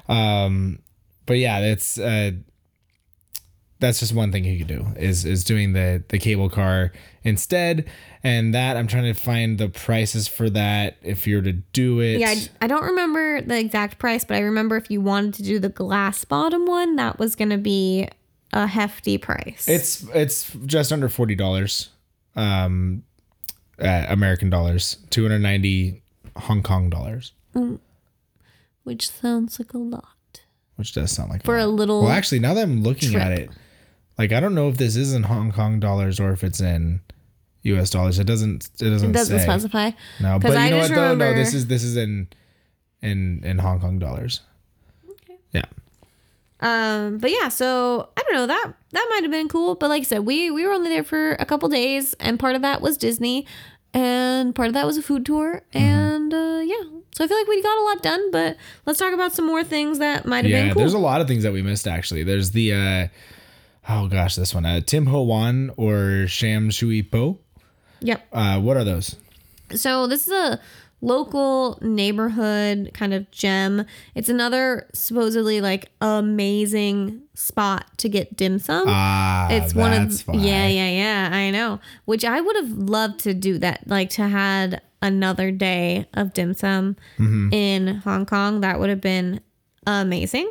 Um, 0.10 0.80
but 1.26 1.38
yeah, 1.38 1.60
it's 1.60 1.98
uh, 1.98 2.32
that's 3.84 4.00
just 4.00 4.14
one 4.14 4.32
thing 4.32 4.46
you 4.46 4.58
could 4.58 4.68
do 4.68 4.88
is 4.96 5.26
is 5.26 5.44
doing 5.44 5.74
the 5.74 6.04
the 6.08 6.18
cable 6.18 6.50
car 6.50 6.92
instead. 7.24 7.88
And 8.24 8.54
that 8.54 8.78
I'm 8.78 8.88
trying 8.88 9.14
to 9.14 9.20
find 9.20 9.58
the 9.58 9.68
prices 9.68 10.28
for 10.30 10.50
that 10.52 10.96
if 11.02 11.28
you're 11.28 11.42
to 11.42 11.52
do 11.52 12.00
it. 12.00 12.20
Yeah, 12.20 12.30
I, 12.30 12.48
I 12.62 12.68
don't 12.68 12.84
remember 12.84 13.42
the 13.42 13.60
exact 13.60 14.00
price, 14.00 14.24
but 14.24 14.36
I 14.38 14.40
remember 14.40 14.78
if 14.78 14.90
you 14.90 15.02
wanted 15.02 15.34
to 15.36 15.44
do 15.44 15.60
the 15.60 15.70
glass 15.70 16.24
bottom 16.24 16.66
one, 16.66 16.96
that 16.96 17.20
was 17.20 17.36
going 17.36 17.50
to 17.50 17.58
be 17.58 18.08
a 18.54 18.66
hefty 18.66 19.18
price. 19.18 19.68
It's 19.68 20.08
it's 20.14 20.52
just 20.66 20.94
under 20.94 21.10
forty 21.10 21.36
dollars, 21.36 21.90
um, 22.38 23.04
uh, 23.80 24.06
American 24.08 24.50
dollars, 24.50 24.98
two 25.10 25.24
hundred 25.24 25.40
ninety 25.40 26.02
Hong 26.38 26.64
Kong 26.64 26.90
dollars, 26.90 27.34
which 28.84 29.10
sounds 29.10 29.60
like 29.60 29.74
a 29.74 29.78
lot 29.78 30.08
which 30.76 30.94
does 30.94 31.12
sound 31.12 31.30
like 31.30 31.44
for 31.44 31.58
a 31.58 31.68
little. 31.68 32.02
Well, 32.04 32.12
actually, 32.12 32.40
now 32.40 32.54
that 32.54 32.64
I'm 32.64 32.84
looking 32.84 33.16
at 33.16 33.32
it, 33.32 33.50
like 34.18 34.32
I 34.32 34.40
don't 34.40 34.56
know 34.56 34.70
if 34.70 34.78
this 34.78 34.96
is 34.96 35.14
in 35.14 35.24
Hong 35.24 35.52
Kong 35.52 35.80
dollars 35.80 36.20
or 36.20 36.32
if 36.32 36.44
it's 36.44 36.60
in 36.62 37.02
U.S. 37.64 37.90
dollars. 37.90 38.20
It 38.20 38.26
doesn't. 38.26 38.70
It 38.80 38.90
doesn't. 38.90 39.10
it 39.10 39.14
doesn't 39.14 39.38
say. 39.40 39.44
specify. 39.44 39.92
No, 40.22 40.40
but 40.40 40.56
I 40.58 40.66
you 40.66 40.72
know 40.72 40.78
what 40.80 40.92
though? 40.92 41.16
No, 41.16 41.34
this 41.34 41.54
is 41.54 41.68
this 41.68 41.84
is 41.84 41.96
in 41.98 42.28
in 43.02 43.42
in 43.44 43.58
Hong 43.60 43.80
Kong 43.80 44.00
dollars. 44.00 44.42
Okay. 45.10 45.38
Yeah. 45.52 45.66
Um, 46.60 47.18
but 47.18 47.32
yeah, 47.32 47.50
so 47.50 48.10
I 48.16 48.22
don't 48.24 48.34
know 48.36 48.48
that 48.48 48.74
that 48.92 49.08
might 49.10 49.24
have 49.24 49.32
been 49.32 49.50
cool. 49.50 49.76
But 49.76 49.90
like 49.90 50.02
I 50.02 50.04
said, 50.04 50.20
we 50.26 50.50
we 50.52 50.66
were 50.66 50.72
only 50.74 50.90
there 50.90 51.04
for 51.04 51.34
a 51.34 51.46
couple 51.46 51.68
days, 51.70 52.14
and 52.16 52.40
part 52.40 52.56
of 52.56 52.62
that 52.62 52.82
was 52.82 52.96
Disney, 52.98 53.46
and 53.94 54.56
part 54.56 54.68
of 54.70 54.74
that 54.74 54.86
was 54.86 54.98
a 54.98 55.02
food 55.02 55.26
tour, 55.26 55.64
Mm-hmm. 55.74 55.78
and 55.78 56.34
uh, 56.34 56.62
yeah. 56.64 57.00
So 57.16 57.24
I 57.24 57.28
feel 57.28 57.38
like 57.38 57.48
we 57.48 57.62
got 57.62 57.78
a 57.78 57.84
lot 57.84 58.02
done. 58.02 58.32
But 58.32 58.58
let's 58.86 58.98
talk 58.98 59.14
about 59.14 59.34
some 59.34 59.46
more 59.46 59.64
things 59.64 60.00
that 60.00 60.26
might 60.26 60.46
have 60.46 60.52
Yeah, 60.52 60.64
been 60.66 60.74
cool. 60.74 60.80
there's 60.82 60.94
a 60.94 61.00
lot 61.00 61.22
of 61.22 61.28
things 61.28 61.44
that 61.44 61.54
we 61.54 61.62
missed 61.62 61.88
actually. 61.88 62.24
There's 62.24 62.52
the 62.52 62.74
uh 62.74 63.08
oh 63.90 64.08
gosh, 64.08 64.36
this 64.36 64.54
one. 64.54 64.66
Uh, 64.66 64.82
Tim 64.82 65.06
Ho 65.08 65.22
Wan 65.24 65.72
or 65.78 66.26
Sham 66.28 66.70
Shui 66.72 67.02
Po. 67.04 67.40
yep. 68.02 68.26
Uh 68.32 68.60
what 68.60 68.78
are 68.78 68.84
those? 68.84 69.16
So 69.76 70.08
this 70.08 70.28
is 70.28 70.34
a 70.34 70.60
local 71.02 71.78
neighborhood 71.82 72.92
kind 72.94 73.14
of 73.14 73.30
gem. 73.32 73.86
It's 74.16 74.30
another 74.30 74.88
supposedly 74.94 75.60
like 75.62 75.90
amazing 76.00 77.22
spot 77.34 77.86
to 77.98 78.08
get 78.10 78.36
dim 78.38 78.60
sum. 78.60 78.86
Ah, 78.88 79.50
it's 79.52 79.74
one 79.76 79.92
of 79.94 80.20
why. 80.28 80.36
yeah, 80.36 80.68
yeah, 80.68 80.90
yeah. 80.90 81.30
I 81.36 81.52
know. 81.52 81.80
Which 82.06 82.24
I 82.24 82.40
would 82.40 82.56
have 82.56 82.70
loved 82.72 83.20
to 83.22 83.34
do 83.34 83.58
that, 83.60 83.88
like 83.88 84.10
to 84.12 84.28
had 84.28 84.82
another 85.02 85.52
day 85.52 86.08
of 86.14 86.34
dim 86.34 86.54
sum 86.54 86.96
Mm-hmm. 87.20 87.54
in 87.54 87.88
Hong 88.06 88.26
Kong. 88.26 88.62
That 88.62 88.80
would 88.80 88.90
have 88.90 89.02
been 89.02 89.42
amazing. 89.86 90.50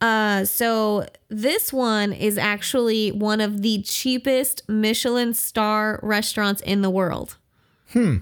Uh, 0.00 0.44
so 0.44 1.06
this 1.28 1.72
one 1.72 2.12
is 2.12 2.36
actually 2.36 3.12
one 3.12 3.40
of 3.40 3.62
the 3.62 3.82
cheapest 3.82 4.62
Michelin 4.68 5.32
star 5.34 6.00
restaurants 6.02 6.60
in 6.62 6.82
the 6.82 6.90
world. 6.90 7.36
Hmm. 7.92 8.18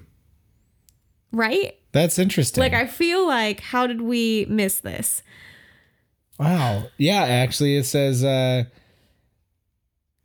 Right? 1.32 1.76
That's 1.92 2.18
interesting. 2.18 2.60
Like 2.60 2.74
I 2.74 2.86
feel 2.86 3.26
like 3.26 3.60
how 3.60 3.86
did 3.86 4.02
we 4.02 4.46
miss 4.48 4.80
this? 4.80 5.22
Wow. 6.38 6.84
Yeah, 6.96 7.22
actually 7.22 7.76
it 7.76 7.84
says 7.84 8.24
uh 8.24 8.64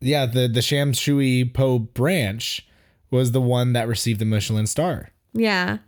yeah, 0.01 0.25
the 0.25 0.47
the 0.47 0.61
Sham 0.61 0.93
Shui 0.93 1.45
Po 1.45 1.79
branch 1.79 2.65
was 3.11 3.31
the 3.31 3.41
one 3.41 3.73
that 3.73 3.87
received 3.87 4.19
the 4.19 4.25
Michelin 4.25 4.67
star. 4.67 5.09
Yeah. 5.33 5.79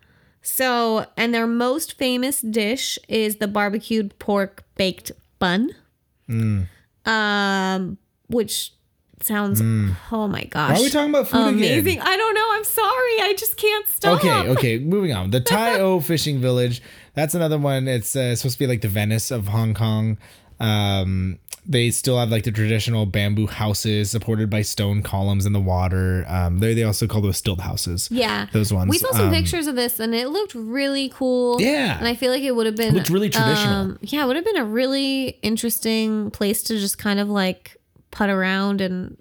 So, 0.41 1.05
and 1.15 1.33
their 1.33 1.47
most 1.47 1.97
famous 1.97 2.41
dish 2.41 2.97
is 3.07 3.37
the 3.37 3.47
barbecued 3.47 4.17
pork 4.17 4.63
baked 4.75 5.11
bun. 5.41 5.71
Mm. 6.29 6.67
Um, 7.05 7.97
which 8.29 8.73
sounds 9.21 9.59
oh 9.61 10.27
my 10.27 10.43
gosh. 10.45 10.71
Why 10.71 10.79
are 10.79 10.83
we 10.83 10.89
talking 10.89 11.09
about 11.09 11.27
food 11.27 11.47
amazing. 11.47 11.99
again? 11.99 12.07
I 12.07 12.15
don't 12.15 12.33
know. 12.33 12.47
I'm 12.51 12.63
sorry. 12.63 13.21
I 13.21 13.35
just 13.37 13.57
can't 13.57 13.87
stop. 13.87 14.19
Okay, 14.19 14.49
okay, 14.51 14.79
moving 14.79 15.11
on. 15.11 15.31
The 15.31 15.41
Tai 15.51 15.79
O 15.79 15.99
Fishing 15.99 16.39
Village. 16.39 16.81
That's 17.13 17.35
another 17.35 17.57
one. 17.57 17.89
It's 17.89 18.15
uh, 18.15 18.35
supposed 18.37 18.55
to 18.55 18.59
be 18.59 18.67
like 18.67 18.81
the 18.81 18.87
Venice 18.87 19.31
of 19.31 19.49
Hong 19.49 19.73
Kong. 19.73 20.17
Um, 20.61 21.39
they 21.65 21.91
still 21.91 22.17
have 22.17 22.29
like 22.31 22.43
the 22.43 22.51
traditional 22.51 23.05
bamboo 23.05 23.45
houses 23.47 24.09
supported 24.11 24.49
by 24.49 24.61
stone 24.63 25.03
columns 25.03 25.45
in 25.45 25.53
the 25.53 25.59
water. 25.59 26.25
Um, 26.27 26.57
they 26.59 26.73
they 26.73 26.83
also 26.83 27.05
call 27.07 27.21
those 27.21 27.37
stilt 27.37 27.59
houses. 27.59 28.07
Yeah. 28.11 28.47
those 28.51 28.73
ones. 28.73 28.89
We 28.89 28.97
saw 28.97 29.11
some 29.11 29.27
Um, 29.27 29.33
pictures 29.33 29.67
of 29.67 29.75
this 29.75 29.99
and 29.99 30.15
it 30.15 30.29
looked 30.29 30.55
really 30.55 31.09
cool. 31.09 31.61
Yeah. 31.61 31.97
And 31.99 32.07
I 32.07 32.15
feel 32.15 32.31
like 32.31 32.41
it 32.43 32.55
would 32.55 32.65
have 32.65 32.75
been 32.75 32.95
Looked 32.95 33.09
really 33.09 33.29
traditional. 33.29 33.73
um, 33.75 33.99
yeah, 34.01 34.23
it 34.23 34.27
would 34.27 34.35
have 34.37 34.45
been 34.45 34.57
a 34.57 34.65
really 34.65 35.37
interesting 35.43 36.31
place 36.31 36.63
to 36.63 36.79
just 36.79 36.97
kind 36.97 37.19
of 37.19 37.29
like 37.29 37.77
put 38.09 38.29
around 38.29 38.81
and 38.81 39.17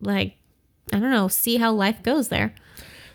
like 0.00 0.36
I 0.92 0.98
don't 0.98 1.10
know, 1.10 1.28
see 1.28 1.56
how 1.56 1.72
life 1.72 2.02
goes 2.02 2.28
there. 2.28 2.54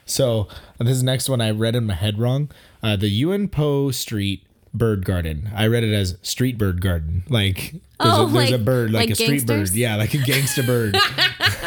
So 0.06 0.48
this 0.80 1.02
next 1.02 1.28
one 1.30 1.42
I 1.42 1.52
read 1.52 1.76
in 1.76 1.86
my 1.86 1.94
head 1.94 2.18
wrong. 2.18 2.50
Uh, 2.82 2.96
the 2.96 3.10
Yuen 3.10 3.50
Po 3.50 3.92
Street 3.92 4.47
Bird 4.78 5.06
Garden. 5.06 5.50
I 5.56 5.68
read 5.68 5.84
it 5.84 5.94
as 5.94 6.18
Street 6.22 6.58
Bird 6.58 6.82
Garden. 6.82 7.24
Like 7.30 7.72
there's, 7.72 7.82
Oh, 8.00 8.28
a, 8.28 8.32
there's 8.32 8.52
a 8.52 8.58
bird, 8.60 8.92
like, 8.92 9.10
like 9.10 9.10
a 9.12 9.16
street 9.16 9.46
bird. 9.46 9.70
Yeah, 9.72 9.96
like 9.96 10.14
a 10.14 10.20
gangster 10.20 10.64
bird. 10.64 10.96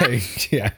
Like, 0.00 0.52
yeah. 0.52 0.70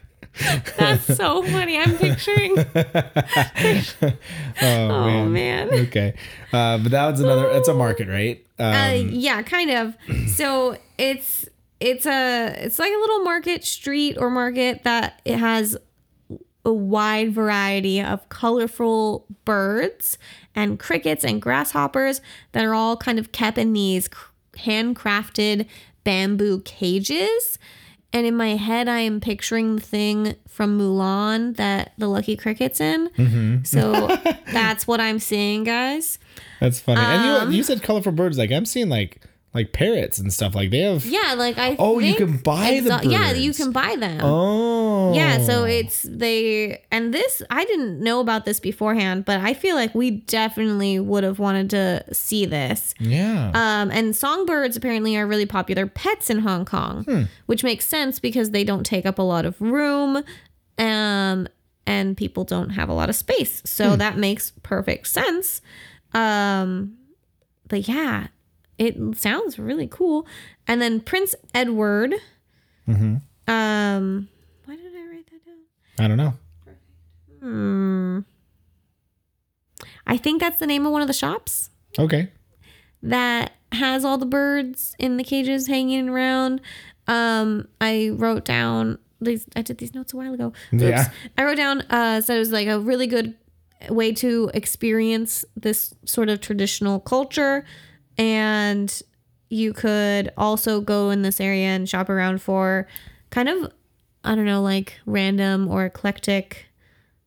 That's 0.77 1.15
so 1.15 1.43
funny. 1.43 1.77
I'm 1.77 1.95
picturing. 1.95 2.55
oh, 4.61 5.25
man. 5.25 5.69
Okay. 5.71 6.15
Uh, 6.51 6.77
but 6.79 6.91
that 6.91 7.11
was 7.11 7.19
another. 7.19 7.49
It's 7.51 7.67
a 7.67 7.73
market, 7.73 8.07
right? 8.07 8.43
Um, 8.59 8.73
Uh, 8.73 8.91
yeah, 9.09 9.41
kind 9.43 9.71
of. 9.71 9.95
So 10.33 10.77
it's 10.97 11.47
it's 11.79 12.05
a 12.07 12.47
it's 12.65 12.79
like 12.79 12.91
a 12.91 12.97
little 12.97 13.19
market 13.19 13.63
street 13.63 14.17
or 14.17 14.31
market 14.31 14.83
that 14.83 15.21
it 15.25 15.37
has 15.37 15.77
a 16.65 16.73
wide 16.73 17.33
variety 17.33 18.01
of 18.01 18.27
colorful 18.29 19.25
birds 19.45 20.17
and 20.55 20.79
crickets 20.79 21.23
and 21.23 21.41
grasshoppers 21.41 22.21
that 22.51 22.63
are 22.63 22.73
all 22.73 22.95
kind 22.97 23.17
of 23.19 23.31
kept 23.31 23.57
in 23.57 23.73
these 23.73 24.09
handcrafted 24.57 25.65
bamboo 26.03 26.59
cages. 26.61 27.57
And 28.11 28.27
in 28.27 28.35
my 28.35 28.55
head, 28.55 28.87
I 28.87 28.99
am 28.99 29.19
picturing 29.19 29.75
the 29.77 29.81
thing 29.81 30.35
from 30.47 30.77
Mulan 30.77 31.55
that 31.55 31.93
the 31.97 32.07
lucky 32.07 32.35
cricket's 32.37 32.79
in. 32.79 33.63
So 33.65 34.15
that's 34.51 34.85
what 34.85 34.99
I'm 34.99 35.17
seeing, 35.17 35.63
guys. 35.63 36.19
that's 36.59 36.79
funny. 36.79 36.99
um, 36.99 37.05
and 37.07 37.51
you, 37.51 37.57
you 37.57 37.63
said 37.63 37.81
colorful 37.81 38.11
birds. 38.11 38.37
Like 38.37 38.51
I'm 38.51 38.65
seeing 38.65 38.89
like 38.89 39.21
like 39.55 39.71
parrots 39.73 40.19
and 40.19 40.31
stuff. 40.31 40.53
Like 40.53 40.69
they 40.69 40.79
have. 40.79 41.05
Yeah, 41.05 41.33
like 41.35 41.57
I. 41.57 41.75
Oh, 41.79 41.97
you 41.97 42.13
can 42.13 42.37
buy 42.37 42.79
the 42.83 42.91
exo- 42.91 43.11
Yeah, 43.11 43.31
you 43.33 43.51
can 43.53 43.71
buy 43.71 43.95
them. 43.95 44.19
Oh. 44.23 44.82
Yeah, 45.13 45.39
so 45.43 45.65
it's 45.65 46.03
they 46.03 46.81
and 46.91 47.13
this 47.13 47.41
I 47.49 47.65
didn't 47.65 47.99
know 47.99 48.19
about 48.21 48.45
this 48.45 48.59
beforehand, 48.59 49.25
but 49.25 49.39
I 49.41 49.53
feel 49.53 49.75
like 49.75 49.93
we 49.93 50.11
definitely 50.11 50.99
would 50.99 51.23
have 51.23 51.39
wanted 51.39 51.69
to 51.71 52.03
see 52.13 52.45
this. 52.45 52.95
Yeah. 52.99 53.51
Um, 53.53 53.91
and 53.91 54.15
songbirds 54.15 54.77
apparently 54.77 55.17
are 55.17 55.27
really 55.27 55.45
popular 55.45 55.85
pets 55.87 56.29
in 56.29 56.39
Hong 56.39 56.65
Kong, 56.65 57.03
Hmm. 57.03 57.21
which 57.47 57.63
makes 57.63 57.85
sense 57.85 58.19
because 58.19 58.51
they 58.51 58.63
don't 58.63 58.85
take 58.85 59.05
up 59.05 59.19
a 59.19 59.23
lot 59.23 59.45
of 59.45 59.59
room, 59.61 60.23
um, 60.77 61.47
and 61.85 62.15
people 62.15 62.43
don't 62.45 62.69
have 62.71 62.87
a 62.89 62.93
lot 62.93 63.09
of 63.09 63.15
space, 63.15 63.61
so 63.65 63.91
Hmm. 63.91 63.97
that 63.97 64.17
makes 64.17 64.53
perfect 64.63 65.07
sense. 65.07 65.61
Um, 66.13 66.97
but 67.67 67.87
yeah, 67.87 68.27
it 68.77 68.95
sounds 69.17 69.57
really 69.59 69.87
cool. 69.87 70.25
And 70.67 70.81
then 70.81 70.99
Prince 70.99 71.35
Edward. 71.53 72.13
Mm-hmm. 72.87 73.15
Um, 73.51 74.27
why 74.65 74.75
did 74.75 74.93
I 74.95 75.07
write 75.09 75.25
that 75.31 75.45
down? 75.45 75.55
I 75.99 76.07
don't 76.07 76.17
know. 76.17 76.33
Hmm. 77.39 78.19
I 80.05 80.17
think 80.17 80.39
that's 80.41 80.59
the 80.59 80.67
name 80.67 80.85
of 80.85 80.91
one 80.91 81.01
of 81.01 81.07
the 81.07 81.13
shops 81.13 81.69
Okay. 81.97 82.31
that 83.01 83.53
has 83.71 84.03
all 84.05 84.17
the 84.17 84.25
birds 84.25 84.95
in 84.99 85.17
the 85.17 85.23
cages 85.23 85.67
hanging 85.67 86.09
around. 86.09 86.61
Um, 87.07 87.67
I 87.81 88.09
wrote 88.13 88.45
down 88.45 88.97
these. 89.19 89.45
I 89.55 89.61
did 89.61 89.77
these 89.77 89.93
notes 89.93 90.13
a 90.13 90.17
while 90.17 90.33
ago. 90.33 90.53
Oops. 90.73 90.83
Yeah. 90.83 91.09
I 91.37 91.43
wrote 91.43 91.57
down. 91.57 91.81
Uh, 91.89 92.21
so 92.21 92.35
it 92.35 92.39
was 92.39 92.51
like 92.51 92.67
a 92.67 92.79
really 92.79 93.07
good 93.07 93.35
way 93.89 94.13
to 94.13 94.49
experience 94.53 95.43
this 95.55 95.93
sort 96.05 96.29
of 96.29 96.39
traditional 96.41 96.99
culture, 96.99 97.65
and 98.17 99.01
you 99.49 99.73
could 99.73 100.31
also 100.37 100.79
go 100.81 101.09
in 101.09 101.21
this 101.23 101.39
area 101.41 101.67
and 101.67 101.87
shop 101.89 102.09
around 102.09 102.41
for 102.41 102.87
kind 103.31 103.49
of 103.49 103.71
I 104.23 104.35
don't 104.35 104.45
know, 104.45 104.61
like 104.61 104.99
random 105.05 105.67
or 105.67 105.85
eclectic 105.85 106.67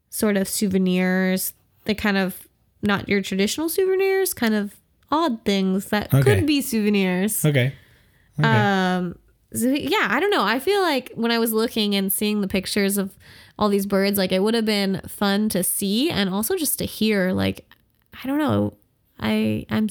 sort 0.08 0.36
of 0.36 0.48
souvenirs. 0.48 1.52
The 1.84 1.94
kind 1.94 2.16
of 2.16 2.48
not 2.82 3.08
your 3.08 3.22
traditional 3.22 3.68
souvenirs, 3.68 4.34
kind 4.34 4.54
of 4.54 4.76
odd 5.10 5.44
things 5.44 5.86
that 5.90 6.12
Okay. 6.12 6.22
could 6.36 6.46
be 6.46 6.60
souvenirs. 6.60 7.44
Okay. 7.44 7.72
Okay. 8.38 8.46
Um, 8.58 9.18
so 9.54 9.68
yeah, 9.68 10.08
I 10.10 10.18
don't 10.20 10.30
know. 10.30 10.42
I 10.44 10.58
feel 10.58 10.80
like 10.82 11.12
when 11.14 11.30
I 11.30 11.38
was 11.38 11.52
looking 11.52 11.94
and 11.94 12.12
seeing 12.12 12.40
the 12.40 12.48
pictures 12.48 12.98
of 12.98 13.16
all 13.58 13.68
these 13.68 13.86
birds, 13.86 14.18
like 14.18 14.32
it 14.32 14.42
would 14.42 14.54
have 14.54 14.64
been 14.66 15.00
fun 15.06 15.48
to 15.50 15.62
see 15.62 16.10
and 16.10 16.28
also 16.28 16.56
just 16.56 16.78
to 16.80 16.84
hear. 16.84 17.32
Like, 17.32 17.66
I 18.22 18.26
don't 18.26 18.38
know. 18.38 18.74
I 19.20 19.64
I'm 19.70 19.88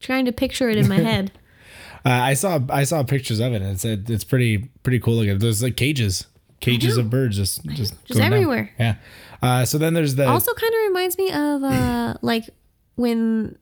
trying 0.00 0.24
to 0.26 0.32
picture 0.32 0.68
it 0.68 0.76
in 0.78 0.88
my 0.88 0.96
head. 1.10 1.32
Uh, 2.04 2.08
I 2.10 2.34
saw 2.34 2.58
I 2.70 2.84
saw 2.84 3.02
pictures 3.02 3.40
of 3.40 3.52
it. 3.52 3.62
And 3.62 3.72
it's 3.72 3.84
it's 3.84 4.24
pretty 4.24 4.58
pretty 4.82 5.00
cool 5.00 5.14
looking. 5.16 5.38
There's 5.38 5.62
like 5.62 5.76
cages, 5.76 6.26
cages 6.60 6.96
of 6.96 7.10
birds 7.10 7.36
just 7.36 7.64
just 7.66 7.92
Just 8.06 8.18
going 8.18 8.20
down. 8.22 8.32
everywhere. 8.32 8.70
Yeah. 8.78 8.94
Uh, 9.42 9.64
so 9.64 9.78
then 9.78 9.94
there's 9.94 10.14
the 10.16 10.26
also, 10.28 10.52
kind 10.54 10.72
of 10.74 10.80
reminds 10.88 11.16
me 11.18 11.28
of 11.32 11.62
uh 11.64 12.14
like 12.22 12.48
when 12.96 13.56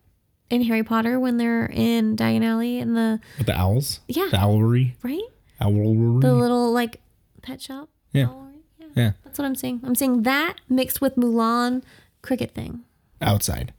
in 0.50 0.62
Harry 0.62 0.82
Potter 0.82 1.20
when 1.20 1.36
they're 1.36 1.66
in 1.66 2.16
Diagon 2.16 2.44
Alley 2.44 2.78
in 2.78 2.94
the 2.94 3.20
with 3.38 3.46
the 3.46 3.56
owls. 3.56 4.00
Yeah. 4.08 4.28
The 4.30 4.38
owlry. 4.38 4.94
right 5.02 5.20
Owlry. 5.60 6.20
the 6.20 6.32
little 6.34 6.72
like 6.72 7.00
pet 7.42 7.60
shop. 7.60 7.88
Yeah. 8.12 8.26
Owlery? 8.26 8.52
yeah. 8.78 8.86
Yeah. 8.94 9.12
That's 9.24 9.38
what 9.38 9.44
I'm 9.44 9.54
saying. 9.54 9.80
I'm 9.84 9.94
saying 9.94 10.22
that 10.22 10.56
mixed 10.68 11.00
with 11.00 11.16
Mulan 11.16 11.82
cricket 12.22 12.52
thing 12.52 12.80
Outside. 13.20 13.72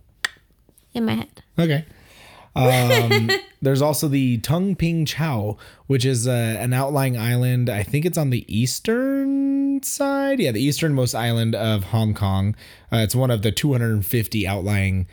in 0.93 1.05
my 1.05 1.13
head. 1.15 1.41
Okay. 1.57 1.85
Um, 2.59 3.29
there's 3.61 3.81
also 3.81 4.07
the 4.07 4.37
Tung 4.39 4.75
Ping 4.75 5.05
Chau, 5.05 5.57
which 5.87 6.05
is 6.05 6.27
uh, 6.27 6.31
an 6.59 6.73
outlying 6.73 7.17
island. 7.17 7.69
I 7.69 7.83
think 7.83 8.05
it's 8.05 8.17
on 8.17 8.29
the 8.29 8.45
eastern 8.53 9.81
side. 9.83 10.39
Yeah, 10.39 10.51
the 10.51 10.61
easternmost 10.61 11.15
island 11.15 11.55
of 11.55 11.85
Hong 11.85 12.13
Kong. 12.13 12.55
Uh, 12.91 12.97
it's 12.97 13.15
one 13.15 13.31
of 13.31 13.41
the 13.41 13.51
250 13.51 14.47
outlying 14.47 15.07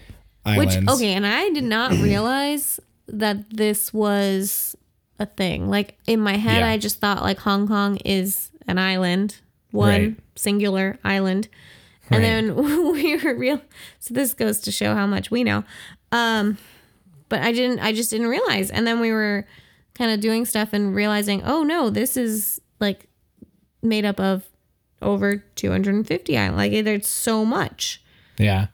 Which 0.45 0.69
islands. 0.71 0.93
okay, 0.93 1.13
and 1.15 1.27
I 1.27 1.51
did 1.51 1.65
not 1.65 1.93
realize 2.03 2.81
that 3.09 3.51
this 3.51 3.93
was 3.95 4.77
a 5.19 5.27
thing. 5.27 5.69
Like 5.69 5.97
in 6.07 6.21
my 6.21 6.37
head, 6.37 6.59
Yeah. 6.59 6.69
I 6.69 6.79
just 6.79 6.99
thought 7.01 7.23
like 7.23 7.39
Hong 7.39 7.67
Kong 7.69 7.97
is 7.99 8.51
an 8.67 8.79
island, 8.79 9.37
one 9.71 9.89
Right. 9.89 10.17
singular 10.35 10.99
island. 11.05 11.49
And 12.11 12.23
Right. 12.23 12.29
then 12.29 12.55
we 12.93 13.17
were 13.17 13.35
real. 13.35 13.61
So 14.01 14.15
this 14.15 14.35
goes 14.35 14.61
to 14.61 14.73
show 14.73 14.95
how 14.95 15.07
much 15.07 15.31
we 15.31 15.43
know. 15.45 15.65
Um, 16.13 16.59
but 17.29 17.43
I 17.43 17.53
didn't. 17.53 17.81
I 17.81 17.93
just 17.93 18.11
didn't 18.11 18.29
realize. 18.29 18.71
And 18.71 18.87
then 18.87 19.01
we 19.01 19.13
were 19.13 19.47
kind 19.95 20.11
of 20.11 20.21
doing 20.21 20.45
stuff 20.45 20.73
and 20.73 20.95
realizing, 20.95 21.43
oh 21.45 21.63
no, 21.63 21.91
this 21.91 22.17
is 22.17 22.61
like 22.81 23.09
made 23.83 24.05
up 24.05 24.21
of 24.21 24.45
over 25.03 25.37
250 25.57 26.39
islands. 26.39 26.57
Like 26.57 26.85
there's 26.85 27.09
so 27.09 27.45
much. 27.45 28.03
Yeah. 28.39 28.69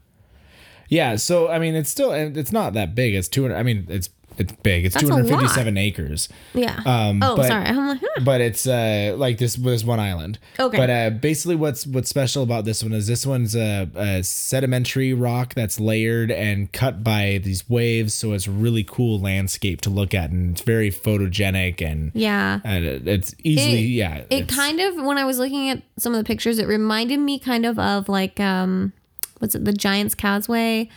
Yeah. 0.88 1.16
So 1.16 1.48
I 1.48 1.58
mean, 1.58 1.74
it's 1.74 1.90
still 1.90 2.12
it's 2.12 2.52
not 2.52 2.72
that 2.74 2.94
big. 2.94 3.14
It's 3.14 3.28
two 3.28 3.42
hundred. 3.42 3.56
I 3.56 3.62
mean, 3.62 3.86
it's 3.88 4.08
it's 4.38 4.52
big. 4.62 4.84
It's 4.86 4.94
That's 4.94 5.06
two 5.06 5.10
a 5.10 5.14
hundred 5.14 5.28
fifty-seven 5.30 5.76
acres. 5.76 6.28
Yeah. 6.54 6.80
Um, 6.84 7.22
oh, 7.22 7.36
but- 7.36 7.48
sorry. 7.48 7.66
I'm 7.66 7.88
like, 7.88 8.00
huh. 8.00 8.20
but 8.24 8.40
it's 8.40 8.66
uh 8.66 9.14
like 9.16 9.38
this 9.38 9.58
was 9.58 9.84
one 9.84 10.00
island. 10.00 10.38
Okay. 10.58 10.76
But 10.76 10.90
uh, 10.90 11.10
basically, 11.10 11.56
what's 11.56 11.86
what's 11.86 12.08
special 12.08 12.42
about 12.42 12.64
this 12.64 12.82
one 12.82 12.92
is 12.92 13.06
this 13.06 13.26
one's 13.26 13.54
a, 13.54 13.88
a 13.94 14.22
sedimentary 14.22 15.12
rock 15.14 15.54
that's 15.54 15.78
layered 15.80 16.30
and 16.30 16.72
cut 16.72 17.02
by 17.04 17.40
these 17.42 17.68
waves, 17.68 18.14
so 18.14 18.32
it's 18.32 18.46
a 18.46 18.50
really 18.50 18.84
cool 18.84 19.20
landscape 19.20 19.80
to 19.82 19.90
look 19.90 20.14
at, 20.14 20.30
and 20.30 20.52
it's 20.52 20.62
very 20.62 20.90
photogenic 20.90 21.80
and 21.82 22.12
yeah. 22.14 22.60
and 22.64 22.84
it- 22.84 23.08
it's 23.08 23.34
easily 23.42 23.84
It- 23.84 23.88
yeah. 23.88 24.24
It 24.30 24.48
kind 24.48 24.80
of 24.80 24.96
when 24.96 25.18
I 25.18 25.24
was 25.24 25.38
looking 25.38 25.68
at 25.68 25.82
some 25.98 26.12
of 26.14 26.18
the 26.18 26.24
pictures, 26.24 26.58
it 26.58 26.66
reminded 26.66 27.18
me 27.18 27.38
kind 27.38 27.66
of 27.66 27.78
of 27.78 28.08
like 28.08 28.40
um 28.40 28.92
what's 29.38 29.54
it, 29.54 29.64
the 29.64 29.72
Giant's 29.72 30.14
Causeway 30.14 30.88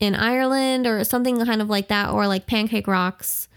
in 0.00 0.14
Ireland 0.14 0.86
or 0.86 1.02
something 1.04 1.44
kind 1.44 1.62
of 1.62 1.68
like 1.70 1.88
that, 1.88 2.10
or 2.10 2.26
like 2.26 2.46
Pancake 2.46 2.86
Rocks, 2.86 3.48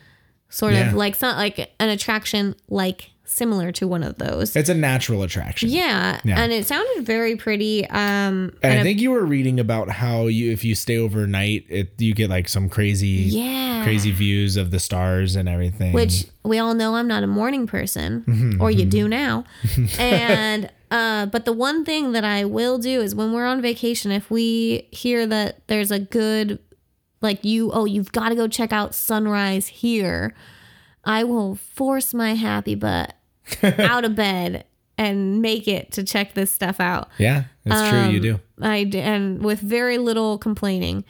sort 0.50 0.74
Yeah. 0.74 0.88
of 0.90 0.94
like 0.94 1.16
some 1.16 1.36
like 1.36 1.72
an 1.80 1.90
attraction 1.90 2.56
like 2.70 3.12
similar 3.30 3.74
to 3.74 3.86
one 3.86 4.04
of 4.04 4.18
those. 4.20 4.56
it's 4.56 4.70
a 4.70 4.74
natural 4.74 5.22
attraction. 5.22 5.68
yeah, 5.70 6.18
Yeah. 6.24 6.42
and 6.42 6.54
it 6.54 6.66
sounded 6.66 7.06
very 7.06 7.36
pretty. 7.36 7.86
Um, 7.90 8.54
And, 8.64 8.74
I 8.74 8.80
I- 8.80 8.84
think 8.84 9.02
you 9.02 9.12
were 9.12 9.26
reading 9.26 9.60
about 9.60 9.90
how 9.90 10.28
you, 10.28 10.50
if 10.54 10.64
you 10.64 10.74
stay 10.76 10.98
overnight, 10.98 11.66
it 11.68 11.92
you 11.98 12.14
get 12.14 12.30
like 12.30 12.48
some 12.48 12.70
crazy, 12.70 13.08
Yeah. 13.08 13.84
crazy 13.84 14.12
views 14.12 14.56
of 14.56 14.72
the 14.72 14.80
stars 14.80 15.36
and 15.36 15.50
everything. 15.50 15.92
which 15.92 16.26
we 16.44 16.58
all 16.58 16.74
know 16.74 16.96
I'm 16.96 17.08
not 17.10 17.22
a 17.24 17.28
morning 17.28 17.68
person, 17.68 18.24
Mm-hmm, 18.26 18.62
or 18.62 18.72
you 18.72 18.86
do 18.86 19.10
now. 19.10 19.44
and 20.00 20.70
uh, 20.92 21.26
but 21.28 21.46
the 21.46 21.54
one 21.54 21.84
thing 21.86 22.12
that 22.14 22.24
I 22.24 22.46
will 22.46 22.78
do 22.78 23.02
is 23.02 23.14
when 23.16 23.34
we're 23.34 23.46
on 23.46 23.62
vacation, 23.62 24.12
if 24.12 24.30
we 24.32 24.88
hear 24.92 25.26
that 25.28 25.68
there's 25.68 25.92
a 25.92 26.00
good, 26.00 26.60
like 27.22 27.44
you, 27.44 27.72
oh, 27.72 27.86
you've 27.86 28.12
got 28.12 28.30
to 28.30 28.36
go 28.36 28.48
check 28.48 28.72
out 28.72 28.96
sunrise 28.96 29.68
here, 29.68 30.34
I 31.04 31.24
will 31.24 31.56
force 31.56 32.14
my 32.14 32.36
happy 32.36 32.76
butt 32.76 33.16
out 33.64 34.06
of 34.06 34.16
bed 34.16 34.66
and 34.98 35.42
make 35.42 35.68
it 35.68 35.92
to 35.94 36.04
check 36.04 36.34
this 36.34 36.52
stuff 36.52 36.80
out. 36.80 37.10
yeah, 37.18 37.44
it's 37.66 37.90
true. 37.90 38.00
Um, 38.00 38.12
You 38.12 38.20
do. 38.20 38.40
I 38.62 38.84
d- 38.84 39.00
and 39.00 39.44
with 39.44 39.60
very 39.60 39.98
little 39.98 40.38
complaining. 40.38 41.04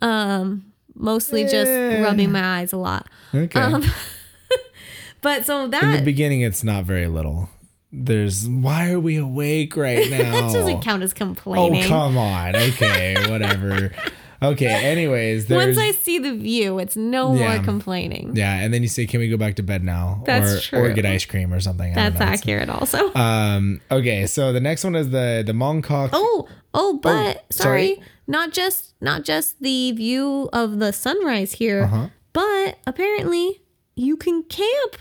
Um, 0.00 0.72
mostly 0.94 1.42
just 1.44 1.70
rubbing 1.70 2.32
my 2.32 2.60
eyes 2.60 2.72
a 2.72 2.76
lot. 2.76 3.08
Okay. 3.34 3.60
um, 3.60 3.84
But 5.20 5.46
so 5.46 5.68
that 5.68 5.84
In 5.84 5.92
the 5.92 6.02
beginning, 6.02 6.40
it's 6.40 6.64
not 6.64 6.84
very 6.84 7.06
little. 7.06 7.48
There's 7.92 8.48
why 8.48 8.90
are 8.90 9.00
we 9.00 9.16
awake 9.16 9.76
right 9.76 10.08
now? 10.10 10.18
that 10.18 10.52
doesn't 10.52 10.80
count 10.82 11.02
as 11.02 11.12
complaining. 11.12 11.84
Oh 11.84 11.88
come 11.88 12.16
on. 12.18 12.56
Okay, 12.56 13.16
whatever. 13.30 13.92
Okay. 14.42 14.66
Anyways, 14.66 15.48
Once 15.48 15.78
I 15.78 15.92
see 15.92 16.18
the 16.18 16.34
view, 16.34 16.80
it's 16.80 16.96
no 16.96 17.32
Yeah. 17.32 17.54
more 17.54 17.64
complaining. 17.64 18.34
yeah, 18.34 18.56
and 18.58 18.74
then 18.74 18.82
you 18.82 18.88
say, 18.88 19.06
"Can 19.06 19.20
we 19.20 19.28
go 19.28 19.36
back 19.36 19.54
to 19.54 19.62
bed 19.62 19.84
now?" 19.84 20.20
That's 20.26 20.72
or 20.72 20.86
or 20.86 20.92
get 20.92 21.06
ice 21.06 21.24
cream 21.24 21.54
or 21.54 21.60
something. 21.60 21.94
That's. 21.94 22.16
It's- 22.16 22.28
accurate 22.40 22.68
also. 22.68 23.12
Um. 23.14 23.80
Okay. 23.88 24.26
So 24.26 24.52
the 24.52 24.58
next 24.58 24.82
one 24.82 24.96
is 24.96 25.10
the 25.10 25.44
the 25.46 25.52
Mongkok. 25.52 26.10
oh, 26.12 26.48
oh, 26.74 26.98
but 27.00 27.44
sorry. 27.52 27.94
sorry. 27.94 28.02
Not 28.26 28.50
just 28.52 28.94
not 29.00 29.22
just 29.22 29.60
the 29.62 29.92
view 29.92 30.48
of 30.52 30.80
the 30.80 30.92
sunrise 30.92 31.52
here, 31.52 31.84
Uh-huh. 31.84 32.08
but 32.32 32.78
apparently 32.84 33.62
you 33.94 34.16
can 34.16 34.42
camp 34.42 34.96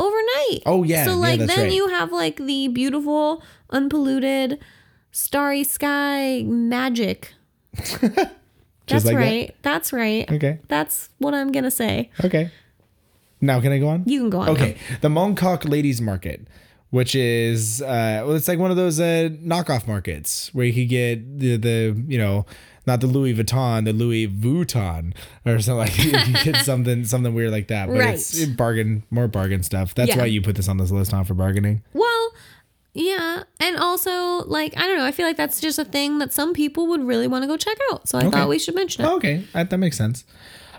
overnight. 0.00 0.62
Oh, 0.66 0.82
yeah. 0.82 1.04
So 1.04 1.10
Yeah, 1.10 1.16
like 1.16 1.38
that's 1.40 1.54
then 1.54 1.64
right. 1.66 1.72
you 1.72 1.88
have 1.88 2.10
like 2.12 2.36
the 2.36 2.68
beautiful, 2.68 3.42
unpolluted, 3.70 4.58
starry 5.12 5.64
sky 5.64 6.42
magic. 6.46 7.34
That's 8.86 9.04
like 9.04 9.14
that? 9.14 9.14
right. 9.14 9.56
That's 9.62 9.92
right. 9.92 10.30
Okay. 10.32 10.58
That's 10.66 11.10
what 11.18 11.32
I'm 11.34 11.52
gonna 11.52 11.70
say. 11.70 12.10
Okay. 12.24 12.50
Now 13.40 13.60
can 13.60 13.70
I 13.72 13.78
go 13.78 13.88
on? 13.88 14.02
You 14.06 14.20
can 14.20 14.30
go 14.30 14.40
on. 14.40 14.46
now. 14.46 14.52
Okay, 14.52 14.76
the 15.00 15.08
Mongkok 15.08 15.68
Ladies 15.68 16.00
Market, 16.00 16.40
which 16.90 17.14
is 17.14 17.80
uh, 17.80 18.24
well, 18.26 18.32
it's 18.34 18.48
like 18.48 18.58
one 18.58 18.70
of 18.72 18.76
those 18.76 18.98
uh, 18.98 19.28
knockoff 19.42 19.86
markets 19.86 20.50
where 20.52 20.66
you 20.66 20.72
could 20.74 20.88
get 20.88 21.38
the 21.38 21.56
the 21.56 22.04
you 22.08 22.18
know 22.18 22.46
not 22.90 23.00
the 23.00 23.06
Louis 23.06 23.34
Vuitton, 23.34 23.84
the 23.84 23.92
Louis 23.92 24.26
Vuitton 24.28 25.14
or 25.46 25.58
something 25.60 25.78
like 25.78 25.98
you 26.28 26.34
get 26.44 26.56
something 26.70 27.04
something 27.04 27.32
weird 27.34 27.52
like 27.52 27.68
that. 27.68 27.88
But 27.88 27.96
it's 28.14 28.38
Right. 28.38 28.56
bargain, 28.56 29.04
more 29.10 29.28
bargain 29.28 29.62
stuff. 29.62 29.94
That's 29.94 30.10
Yeah. 30.10 30.18
why 30.18 30.26
you 30.26 30.42
put 30.42 30.56
this 30.56 30.68
on 30.68 30.76
this 30.78 30.90
list, 30.90 31.14
on 31.14 31.24
for 31.24 31.34
bargaining. 31.34 31.82
Well, 31.92 32.32
yeah, 32.92 33.44
and 33.60 33.76
also 33.76 34.44
like 34.46 34.72
I 34.76 34.86
don't 34.86 34.98
know. 34.98 35.04
I 35.04 35.12
feel 35.12 35.26
like 35.26 35.36
that's 35.36 35.60
just 35.60 35.78
a 35.78 35.84
thing 35.84 36.18
that 36.18 36.32
some 36.32 36.52
people 36.52 36.88
would 36.88 37.02
really 37.06 37.28
want 37.28 37.42
to 37.44 37.46
go 37.46 37.56
check 37.56 37.78
out. 37.92 38.08
So 38.08 38.18
I 38.18 38.22
Okay. 38.26 38.30
thought 38.36 38.48
we 38.48 38.58
should 38.58 38.74
mention 38.74 39.04
it. 39.04 39.08
Okay, 39.08 39.44
that, 39.52 39.70
that 39.70 39.78
makes 39.78 39.96
sense. 39.96 40.24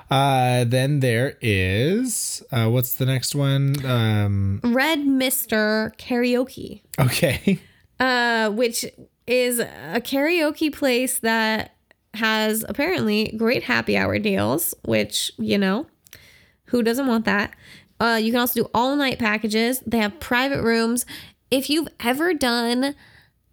Uh, 0.10 0.66
then 0.66 1.00
there 1.00 1.38
is 1.42 2.44
uh, 2.52 2.68
what's 2.68 2.96
the 2.96 3.06
next 3.06 3.34
one? 3.34 3.64
Um, 3.86 4.60
Red 4.62 5.06
Mister 5.08 5.94
Karaoke, 5.98 6.82
okay, 7.00 7.60
uh, 8.00 8.50
which 8.52 8.84
is 9.26 9.60
a 9.60 10.02
karaoke 10.04 10.74
place 10.74 11.20
that 11.20 11.76
has 12.14 12.66
apparently 12.68 13.34
great 13.38 13.64
happy 13.64 13.98
hour 13.98 14.20
deals. 14.20 14.74
Which 14.84 15.32
you 15.38 15.58
know, 15.58 15.88
who 16.66 16.84
doesn't 16.84 17.08
want 17.08 17.26
that? 17.26 17.54
Uh, 18.00 18.20
you 18.22 18.32
can 18.32 18.40
also 18.40 18.64
do 18.64 18.70
all 18.74 18.96
night 18.96 19.20
packages. 19.20 19.82
They 19.86 20.00
have 20.00 20.20
private 20.20 20.64
rooms. 20.64 21.06
If 21.52 21.70
you've 21.70 21.90
ever 22.00 22.34
done 22.34 22.96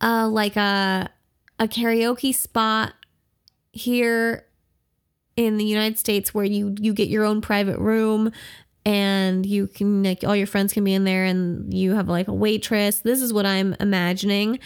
uh, 0.01 0.29
like 0.29 0.57
a 0.57 1.11
a 1.59 1.67
karaoke 1.69 2.35
spot 2.35 2.95
here 3.73 4.47
in 5.37 5.57
the 5.57 5.65
United 5.65 5.99
States 5.99 6.33
where 6.35 6.45
you 6.45 6.75
you 6.81 6.93
get 6.93 7.09
your 7.09 7.25
own 7.25 7.41
private 7.41 7.79
room 7.79 8.33
and 8.85 9.45
you 9.45 9.67
can 9.67 10.03
like 10.03 10.25
all 10.25 10.35
your 10.35 10.47
friends 10.47 10.73
can 10.73 10.83
be 10.83 10.95
in 10.95 11.05
there 11.05 11.25
and 11.25 11.73
you 11.75 11.95
have 11.95 12.09
like 12.09 12.29
a 12.29 12.33
waitress. 12.33 13.01
This 13.01 13.21
is 13.21 13.33
what 13.33 13.47
I'm 13.47 13.77
imagining. 13.81 14.59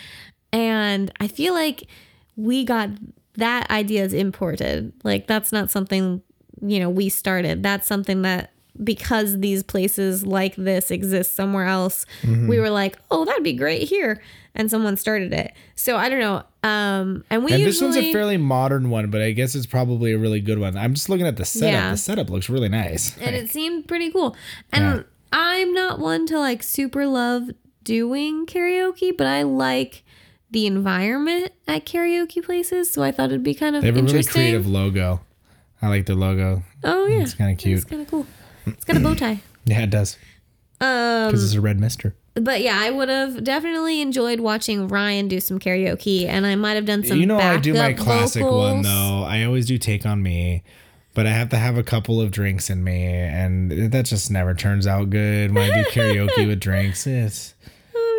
And 0.52 1.10
I 1.18 1.28
feel 1.28 1.54
like 1.54 1.88
we 2.36 2.64
got 2.64 2.90
that 3.34 3.70
idea 3.70 4.04
is 4.04 4.12
imported. 4.12 4.92
Like 5.04 5.26
that's 5.26 5.52
not 5.52 5.70
something, 5.70 6.22
you 6.60 6.78
know, 6.80 6.90
we 6.90 7.08
started. 7.08 7.62
That's 7.62 7.86
something 7.86 8.22
that 8.22 8.50
because 8.82 9.40
these 9.40 9.62
places 9.62 10.24
like 10.26 10.56
this 10.56 10.90
exist 10.90 11.34
somewhere 11.34 11.66
else, 11.66 12.06
we 12.24 12.58
were 12.58 12.70
like, 12.70 12.98
"Oh, 13.10 13.24
that'd 13.26 13.44
be 13.44 13.52
great 13.52 13.88
here." 13.88 14.22
And 14.54 14.70
someone 14.70 14.96
started 14.96 15.32
it. 15.32 15.52
So 15.76 15.96
I 15.96 16.08
don't 16.08 16.20
know. 16.20 16.42
Um 16.62 17.24
and 17.30 17.44
we 17.44 17.52
and 17.52 17.60
usually 17.62 17.64
this 17.64 17.80
one's 17.82 17.96
a 17.96 18.12
fairly 18.12 18.36
modern 18.36 18.90
one, 18.90 19.10
but 19.10 19.20
I 19.22 19.32
guess 19.32 19.54
it's 19.54 19.66
probably 19.66 20.12
a 20.12 20.18
really 20.18 20.40
good 20.40 20.58
one. 20.58 20.76
I'm 20.76 20.94
just 20.94 21.08
looking 21.08 21.26
at 21.26 21.36
the 21.36 21.44
setup. 21.44 21.72
Yeah. 21.72 21.90
The 21.92 21.96
setup 21.96 22.28
looks 22.30 22.48
really 22.50 22.68
nice. 22.68 23.16
and 23.18 23.34
it 23.34 23.50
seemed 23.50 23.88
pretty 23.88 24.10
cool. 24.10 24.36
And 24.72 24.84
Yeah. 24.84 25.02
I'm 25.32 25.72
not 25.72 25.98
one 25.98 26.26
to 26.26 26.38
like 26.38 26.62
super 26.62 27.06
love 27.06 27.50
doing 27.82 28.44
karaoke, 28.46 29.16
but 29.16 29.26
I 29.26 29.42
like 29.42 30.04
the 30.52 30.66
environment 30.66 31.52
at 31.66 31.84
karaoke 31.86 32.44
places, 32.44 32.90
so 32.90 33.02
I 33.02 33.10
thought 33.12 33.26
it'd 33.30 33.42
be 33.42 33.54
kind 33.54 33.74
of 33.76 33.82
They 33.82 33.88
have 33.88 33.96
a 33.96 34.00
really 34.02 34.10
interesting. 34.10 34.32
creative 34.42 34.66
logo. 34.66 35.20
I 35.80 35.88
like 35.88 36.06
their 36.06 36.14
logo. 36.16 36.62
oh 36.84 37.06
yeah, 37.06 37.22
It's 37.22 37.34
kinda 37.34 37.54
cute. 37.56 37.78
It's 37.78 37.84
kind 37.90 38.02
of 38.02 38.08
cool. 38.08 38.26
It's 38.66 38.84
got 38.84 38.96
a 38.96 39.00
bow 39.00 39.14
tie. 39.14 39.40
Yeah, 39.64 39.82
it 39.82 39.90
does. 39.90 40.16
Um, 40.80 41.28
Because 41.28 41.44
it's 41.44 41.54
a 41.54 41.60
red 41.60 41.78
mister. 41.78 42.14
but 42.34 42.60
yeah, 42.62 42.76
I 42.80 42.90
would 42.90 43.08
have 43.08 43.44
definitely 43.44 44.00
enjoyed 44.00 44.40
watching 44.40 44.88
Ryan 44.88 45.28
do 45.28 45.38
some 45.38 45.58
karaoke, 45.60 46.26
and 46.26 46.44
I 46.46 46.56
might 46.56 46.72
have 46.74 46.84
done 46.86 47.04
some. 47.04 47.18
You 47.20 47.26
know, 47.26 47.38
I 47.38 47.58
do 47.58 47.72
my 47.74 47.92
classic 47.92 48.44
one 48.44 48.82
though. 48.82 49.24
I 49.26 49.44
always 49.44 49.66
do 49.66 49.78
take 49.78 50.04
on 50.04 50.20
me, 50.22 50.64
but 51.14 51.26
I 51.26 51.30
have 51.30 51.48
to 51.50 51.56
have 51.58 51.76
a 51.78 51.84
couple 51.84 52.20
of 52.20 52.32
drinks 52.32 52.70
in 52.70 52.82
me, 52.82 53.04
and 53.04 53.92
that 53.92 54.06
just 54.06 54.30
never 54.32 54.52
turns 54.54 54.86
out 54.86 55.10
good 55.10 55.54
when 55.54 55.70
I 55.70 55.82
do 55.82 55.88
karaoke 55.90 56.46
with 56.48 56.58
drinks. 56.58 57.06
It's 57.06 57.54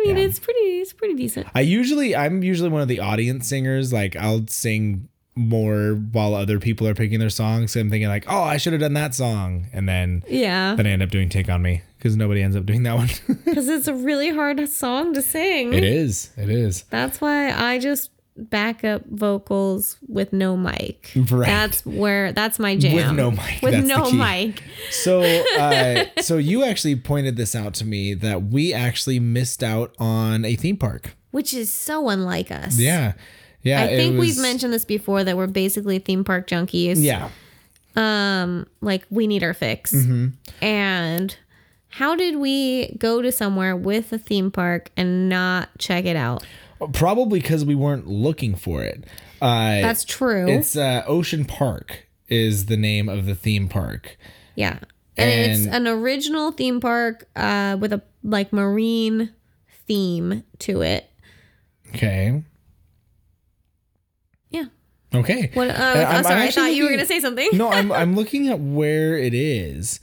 mean, 0.06 0.16
Yeah. 0.16 0.24
it's 0.24 0.38
pretty. 0.38 0.60
It's 0.60 0.92
pretty 0.92 1.14
decent. 1.14 1.46
I 1.54 1.60
usually 1.60 2.14
I'm 2.16 2.42
usually 2.42 2.68
one 2.68 2.82
of 2.82 2.88
the 2.88 3.00
audience 3.00 3.48
singers. 3.48 3.92
Like 3.92 4.16
I'll 4.16 4.46
sing 4.46 5.08
more 5.36 5.94
while 6.12 6.32
other 6.34 6.60
people 6.60 6.86
are 6.86 6.94
picking 6.94 7.18
their 7.18 7.28
songs. 7.30 7.72
So 7.72 7.80
I'm 7.80 7.90
thinking 7.90 8.08
like, 8.08 8.24
oh, 8.28 8.42
I 8.42 8.56
should 8.56 8.72
have 8.72 8.80
done 8.80 8.94
that 8.94 9.14
song, 9.14 9.66
and 9.72 9.88
then 9.88 10.22
Yeah, 10.28 10.74
then 10.76 10.86
I 10.86 10.90
end 10.90 11.02
up 11.02 11.10
doing 11.10 11.28
"Take 11.28 11.48
on 11.48 11.60
Me" 11.62 11.82
because 11.98 12.16
nobody 12.16 12.40
ends 12.42 12.54
up 12.56 12.64
doing 12.66 12.84
that 12.84 12.94
one. 12.94 13.08
because 13.44 13.68
it's 13.68 13.88
a 13.88 13.94
really 13.94 14.30
hard 14.30 14.68
song 14.68 15.12
to 15.14 15.22
sing. 15.22 15.72
it 15.74 15.82
is. 15.84 16.30
It 16.36 16.50
is. 16.50 16.84
That's 16.90 17.20
why 17.20 17.50
I 17.50 17.78
just 17.80 18.10
backup 18.36 19.04
vocals 19.06 19.96
with 20.08 20.32
no 20.32 20.56
mic. 20.56 21.12
Right. 21.14 21.46
That's 21.46 21.84
where 21.86 22.32
that's 22.32 22.58
my 22.58 22.76
jam. 22.76 22.94
With 22.94 23.12
no 23.12 23.30
mic, 23.30 23.62
With 23.62 23.84
no 23.86 24.10
mic. 24.10 24.62
So, 24.90 25.22
uh, 25.58 26.04
so 26.20 26.38
you 26.38 26.64
actually 26.64 26.96
pointed 26.96 27.36
this 27.36 27.54
out 27.54 27.74
to 27.74 27.84
me 27.84 28.14
that 28.14 28.44
we 28.44 28.72
actually 28.72 29.20
missed 29.20 29.62
out 29.62 29.94
on 29.98 30.44
a 30.44 30.56
theme 30.56 30.76
park. 30.76 31.14
Which 31.30 31.54
is 31.54 31.72
so 31.72 32.08
unlike 32.08 32.50
us. 32.50 32.78
Yeah, 32.78 33.14
yeah. 33.62 33.82
I 33.82 33.88
think 33.88 34.18
was- 34.18 34.28
we've 34.36 34.42
mentioned 34.42 34.72
this 34.72 34.84
before 34.84 35.24
that 35.24 35.36
we're 35.36 35.46
basically 35.46 35.98
theme 35.98 36.24
park 36.24 36.46
junkies. 36.48 36.96
Yeah, 36.98 37.28
Um, 37.96 38.66
like 38.80 39.04
we 39.10 39.26
need 39.26 39.42
our 39.42 39.54
fix. 39.54 39.92
Mm-hmm. 39.92 40.28
And 40.64 41.36
how 41.88 42.16
did 42.16 42.36
we 42.36 42.96
go 42.98 43.22
to 43.22 43.30
somewhere 43.30 43.76
with 43.76 44.12
a 44.12 44.18
theme 44.18 44.50
park 44.50 44.90
and 44.96 45.28
not 45.28 45.68
check 45.78 46.04
it 46.04 46.16
out? 46.16 46.44
Probably 46.92 47.40
because 47.40 47.64
we 47.64 47.74
weren't 47.74 48.06
looking 48.06 48.54
for 48.54 48.82
it. 48.82 49.04
Uh, 49.40 49.80
That's 49.82 50.04
true. 50.04 50.48
It's 50.48 50.76
uh, 50.76 51.02
Ocean 51.06 51.44
Park 51.44 52.06
is 52.28 52.66
the 52.66 52.76
name 52.76 53.08
of 53.08 53.26
the 53.26 53.34
theme 53.34 53.68
park. 53.68 54.16
Yeah. 54.54 54.78
And, 55.16 55.50
it's 55.52 55.66
an 55.66 55.86
original 55.86 56.50
theme 56.52 56.80
park 56.80 57.28
uh, 57.36 57.76
with 57.78 57.92
a 57.92 58.02
like 58.22 58.52
marine 58.52 59.30
theme 59.86 60.42
to 60.60 60.82
it. 60.82 61.08
Okay. 61.90 62.42
Yeah. 64.50 64.64
Okay. 65.14 65.50
What? 65.54 65.68
Uh, 65.70 65.72
And 65.72 65.80
I'm, 66.00 66.14
I'm- 66.14 66.24
sorry. 66.24 66.42
I 66.42 66.50
thought 66.50 66.74
you 66.74 66.84
were 66.84 66.90
gonna 66.90 67.06
say 67.06 67.20
something. 67.20 67.48
no, 67.52 67.68
I'm 67.70 67.92
I'm 68.00 68.16
looking 68.16 68.48
at 68.48 68.58
where 68.58 69.16
it 69.16 69.34
is, 69.34 70.00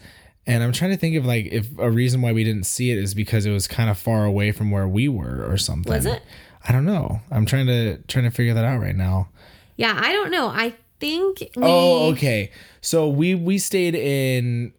and 0.47 0.63
I'm 0.63 0.71
trying 0.71 0.91
to 0.91 0.97
think 0.97 1.15
of 1.17 1.25
like 1.25 1.47
if 1.51 1.67
a 1.77 1.89
reason 1.91 2.21
why 2.21 2.31
we 2.31 2.43
didn't 2.45 2.65
see 2.65 2.91
it 2.91 2.97
is 2.97 3.13
because 3.13 3.45
it 3.45 3.51
was 3.51 3.67
kind 3.67 3.89
of 3.89 3.97
far 3.97 4.23
away 4.25 4.51
from 4.53 4.71
where 4.71 4.87
we 4.87 5.09
were 5.09 5.45
or 5.49 5.57
something. 5.57 5.91
Was 5.91 6.05
it? 6.05 6.21
I 6.67 6.71
don't 6.71 6.85
know. 6.85 7.21
I'm 7.31 7.45
trying 7.45 7.67
to 7.67 7.97
trying 8.07 8.25
to 8.25 8.31
figure 8.31 8.53
that 8.53 8.65
out 8.65 8.79
right 8.79 8.95
now. 8.95 9.29
Yeah, 9.77 9.97
I 9.99 10.11
don't 10.11 10.31
know. 10.31 10.47
I 10.47 10.75
think. 10.99 11.39
Oh, 11.57 11.61
we, 11.61 11.67
Oh, 11.67 12.11
okay. 12.13 12.51
So 12.81 13.09
we 13.09 13.35
we 13.35 13.57
stayed 13.57 13.95
in 13.95 14.73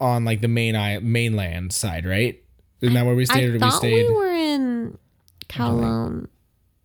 on 0.00 0.24
like 0.24 0.40
the 0.40 0.48
main 0.48 0.76
I 0.76 0.98
mainland 1.00 1.72
side, 1.72 2.04
right? 2.06 2.40
Isn't 2.80 2.94
that 2.94 3.06
where 3.06 3.14
we 3.14 3.26
stayed? 3.26 3.44
I 3.44 3.48
or 3.48 3.52
we 3.52 3.58
thought 3.58 3.72
stayed? 3.72 4.08
we 4.08 4.14
were 4.14 4.32
in 4.32 4.98
Kowloon. 5.48 6.28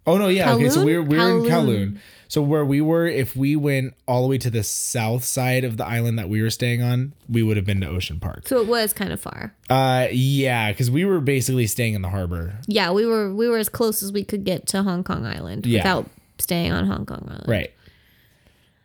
oh 0.08 0.18
no, 0.18 0.28
yeah. 0.30 0.54
Okay, 0.54 0.70
so 0.70 0.82
Kowloon? 0.82 0.86
we're 0.86 1.04
we're 1.04 1.38
in 1.38 1.43
Kowloon. 1.52 1.97
So 2.30 2.43
where 2.43 2.63
we 2.63 2.80
were, 2.80 3.07
if 3.07 3.36
we 3.36 3.55
went 3.55 3.95
all 4.07 4.21
the 4.21 4.27
way 4.27 4.38
to 4.38 4.51
the 4.51 4.61
south 4.61 5.23
side 5.23 5.63
of 5.63 5.77
the 5.77 5.86
island 5.86 6.19
that 6.19 6.30
we 6.30 6.43
were 6.43 6.51
staying 6.51 6.84
on, 6.84 7.13
we 7.27 7.41
would 7.41 7.57
have 7.57 7.65
been 7.65 7.82
to 7.82 7.88
Ocean 7.88 8.19
Park. 8.19 8.47
So 8.47 8.61
it 8.61 8.67
was 8.67 8.93
kind 8.93 9.11
of 9.11 9.19
far. 9.19 9.55
Uh, 9.67 10.07
yeah, 10.11 10.71
because 10.71 10.91
we 10.91 11.05
were 11.05 11.21
basically 11.21 11.65
staying 11.65 11.95
in 11.95 12.03
the 12.03 12.09
harbor. 12.09 12.53
Yeah, 12.67 12.91
we 12.91 13.07
were 13.07 13.34
we 13.34 13.49
were 13.49 13.57
as 13.57 13.67
close 13.67 14.03
as 14.03 14.11
we 14.11 14.23
could 14.23 14.43
get 14.45 14.67
to 14.67 14.84
Hong 14.84 15.03
Kong 15.03 15.25
Island 15.25 15.65
Yeah. 15.65 15.80
without 15.80 16.09
staying 16.38 16.71
on 16.71 16.86
Hong 16.86 17.03
Kong 17.07 17.25
Island. 17.27 17.45
Right. 17.47 17.73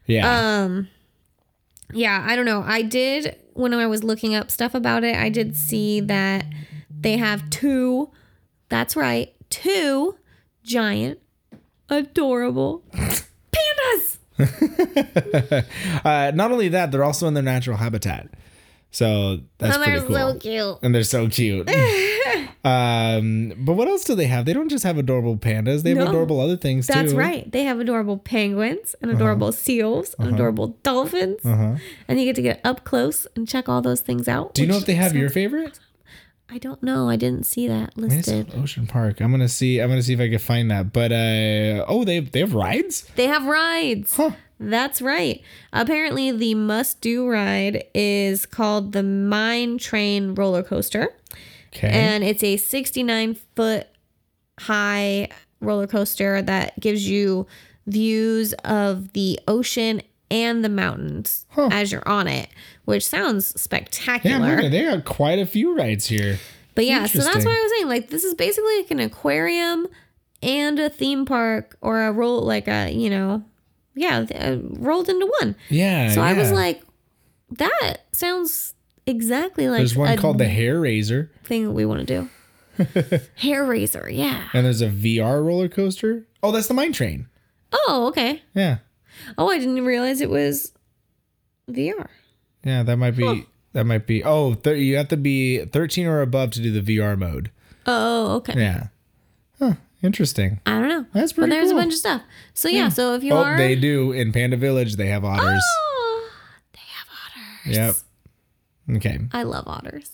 Yeah. 0.07 0.63
Um 0.65 0.89
yeah, 1.93 2.25
I 2.27 2.37
don't 2.37 2.47
know. 2.47 2.63
I 2.67 2.81
did 2.81 3.37
when 3.53 3.75
I 3.75 3.87
was 3.87 4.03
looking 4.03 4.35
up 4.35 4.51
stuff 4.51 4.75
about 4.75 5.05
it, 5.05 5.17
I 5.17 5.29
did 5.29 5.55
see 5.55 6.01
that 6.01 6.47
they 6.99 7.19
have 7.19 7.51
two 7.51 8.11
that's 8.71 8.97
right, 8.97 9.35
two 9.51 10.17
giant 10.63 11.21
adorable 11.91 12.83
pandas. 13.55 14.19
uh, 16.05 16.33
not 16.35 16.51
only 16.53 16.69
that, 16.69 16.91
they're 16.93 17.05
also 17.05 17.27
in 17.29 17.35
their 17.35 17.43
natural 17.43 17.77
habitat. 17.77 18.29
So 18.91 19.41
that's 19.59 19.75
and 19.75 19.85
pretty 19.85 19.99
they're 20.01 20.07
cool. 20.07 20.33
so 20.35 20.39
cute. 20.39 20.79
and 20.83 20.95
they're 20.95 21.03
so 21.03 21.29
cute. 21.29 21.69
um, 22.65 23.53
but 23.59 23.73
what 23.75 23.89
else 23.89 24.05
do 24.05 24.15
they 24.15 24.27
have? 24.27 24.45
They 24.45 24.53
don't 24.53 24.69
just 24.69 24.85
have 24.85 24.99
adorable 24.99 25.37
pandas; 25.37 25.83
they 25.83 25.91
have 25.91 25.99
No. 25.99 26.09
adorable 26.09 26.41
other 26.41 26.57
things 26.57 26.87
That's 26.87 26.99
too. 26.99 27.03
That's 27.07 27.15
right. 27.15 27.51
They 27.51 27.65
have 27.65 27.81
adorable 27.81 28.19
penguins 28.19 28.95
Uh-huh. 28.95 28.99
and 29.03 29.11
adorable 29.11 29.51
seals 29.51 30.15
and 30.19 30.33
adorable 30.35 30.77
dolphins. 30.85 31.41
And 31.45 31.81
you 32.09 32.25
get 32.25 32.37
to 32.37 32.43
get 32.43 32.61
up 32.63 32.85
close 32.85 33.27
and 33.35 33.49
check 33.49 33.69
all 33.69 33.83
those 33.83 34.01
things 34.01 34.29
out. 34.29 34.55
Do 34.55 34.63
you 34.63 34.69
know 34.69 34.77
if 34.77 34.87
they 34.87 34.95
have 34.95 35.15
your 35.17 35.29
favorite? 35.31 35.81
I 36.51 36.59
don't 36.59 36.83
know. 36.83 37.09
I 37.09 37.17
didn't 37.17 37.45
see 37.47 37.67
that 37.69 37.97
listed. 37.97 38.53
Ocean 38.55 38.87
Park. 38.87 39.21
I'm 39.21 39.31
gonna 39.31 39.49
see. 39.49 39.81
I'm 39.81 39.89
gonna 39.89 40.03
see 40.03 40.13
if 40.13 40.21
I 40.21 40.29
can 40.29 40.39
find 40.39 40.71
that. 40.71 40.93
But 40.93 41.11
uh, 41.11 41.85
oh, 41.89 42.05
they 42.05 42.21
they 42.21 42.41
have 42.41 42.55
rides. 42.55 43.09
They 43.17 43.27
have 43.27 43.47
rides. 43.47 44.17
Huh. 44.17 44.33
That's 44.61 45.03
right. 45.03 45.43
Apparently, 45.73 46.31
the 46.31 46.55
must 46.55 47.01
do 47.01 47.29
ride 47.29 47.85
is 47.95 48.47
called 48.47 48.93
the 48.93 49.03
Mine 49.03 49.79
Train 49.79 50.35
roller 50.35 50.63
coaster. 50.63 51.09
Okay. 51.75 51.89
And 51.89 52.23
it's 52.23 52.45
a 52.45 52.57
69 52.57 53.37
foot 53.57 53.89
high 54.61 55.29
roller 55.61 55.87
coaster 55.87 56.41
that 56.43 56.79
gives 56.79 57.09
you 57.09 57.47
views 57.87 58.53
of 58.65 59.13
the 59.13 59.41
ocean 59.49 60.03
and 60.35 60.65
the 60.65 60.69
mountains 60.69 61.47
Huh. 61.51 61.69
as 61.71 61.93
you're 61.93 62.07
on 62.09 62.27
it, 62.27 62.49
which 62.85 63.07
sounds 63.07 63.53
yeah, 63.55 63.61
spectacular. 63.61 64.57
man, 64.57 64.71
they 64.73 64.83
got 64.83 65.05
quite 65.05 65.39
a 65.39 65.47
few 65.47 65.77
rides 65.77 66.07
here. 66.07 66.39
But 66.75 66.87
yeah, 66.87 67.07
so 67.07 67.19
that's 67.19 67.45
why 67.45 67.53
I 67.53 67.63
was 67.63 67.73
saying. 67.77 67.89
Like, 67.89 68.09
this 68.11 68.25
is 68.25 68.35
basically 68.35 68.79
like 68.79 68.91
an 68.91 68.99
aquarium 68.99 69.87
and 70.43 70.81
a 70.81 70.91
theme 70.91 71.25
park 71.25 71.79
or 71.81 72.03
a 72.03 72.11
roll, 72.11 72.41
like 72.43 72.67
a, 72.67 72.91
you 72.91 73.09
know, 73.09 73.45
yeah, 73.95 74.27
uh, 74.35 74.57
rolled 74.61 75.09
into 75.09 75.33
one. 75.41 75.55
Yeah. 75.69 76.11
So 76.11 76.21
I 76.21 76.33
was 76.33 76.51
like, 76.51 76.83
that 77.53 77.99
sounds 78.11 78.75
exactly 79.07 79.69
like 79.69 79.79
there's 79.79 79.95
one 79.95 80.17
called 80.19 80.39
the 80.39 80.49
Hair 80.49 80.81
Raiser, 80.81 81.31
thing 81.45 81.65
that 81.65 81.71
we 81.73 81.87
want 81.87 82.07
to 82.09 82.29
do. 82.77 83.21
Hair 83.37 83.67
razor, 83.67 84.11
yeah. 84.11 84.49
and 84.53 84.67
there's 84.67 84.81
a 84.83 84.89
VR 84.89 85.45
roller 85.47 85.69
coaster. 85.69 86.27
Oh, 86.43 86.51
that's 86.51 86.67
the 86.67 86.75
Mine 86.75 86.93
Train. 86.93 87.29
Oh, 87.73 88.07
okay. 88.09 88.43
Yeah. 88.53 88.79
Oh, 89.39 89.49
I 89.51 89.59
didn't 89.59 89.85
realize 89.85 90.21
it 90.21 90.31
was 90.31 90.73
VR. 91.71 92.09
Yeah, 92.65 92.83
that 92.83 92.97
might 92.97 93.13
be. 93.17 93.47
That 93.73 93.85
might 93.85 94.07
be. 94.07 94.23
Oh, 94.23 94.55
thir- 94.55 94.77
you 94.77 94.97
have 94.97 95.09
to 95.09 95.17
be 95.17 95.65
13 95.65 96.07
or 96.07 96.21
above 96.21 96.53
to 96.53 96.61
do 96.61 96.81
the 96.81 96.97
VR 96.99 97.19
mode. 97.19 97.51
Oh, 97.87 98.37
okay. 98.37 98.55
Yeah. 98.57 98.87
Huh. 99.59 99.75
Interesting. 100.03 100.61
I 100.67 100.79
don't 100.79 100.89
know. 100.89 101.07
That's 101.13 101.33
But 101.33 101.43
pretty 101.43 101.51
there's 101.57 101.71
cool. 101.71 101.79
a 101.79 101.83
bunch 101.83 101.93
of 101.95 101.99
stuff. 101.99 102.23
So 102.53 102.69
yeah, 102.69 102.89
so 102.89 103.15
if 103.15 103.25
you 103.25 103.33
oh, 103.33 103.39
are 103.43 103.57
they 103.57 103.75
do 103.75 104.13
in 104.13 104.33
Panda 104.33 104.57
Village. 104.57 104.97
They 104.97 105.07
have 105.09 105.25
otters. 105.25 105.63
Oh, 105.65 106.31
they 106.73 106.81
have 106.81 107.07
otters. 107.89 108.05
Yep. 108.89 108.97
Okay, 108.99 109.19
I 109.33 109.43
love 109.45 109.65
otters. 109.67 110.11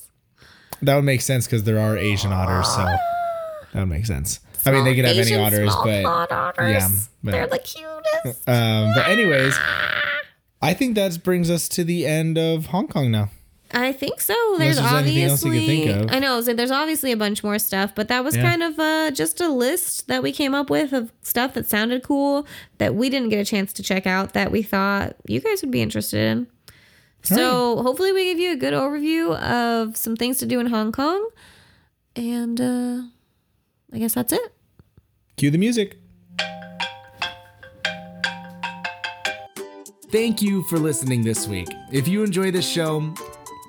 that 0.83 0.95
would 0.95 1.05
make 1.05 1.21
sense 1.21 1.47
because 1.47 1.65
there 1.65 1.81
are 1.81 1.97
Asian 1.99 2.33
otters, 2.33 2.69
so 2.69 2.77
that 3.73 3.81
would 3.81 3.89
make 3.89 4.07
sense. 4.07 4.39
I 4.65 4.71
mean, 4.73 4.85
they 4.85 4.95
could 4.95 5.05
have 5.07 5.17
any 5.17 5.35
otters, 5.35 5.73
small 5.73 5.85
but 5.85 6.03
clawed 6.03 6.33
otters. 6.33 6.71
yeah, 6.73 6.89
but- 7.25 7.31
they're 7.33 7.47
the 7.49 7.59
cutest. 7.59 8.00
um, 8.47 8.93
but 8.95 9.09
anyways, 9.09 9.57
I 10.63 10.75
think 10.75 10.95
that 10.97 11.23
brings 11.23 11.51
us 11.51 11.69
to 11.71 11.85
the 11.85 12.07
end 12.07 12.39
of 12.39 12.67
Hong 12.67 12.89
Kong 12.89 13.11
now. 13.11 13.31
I 13.73 13.93
think 13.93 14.21
so. 14.21 14.35
There's, 14.59 14.79
there's 14.79 14.93
anything 14.93 15.23
else 15.25 15.45
you 15.45 15.51
obviously. 15.53 16.11
I 16.11 16.19
know. 16.19 16.41
So 16.41 16.53
there's 16.55 16.73
obviously 16.73 17.13
a 17.13 17.17
bunch 17.17 17.45
more 17.45 17.59
stuff, 17.61 17.95
but 17.95 18.09
that 18.09 18.25
was 18.25 18.35
Yeah. 18.37 18.43
kind 18.43 18.63
of 18.65 18.79
uh, 18.81 19.11
just 19.13 19.41
a 19.41 19.49
list 19.49 20.09
that 20.09 20.25
we 20.25 20.33
came 20.33 20.55
up 20.55 20.71
with 20.71 20.93
of 20.93 21.13
stuff 21.23 21.55
that 21.55 21.69
sounded 21.69 22.03
cool 22.03 22.49
that 22.79 22.97
we 22.97 23.09
didn't 23.09 23.29
get 23.29 23.39
a 23.39 23.45
chance 23.45 23.73
to 23.75 23.83
check 23.85 24.09
out 24.09 24.33
that 24.33 24.51
we 24.51 24.63
thought 24.63 25.15
you 25.27 25.39
guys 25.41 25.63
would 25.63 25.71
be 25.71 25.83
interested 25.83 26.21
in. 26.21 26.47
So 27.23 27.83
hopefully 27.83 28.13
we 28.13 28.25
give 28.25 28.39
you 28.41 28.51
a 28.53 28.57
good 28.57 28.73
overview 28.75 29.37
of 29.39 29.97
some 29.97 30.17
things 30.17 30.39
to 30.39 30.47
do 30.47 30.59
in 30.59 30.67
Hong 30.67 30.91
Kong, 30.91 31.29
and 32.17 32.59
uh, 32.61 33.03
I 33.93 33.99
guess 33.99 34.15
that's 34.15 34.33
it. 34.33 34.53
Cue 35.37 35.51
the 35.51 35.59
music. 35.59 35.99
Thank 40.11 40.43
you 40.43 40.63
for 40.65 40.79
listening 40.79 41.23
this 41.23 41.47
week. 41.47 41.69
If 41.93 42.09
you 42.09 42.25
enjoy 42.25 42.51
this 42.51 42.69
show, 42.69 43.15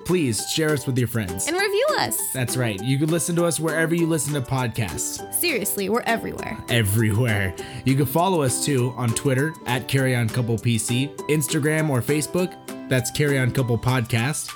please 0.04 0.50
share 0.50 0.70
us 0.70 0.86
with 0.86 0.98
your 0.98 1.06
friends. 1.06 1.46
And 1.46 1.56
review 1.56 1.86
us. 1.98 2.32
That's 2.32 2.56
right. 2.56 2.82
You 2.82 2.98
can 2.98 3.10
listen 3.10 3.36
to 3.36 3.44
us 3.44 3.60
wherever 3.60 3.94
you 3.94 4.08
listen 4.08 4.34
to 4.34 4.40
podcasts. 4.40 5.32
Seriously, 5.32 5.88
we're 5.88 6.00
everywhere. 6.02 6.58
Everywhere. 6.68 7.54
You 7.84 7.94
can 7.94 8.06
follow 8.06 8.42
us 8.42 8.64
too 8.64 8.92
on 8.96 9.10
Twitter 9.10 9.54
at 9.66 9.86
Carry 9.86 10.16
On 10.16 10.28
Couple 10.28 10.56
PC, 10.56 11.14
Instagram 11.28 11.88
or 11.90 12.02
Facebook. 12.02 12.56
That's 12.88 13.12
Carry 13.12 13.38
On 13.38 13.52
Couple 13.52 13.78
Podcast. 13.78 14.50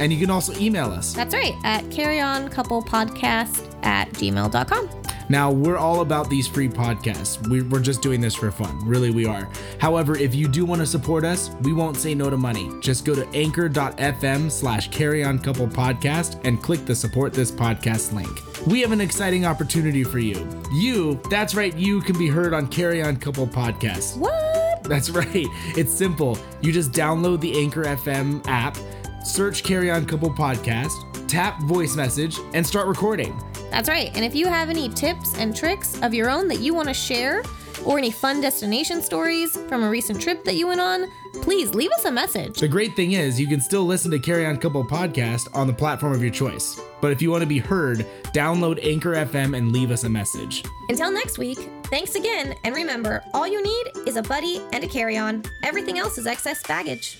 And 0.00 0.10
you 0.12 0.18
can 0.18 0.30
also 0.30 0.58
email 0.58 0.86
us. 0.86 1.12
That's 1.12 1.34
right, 1.34 1.54
at 1.64 1.84
carryoncouplepodcast 1.86 3.84
at 3.84 4.10
gmail.com. 4.12 4.97
Now, 5.28 5.50
we're 5.50 5.76
all 5.76 6.00
about 6.00 6.30
these 6.30 6.46
free 6.48 6.68
podcasts. 6.68 7.46
We- 7.48 7.62
We're 7.62 7.80
just 7.80 8.00
doing 8.02 8.20
this 8.20 8.34
for 8.34 8.50
fun. 8.50 8.78
Really, 8.84 9.10
we 9.10 9.26
are. 9.26 9.48
However, 9.78 10.16
if 10.16 10.34
you 10.34 10.48
do 10.48 10.64
want 10.64 10.80
to 10.80 10.86
support 10.86 11.24
us, 11.24 11.50
we 11.62 11.72
won't 11.72 11.96
say 11.96 12.14
no 12.14 12.30
to 12.30 12.36
money. 12.36 12.70
Just 12.80 13.04
go 13.04 13.14
to 13.14 13.26
anchor.fm 13.34 14.50
slash 14.50 14.88
carry 14.90 15.22
on 15.24 15.38
couple 15.38 15.66
podcast 15.66 16.40
and 16.46 16.62
click 16.62 16.86
the 16.86 16.94
support 16.94 17.32
this 17.32 17.50
podcast 17.50 18.12
link. 18.12 18.30
We 18.66 18.80
have 18.80 18.92
an 18.92 19.00
exciting 19.00 19.44
opportunity 19.44 20.02
for 20.04 20.18
you. 20.18 20.48
You, 20.72 21.20
that's 21.30 21.54
right, 21.54 21.76
you 21.76 22.00
can 22.00 22.18
be 22.18 22.28
heard 22.28 22.54
on 22.54 22.66
Carry 22.68 23.02
On 23.02 23.16
Couple 23.16 23.46
Podcast. 23.46 24.16
What? 24.16 24.82
That's 24.84 25.10
right. 25.10 25.46
It's 25.76 25.92
simple. 25.92 26.38
You 26.62 26.72
just 26.72 26.92
download 26.92 27.40
the 27.40 27.58
Anchor 27.58 27.84
FM 27.84 28.42
app, 28.46 28.76
search 29.24 29.62
Carry 29.62 29.90
On 29.90 30.06
Couple 30.06 30.30
Podcast, 30.30 30.92
tap 31.28 31.60
voice 31.64 31.94
message, 31.96 32.38
and 32.54 32.66
start 32.66 32.86
recording. 32.86 33.38
That's 33.70 33.88
right. 33.88 34.10
And 34.14 34.24
if 34.24 34.34
you 34.34 34.46
have 34.46 34.70
any 34.70 34.88
tips 34.88 35.36
and 35.38 35.54
tricks 35.54 36.00
of 36.02 36.14
your 36.14 36.30
own 36.30 36.48
that 36.48 36.60
you 36.60 36.74
want 36.74 36.88
to 36.88 36.94
share, 36.94 37.42
or 37.84 37.98
any 37.98 38.10
fun 38.10 38.40
destination 38.40 39.02
stories 39.02 39.56
from 39.68 39.82
a 39.82 39.88
recent 39.88 40.20
trip 40.20 40.44
that 40.44 40.54
you 40.54 40.66
went 40.66 40.80
on, 40.80 41.10
please 41.42 41.74
leave 41.74 41.90
us 41.92 42.04
a 42.04 42.10
message. 42.10 42.58
The 42.58 42.68
great 42.68 42.94
thing 42.96 43.12
is, 43.12 43.40
you 43.40 43.46
can 43.46 43.60
still 43.60 43.84
listen 43.84 44.10
to 44.10 44.18
Carry 44.18 44.46
On 44.46 44.56
Couple 44.56 44.84
podcast 44.84 45.54
on 45.54 45.66
the 45.66 45.72
platform 45.72 46.12
of 46.12 46.22
your 46.22 46.32
choice. 46.32 46.80
But 47.00 47.12
if 47.12 47.22
you 47.22 47.30
want 47.30 47.42
to 47.42 47.48
be 47.48 47.58
heard, 47.58 48.06
download 48.34 48.84
Anchor 48.84 49.14
FM 49.14 49.56
and 49.56 49.72
leave 49.72 49.90
us 49.90 50.04
a 50.04 50.08
message. 50.08 50.64
Until 50.88 51.12
next 51.12 51.38
week, 51.38 51.58
thanks 51.84 52.14
again, 52.14 52.56
and 52.64 52.74
remember 52.74 53.22
all 53.34 53.46
you 53.46 53.62
need 53.62 53.86
is 54.06 54.16
a 54.16 54.22
buddy 54.22 54.60
and 54.72 54.82
a 54.82 54.88
carry 54.88 55.16
on. 55.16 55.44
Everything 55.62 55.98
else 55.98 56.18
is 56.18 56.26
excess 56.26 56.62
baggage. 56.66 57.18